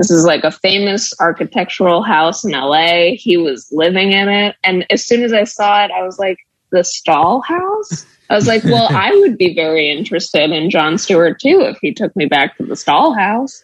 [0.00, 3.10] This is like a famous architectural house in LA.
[3.16, 4.56] He was living in it.
[4.64, 6.38] And as soon as I saw it, I was like,
[6.72, 8.06] the Stahl House?
[8.30, 11.92] I was like, well, I would be very interested in Jon Stewart too if he
[11.92, 13.62] took me back to the Stahl House.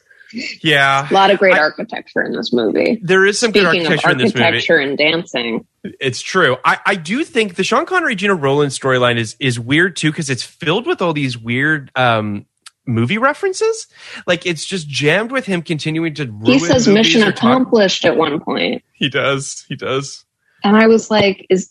[0.60, 2.98] Yeah, A lot of great I- architecture in this movie.
[3.02, 4.44] there is some good Speaking of architecture in this movie.
[4.44, 6.56] architecture and dancing, It's true.
[6.64, 10.28] I, I do think the Sean Connery Gena Roland storyline is is weird too because
[10.28, 12.44] it's filled with all these weird um,
[12.86, 13.86] movie references.
[14.26, 16.24] Like it's just jammed with him continuing to.
[16.26, 18.82] Ruin he says mission or talk- accomplished at one point.
[18.92, 19.64] He does.
[19.68, 20.24] He does.
[20.64, 21.70] and I was like, is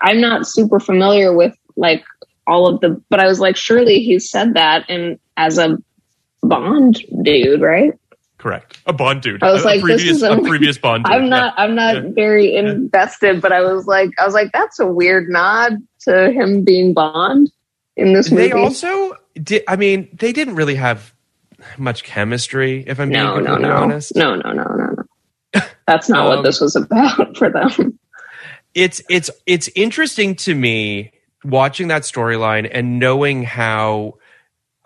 [0.00, 2.04] I'm not super familiar with like
[2.46, 5.78] all of the, but I was like, surely he said that and as a
[6.42, 7.92] Bond dude, right?
[8.36, 8.78] Correct.
[8.86, 9.42] A Bond dude.
[9.42, 11.04] I was a, like, a previous, this is a, a previous Bond.
[11.04, 11.14] Dude.
[11.14, 12.10] I'm not, I'm not Yeah.
[12.14, 16.62] very invested, but I was like, I was like, that's a weird nod to him
[16.62, 17.50] being Bond
[17.96, 18.48] in this movie.
[18.48, 19.62] They also did.
[19.68, 21.14] I mean, they didn't really have
[21.78, 22.84] much chemistry.
[22.86, 24.94] If I'm being no, no, no, honest, no, no, no, no,
[25.54, 25.62] no.
[25.86, 27.98] That's not what Um, this was about for them.
[28.74, 31.12] it's it's it's interesting to me
[31.44, 34.14] watching that storyline and knowing how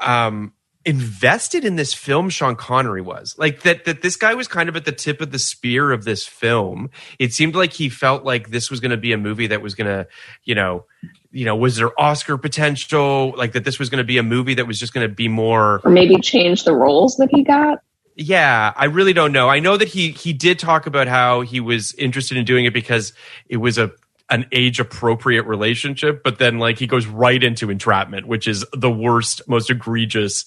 [0.01, 0.53] um
[0.85, 3.35] invested in this film Sean Connery was.
[3.37, 6.05] Like that that this guy was kind of at the tip of the spear of
[6.05, 6.91] this film.
[7.19, 9.75] It seemed like he felt like this was going to be a movie that was
[9.75, 10.07] going to,
[10.45, 10.87] you know,
[11.31, 13.35] you know, was there Oscar potential?
[13.37, 15.29] Like that this was going to be a movie that was just going to be
[15.29, 17.79] more Or maybe change the roles that he got.
[18.17, 19.49] yeah, I really don't know.
[19.49, 22.73] I know that he he did talk about how he was interested in doing it
[22.73, 23.13] because
[23.49, 23.91] it was a
[24.31, 28.91] an age appropriate relationship, but then like he goes right into entrapment, which is the
[28.91, 30.45] worst, most egregious.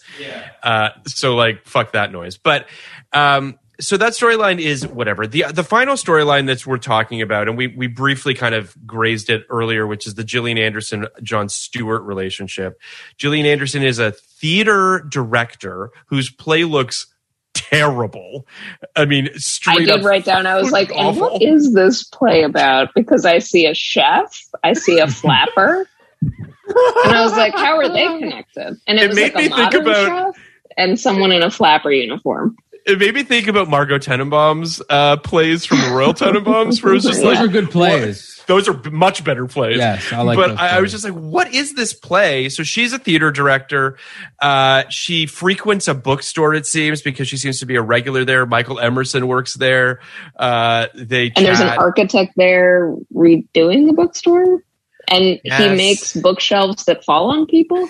[0.61, 2.37] Uh, so like fuck that noise.
[2.37, 2.67] But
[3.11, 5.27] um, so that storyline is whatever.
[5.27, 9.29] The the final storyline that's we're talking about, and we we briefly kind of grazed
[9.29, 12.79] it earlier, which is the Gillian Anderson Jon Stewart relationship.
[13.17, 17.07] Gillian Anderson is a theater director whose play looks
[17.53, 18.47] terrible.
[18.95, 20.45] I mean, I straight did up write down.
[20.45, 21.47] I was fucking like, and what awful.
[21.47, 22.89] is this play about?
[22.95, 25.87] Because I see a chef, I see a flapper,
[26.21, 26.35] and
[27.15, 28.77] I was like, how are they connected?
[28.87, 30.43] And it, It was made like a me think about- chef
[30.77, 32.55] and someone in a flapper uniform.
[32.85, 36.95] It made me think about Margot Tenenbaum's uh, plays from the Royal Tenenbaums, where it
[36.95, 38.41] was just Those like are good plays.
[38.47, 39.77] those are much better plays.
[39.77, 42.49] Yes, I like But those I, I was just like, what is this play?
[42.49, 43.97] So she's a theater director.
[44.41, 48.45] Uh, she frequents a bookstore, it seems, because she seems to be a regular there.
[48.45, 49.99] Michael Emerson works there.
[50.37, 54.63] Uh, they And there's an architect there redoing the bookstore,
[55.07, 57.89] and he makes bookshelves that fall on people.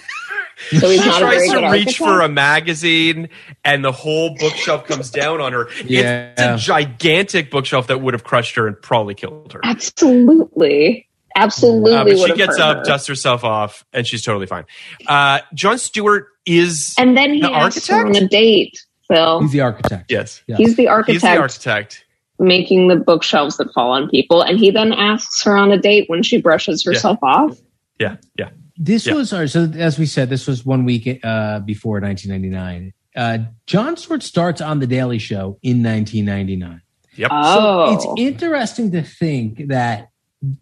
[0.70, 1.98] So he's not a tries to reach architect.
[1.98, 3.30] for a magazine
[3.66, 5.68] and the whole bookshelf comes down on her.
[5.86, 6.34] Yeah.
[6.38, 9.62] It's a gigantic bookshelf that would have crushed her and probably killed her.
[9.64, 11.94] Absolutely, absolutely.
[11.94, 12.84] Uh, but she gets up, her.
[12.84, 14.66] dusts herself off, and she's totally fine.
[15.08, 18.26] Uh, Jon Stewart is and then he the asks her on architect?
[18.26, 18.86] a date.
[19.08, 20.10] Phil, He's the architect.
[20.10, 20.56] yes, Yeah.
[20.58, 21.12] he's the architect.
[21.14, 22.06] he's the architect.
[22.42, 24.42] Making the bookshelves that fall on people.
[24.42, 27.58] And he then asks her on a date when she brushes herself off.
[28.00, 28.50] Yeah, yeah.
[28.78, 29.14] This Yeah.
[29.14, 32.94] was, uh, so as we said, this was one week uh, before 1999.
[33.16, 33.38] Uh,
[33.68, 36.82] Jon Stewart starts on The Daily Show in 1999.
[37.16, 37.30] Yep.
[37.32, 40.10] Oh, So it's interesting to think that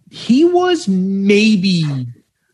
[0.09, 1.85] he was maybe,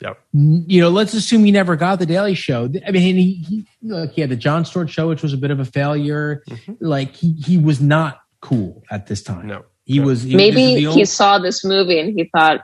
[0.01, 0.19] Yep.
[0.33, 2.69] you know, let's assume he never got The Daily Show.
[2.85, 5.49] I mean, he, he, look, he had the Jon Stewart Show, which was a bit
[5.49, 6.43] of a failure.
[6.79, 9.47] Like, he, he was not cool at this time.
[9.47, 9.63] No.
[9.85, 10.05] He No.
[10.05, 12.61] was, he, maybe he only- saw this movie and he thought,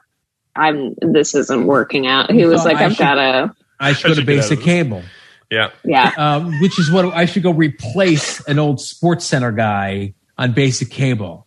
[0.55, 4.03] "I'm this isn't working out." He He was like, "I "I've got to." I should
[4.03, 5.03] go to should get out of basic cable.
[5.49, 5.69] Yeah.
[5.83, 10.53] Yeah, um, which is what I should go replace an old Sports Center guy on
[10.53, 11.45] basic cable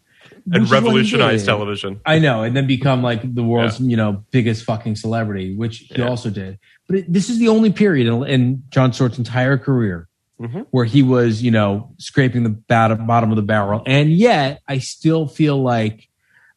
[0.52, 2.00] And is what he revolutionize television.
[2.04, 5.96] I know, and then become like the world's you know biggest fucking celebrity, which he
[6.00, 6.08] Yeah.
[6.08, 6.58] also did.
[6.86, 10.06] But it, this is the only period in, in Jon Stewart's entire career
[10.40, 10.66] Mhm.
[10.72, 14.78] where he was you know scraping the bottom bottom of the barrel, and yet I
[14.78, 16.08] still feel like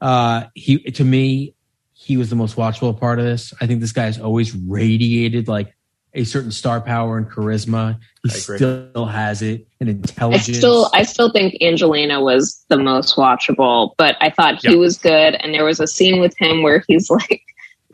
[0.01, 1.53] uh, he to me
[1.93, 3.53] he was the most watchable part of this.
[3.61, 5.75] I think this guy has always radiated like
[6.13, 7.99] a certain star power and charisma.
[8.23, 13.91] He still has it and I still, I still think Angelina was the most watchable,
[13.97, 14.77] but I thought he Yeah.
[14.77, 15.35] was good.
[15.35, 17.43] And there was a scene with him where he's like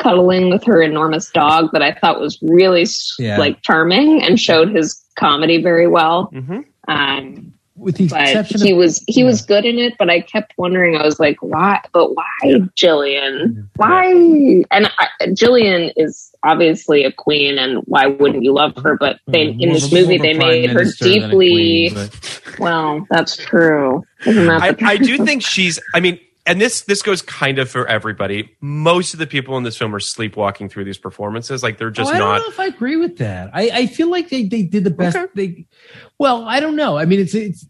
[0.03, 2.85] cuddling with her enormous dog that I thought was really
[3.19, 3.38] Yeah.
[3.39, 6.25] like charming and showed his comedy very well.
[6.34, 10.07] hmm Um, with the but exception he of was he was good in it but
[10.07, 13.67] i kept wondering i was like why but why Gillian?
[13.77, 14.05] Why?
[14.69, 18.95] And I, Gillian is obviously a queen and why wouldn't you love her?
[18.97, 22.09] But they in this of movie more they made her minister than a deeply queen,
[22.59, 24.03] well that's true.
[24.25, 25.80] Isn't that I, I do think she's.
[25.95, 28.56] I mean, and this this goes kind of for everybody.
[28.61, 31.64] Most of the people in this film are sleepwalking through these performances.
[31.64, 32.38] Like they're just Oh, I not.
[32.38, 33.49] don't know if I agree with that.
[33.53, 35.15] I, I feel like they, they did the best.
[35.15, 35.32] Okay.
[35.36, 35.65] They,
[36.20, 36.98] well, I don't know.
[36.98, 37.65] I mean, it's it's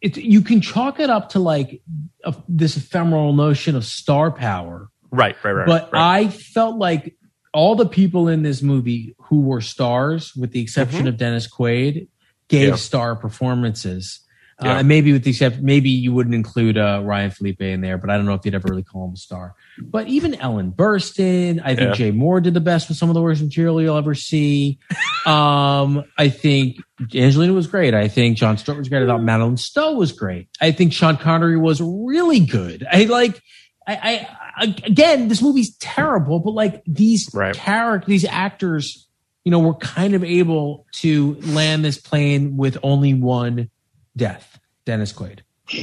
[0.00, 1.82] it's you can chalk it up to like
[2.24, 5.66] a, this ephemeral notion of star power, Right, right, right.
[5.66, 6.20] but right.
[6.24, 7.14] I felt like
[7.52, 11.08] all the people in this movie who were stars, with the exception Mm-hmm.
[11.08, 12.08] of Dennis Quaid,
[12.48, 12.74] gave Yeah.
[12.76, 14.20] star performances.
[14.62, 17.98] Uh, and maybe with the except, maybe you wouldn't include uh, Ryan Phillippe in there,
[17.98, 19.54] but I don't know if you'd ever really call him a star.
[19.80, 21.94] But even Ellen Burstyn, I think Yeah.
[21.94, 24.78] Jay Mohr did the best with some of the worst material you'll ever see.
[25.26, 26.76] um, I think
[27.14, 27.94] Angelina was great.
[27.94, 29.02] I think Jon Stewart was great.
[29.02, 30.48] I thought Madeleine Stowe was great.
[30.60, 32.86] I think Sean Connery was really good.
[32.90, 33.40] I like.
[33.86, 37.54] I, I, I again, this movie's terrible, but like these Right.
[37.54, 39.08] characters, these actors,
[39.44, 43.68] you know, were kind of able to land this plane with only one
[44.16, 45.40] death, Dennis Quaid.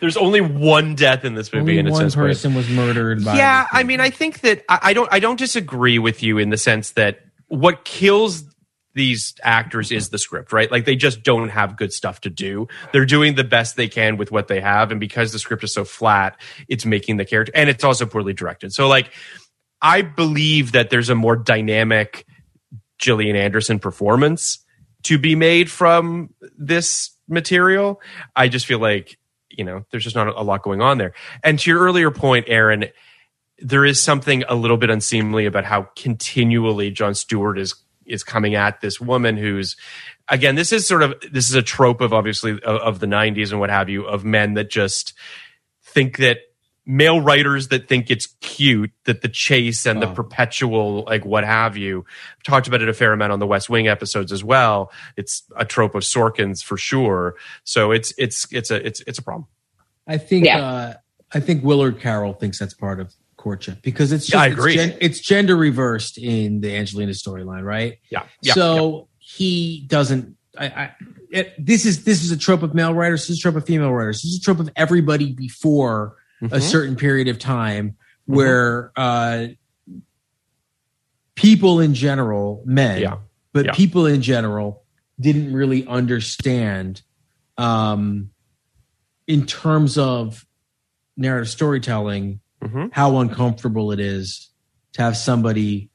[0.00, 2.28] There's only one death in this movie, Only and it one says Quaid.
[2.28, 3.36] person was murdered by.
[3.36, 6.50] yeah i mean i think that I, I don't i don't disagree with you in
[6.50, 8.44] the sense that what kills
[8.94, 12.66] these actors is the script right like they just don't have good stuff to do
[12.92, 15.72] they're doing the best they can with what they have and because the script is
[15.72, 19.10] so flat it's making the character and it's also poorly directed so like
[19.80, 22.26] i believe that there's a more dynamic
[22.98, 24.58] Gillian Anderson performance
[25.04, 28.00] to be made from this material.
[28.34, 29.18] I just feel like,
[29.50, 31.14] you know, there's just not a lot going on there.
[31.42, 32.86] And to your earlier point, Erin,
[33.58, 37.74] there is something a little bit unseemly about how continually Jon Stewart is
[38.06, 39.76] is coming at this woman who's
[40.28, 43.50] again this is sort of this is a trope of obviously of, of the 90s
[43.50, 45.12] and what have you of men that just
[45.82, 46.38] think that
[46.90, 50.14] male writers that think it's cute that the chase and the Oh.
[50.14, 52.04] perpetual like what have you
[52.44, 55.66] talked about it a fair amount on the west wing episodes as well it's a
[55.66, 59.46] trope of sorkin's for sure so it's it's it's a it's it's a problem
[60.06, 60.58] I think Yeah.
[60.66, 60.94] uh,
[61.34, 64.54] I think Willard Carroll thinks that's part of courtship because it's just, Yeah, I it's
[64.56, 64.74] agree.
[64.76, 67.98] gen- It's, gender reversed in the Angelina storyline, right?
[68.10, 70.36] yeah yeah so he doesn't.
[70.58, 70.90] I, I
[71.30, 73.24] it, this is this is a trope of male writers.
[73.28, 74.22] This is a trope of female writers.
[74.22, 76.62] This is a trope of everybody before a Mhm.
[76.62, 77.96] certain period of time
[78.26, 79.46] where uh,
[81.34, 83.18] people in general, men, Yeah.
[83.52, 83.72] but Yeah.
[83.72, 84.84] people in general
[85.20, 87.02] didn't really understand
[87.56, 88.30] um,
[89.26, 90.46] in terms of
[91.16, 92.90] narrative storytelling Mhm.
[92.92, 94.50] how uncomfortable it is
[94.92, 95.90] to have somebody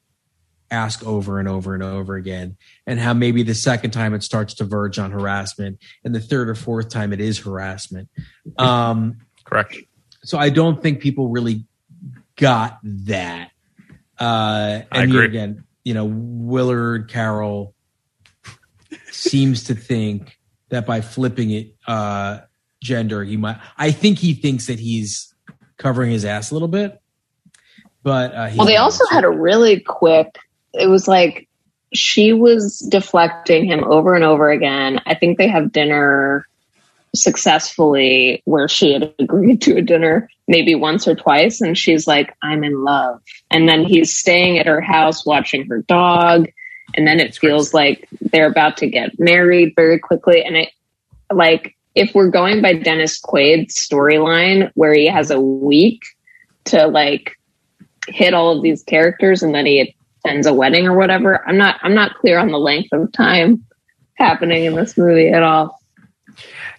[0.70, 2.58] ask over and over and over again
[2.88, 6.50] and how maybe the second time it starts to verge on harassment and the third
[6.50, 8.10] or fourth time it is harassment
[8.58, 9.16] um,
[9.46, 9.78] correct
[10.24, 11.66] so i don't think people really
[12.36, 13.52] got that
[14.20, 15.26] uh, and I agree.
[15.26, 17.74] again you know willard carroll
[19.12, 20.38] seems to think
[20.70, 22.40] that by flipping it uh,
[22.82, 25.34] gender he might i think he thinks that he's
[25.78, 27.00] covering his ass a little bit
[28.04, 30.38] but uh, he- Well, they also had a really quick.
[30.74, 31.48] It was like
[31.94, 35.00] she was deflecting him over and over again.
[35.06, 36.46] I think they have dinner
[37.16, 42.36] successfully where she had agreed to a dinner maybe once or twice, and she's like,
[42.42, 46.48] "I'm in love," and then he's staying at her house watching her dog,
[46.96, 50.70] and then it feels like they're about to get married very quickly, and it
[51.32, 51.76] like.
[51.96, 56.02] If we're going by Dennis Quaid's storyline, where he has a week
[56.66, 57.38] to like
[58.08, 59.96] hit all of these characters and then he
[60.26, 61.48] attends a wedding or whatever.
[61.48, 63.64] I'm not I'm not clear on the length of time
[64.16, 65.82] happening in this movie at all.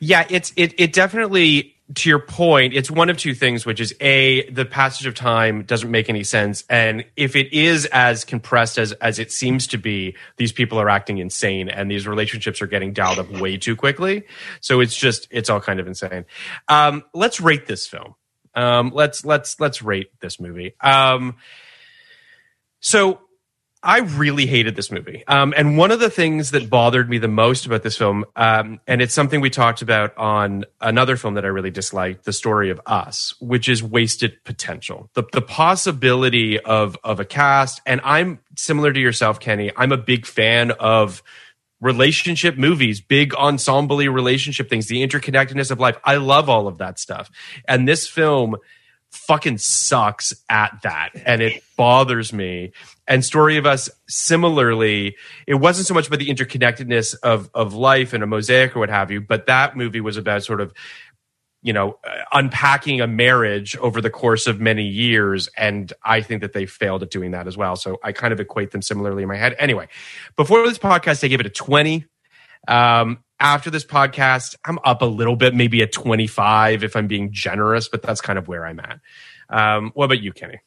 [0.00, 3.94] Yeah, it's it it definitely to your point, it's one of two things, which is
[4.00, 8.78] a the passage of time doesn't make any sense, and if it is as compressed
[8.78, 12.66] as as it seems to be, these people are acting insane, and these relationships are
[12.66, 14.24] getting dialed up way too quickly.
[14.60, 16.24] So it's just it's all kind of insane.
[16.68, 18.14] Um, let's rate this film.
[18.54, 20.74] Um, let's let's let's rate this movie.
[20.80, 21.36] Um,
[22.80, 23.20] so
[23.84, 25.24] I really hated this movie.
[25.28, 28.80] Um, and one of the things that bothered me the most about this film, um,
[28.86, 32.70] and it's something we talked about on another film that I really disliked, The Story
[32.70, 35.10] of Us, which is wasted potential.
[35.12, 39.98] The, the possibility of, of a cast, and I'm similar to yourself, Kenny, I'm a
[39.98, 41.22] big fan of
[41.82, 45.98] relationship movies, big ensemble relationship things, the interconnectedness of life.
[46.02, 47.30] I love all of that stuff.
[47.68, 48.56] And this film
[49.14, 52.72] fucking sucks at that and it bothers me.
[53.06, 55.16] And story of us similarly
[55.46, 58.90] it wasn't so much about the interconnectedness of of life and a mosaic or what
[58.90, 60.72] have you but that movie was about sort of
[61.62, 66.42] you know uh, unpacking a marriage over the course of many years and i think
[66.42, 67.76] that they failed at doing that as well.
[67.76, 69.56] So i kind of equate them similarly in my head.
[69.58, 69.88] Anyway
[70.36, 72.04] before this podcast i gave it a 20
[72.68, 77.32] um, after this podcast, I'm up a little bit, maybe a 25 if I'm being
[77.32, 79.00] generous, but that's kind of where I'm at.
[79.50, 80.60] Um, what about you, Kenny?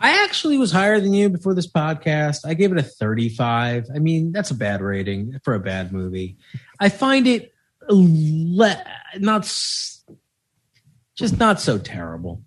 [0.00, 2.46] I actually was higher than you before this podcast.
[2.46, 3.88] I gave it a 35.
[3.94, 6.36] I mean, that's a bad rating for a bad movie.
[6.80, 7.52] I find it
[7.88, 8.82] le-
[9.18, 12.42] not just not so terrible.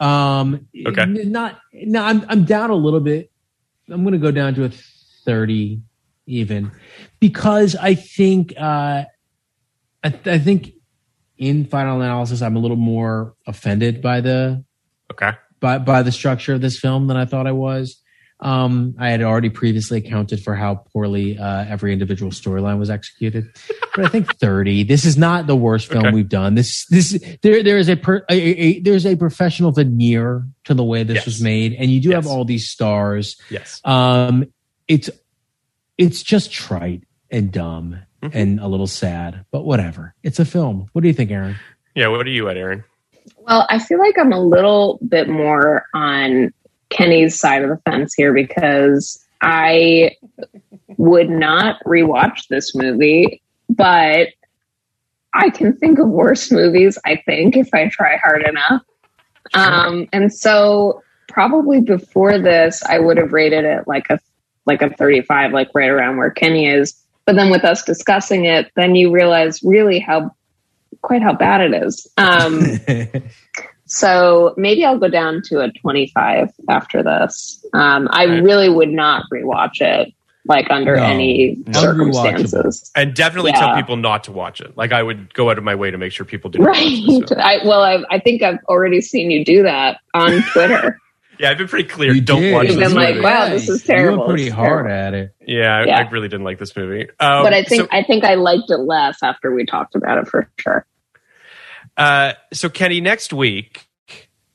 [0.00, 1.06] Um Okay.
[1.06, 3.30] not no I'm I'm down a little bit.
[3.88, 4.70] I'm going to go down to a
[5.24, 5.80] 30
[6.26, 6.72] even
[7.24, 9.04] because I think uh,
[10.04, 10.72] I, I think
[11.38, 14.62] in final analysis I'm a little more offended by the
[15.10, 15.30] Okay.
[15.58, 17.98] by by the structure of this film than I thought I was.
[18.40, 23.46] Um, I had already previously accounted for how poorly uh, every individual storyline was executed,
[23.96, 24.82] but I think thirty.
[24.84, 26.14] This is not the worst film Okay.
[26.14, 26.54] we've done.
[26.56, 30.84] This this there there is a, per, a, a, there's a professional veneer to the
[30.84, 31.24] way this Yes.
[31.26, 33.40] was made, and you do have all these stars.
[33.48, 33.80] Yes.
[33.84, 34.52] Um,
[34.88, 35.08] it's
[35.96, 37.04] it's just trite
[37.34, 38.38] and dumb Mm-hmm.
[38.38, 40.14] and a little sad, but whatever.
[40.22, 40.88] It's a film.
[40.94, 41.56] What do you think, Erin?
[41.94, 42.08] Yeah.
[42.08, 42.82] What are you at, Erin?
[43.36, 46.54] Well, I feel like I'm a little bit more on
[46.88, 50.12] Kenny's side of the fence here because I
[50.96, 54.28] would not rewatch this movie, but
[55.34, 58.80] I can think of worse movies, I think, if I try hard enough.
[59.52, 64.18] Um, and so probably before this, I would have rated it like a
[64.64, 66.94] like a 35, like right around where Kenny is.
[67.26, 70.30] But then with us discussing it, then you realize really how
[71.02, 72.06] quite how bad it is.
[72.16, 72.62] Um,
[73.86, 77.64] so maybe I'll go down to a 25 after this.
[77.72, 78.42] Um, I Right.
[78.42, 80.12] really would not rewatch it
[80.46, 81.02] like under No.
[81.04, 82.90] any circumstances.
[82.94, 83.60] And definitely Yeah.
[83.60, 84.76] tell people not to watch it.
[84.76, 86.58] Like I would go out of my way to make sure people do.
[86.62, 86.98] Right.
[87.38, 91.00] I, well, I, I think I've already seen you do that on Twitter.
[91.38, 92.12] Yeah, I've been pretty clear.
[92.12, 92.52] You Don't did.
[92.54, 93.24] watch You've this been like, movie.
[93.24, 94.26] wow, this is You terrible.
[94.26, 94.90] pretty It's hard terrible.
[94.92, 95.34] at it.
[95.46, 95.98] Yeah, I, Yeah.
[95.98, 97.08] I really didn't like this movie.
[97.20, 100.18] Um, But I think so, I think I liked it less after we talked about
[100.18, 100.86] it for sure.
[101.96, 103.86] uh, so Kenny, next week,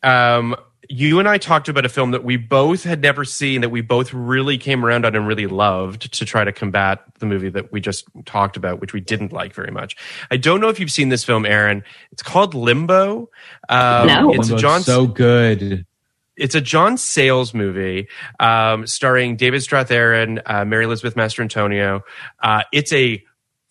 [0.03, 0.55] um,
[0.91, 3.81] you and I talked about a film that we both had never seen that we
[3.81, 7.71] both really came around on and really loved to try to combat the movie that
[7.71, 9.95] we just talked about, which we didn't like very much.
[10.31, 11.83] I don't know if you've seen this film, Erin.
[12.11, 13.29] It's called Limbo.
[13.69, 14.31] Um, No.
[14.33, 15.85] It's a Limbo's John so good.
[16.39, 18.07] It's a John Sayles movie
[18.39, 22.01] um, starring David Strathairn, uh, Mary Elizabeth Mastrantonio.
[22.41, 23.23] Uh, it's a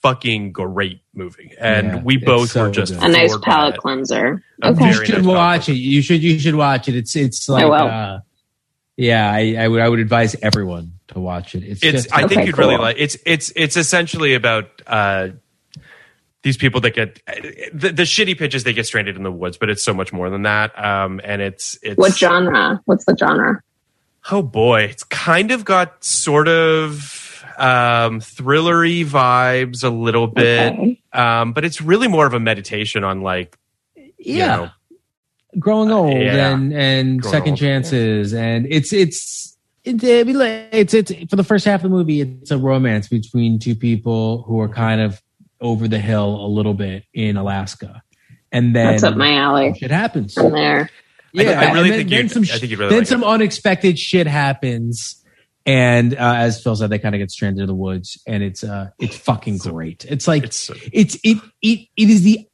[0.03, 2.93] fucking great movie, and Yeah, we both so were just.
[2.93, 4.43] A nice palate cleanser.
[4.63, 4.87] Okay.
[4.87, 5.75] You should nice watch it.
[5.75, 6.23] You should.
[6.23, 6.97] You should watch it.
[6.97, 7.17] It's.
[7.17, 7.65] It's like.
[7.65, 7.73] will.
[7.75, 8.21] Uh,
[8.97, 9.81] yeah, I, I would.
[9.81, 11.63] I would advise everyone to watch it.
[11.65, 11.83] It's.
[11.83, 12.03] It's.
[12.05, 12.97] just, I think Okay, you'd really like.
[12.99, 13.17] It's.
[13.25, 13.53] It's.
[13.57, 14.83] It's essentially about.
[16.39, 17.21] Uh, these people that get
[17.73, 20.31] the, the shitty pitches they get stranded in the woods but it's so much more
[20.31, 22.81] than that um and it's it's What genre?
[22.85, 23.61] What's the genre?
[24.31, 30.73] Oh boy, it's kind of got sort of um thrillery vibes a little bit.
[30.73, 31.03] Okay.
[31.13, 33.59] Um but it's really more of a meditation on like
[34.19, 34.57] yeah.
[34.57, 34.71] know,
[35.59, 36.53] growing old yeah.
[36.55, 37.59] and and Growing second old.
[37.61, 40.41] chances and it's it's it's I mean,
[40.73, 44.43] it's it's for the first half of the movie it's a romance between two people
[44.43, 45.21] who are kind of
[45.61, 48.03] over the hill a little bit in Alaska
[48.53, 49.75] and then That's up my alley.
[49.79, 50.89] shit happens I'm there.
[51.37, 53.23] I- I really and think then you'd- some, I think you'd really then like some
[53.23, 53.27] it.
[53.27, 55.23] unexpected shit happens
[55.67, 58.65] and uh, as Phil said they kind of get stranded in the woods and it's
[58.65, 62.47] uh it's fucking great it's like it's it's it it it is the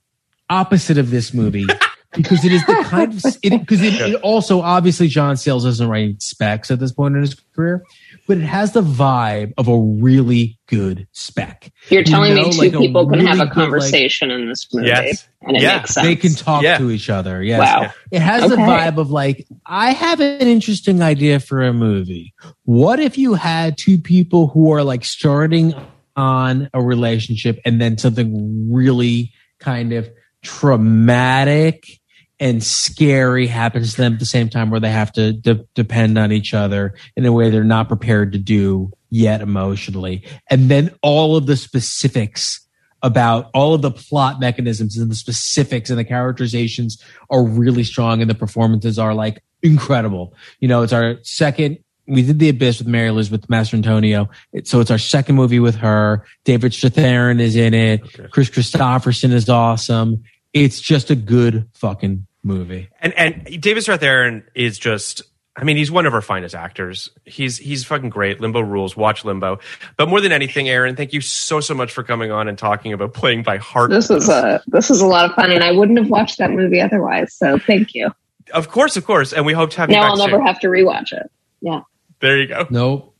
[0.51, 1.67] opposite of this movie
[2.13, 5.89] because it is the kind of it because it, it also obviously John Sayles isn't
[5.89, 7.83] writing specs at this point in his career,
[8.27, 11.71] but it has the vibe of a really good spec.
[11.91, 14.49] You're You telling know, me two like people can have really a good, conversation in
[14.49, 15.29] this movie, Yes.
[15.43, 15.77] and it Yeah.
[15.77, 16.07] makes sense.
[16.07, 16.79] They can talk Yeah.
[16.79, 17.43] to each other.
[17.43, 17.61] Yes.
[17.61, 17.91] Wow.
[18.11, 22.33] It has the vibe of like, I have an interesting idea for a movie.
[22.65, 25.75] What if you had two people who are like starting
[26.17, 30.09] on a relationship and then something really kind of
[30.43, 32.01] traumatic
[32.40, 36.19] and scary happens to them at the same time where they have to de- depend
[36.19, 40.24] on each other in a way they're not prepared to do yet emotionally.
[40.51, 42.61] And then all of the specifics
[43.02, 47.01] about all of the plot mechanisms and the specifics and the characterizations
[47.31, 50.35] are really strong and the performances are like incredible.
[50.59, 54.28] You know, it's our second we did the abyss with Mary Elizabeth Mastrantonio
[54.65, 56.27] so it's our second movie with her.
[56.44, 58.02] David Strathairn is in it.
[58.31, 60.23] Kris Kristofferson is awesome.
[60.55, 62.89] It's just a good fucking movie.
[63.01, 65.23] and and David Strathairn is just
[65.57, 67.11] I mean, he's one of our finest actors.
[67.25, 68.41] He's he's fucking great.
[68.41, 68.97] Limbo rules.
[68.97, 69.61] Watch Limbo.
[69.97, 72.93] But more than anything, Erin, thank you so so much for coming on and talking
[72.93, 73.91] about playing by heart.
[73.91, 76.51] This is a this is a lot of fun, and I wouldn't have watched that
[76.51, 77.33] movie otherwise.
[77.35, 78.11] So thank you.
[78.53, 80.47] Of course, of course, and we hope to have you Now back I'll never soon.
[80.47, 81.31] have to rewatch it.
[81.61, 81.81] Yeah.
[82.21, 82.67] There you go.
[82.71, 83.13] No,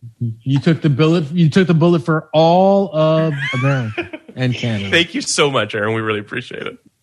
[0.43, 1.31] You took the bullet.
[1.31, 4.91] You took the bullet for all of America and Canada.
[4.91, 5.95] Thank you so much, Erin.
[5.95, 6.79] We really appreciate it.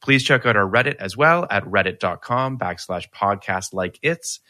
[0.00, 4.40] Please check out our Reddit as well at reddit.com backslash podcast like it's.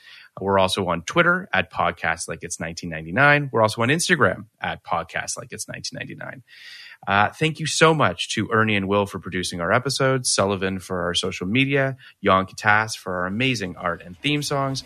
[0.41, 3.51] We're also on Twitter at podcast like it's 1999.
[3.53, 6.43] We're also on Instagram at podcast like it's 1999.
[7.07, 11.05] Uh, thank you so much to Ernie and Will for producing our episodes, Sullivan for
[11.05, 14.85] our social media, Jan Katas for our amazing art and theme songs,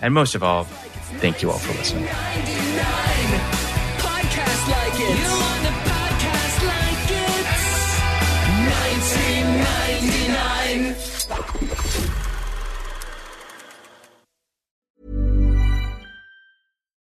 [0.00, 2.08] and most of all, thank you all for listening.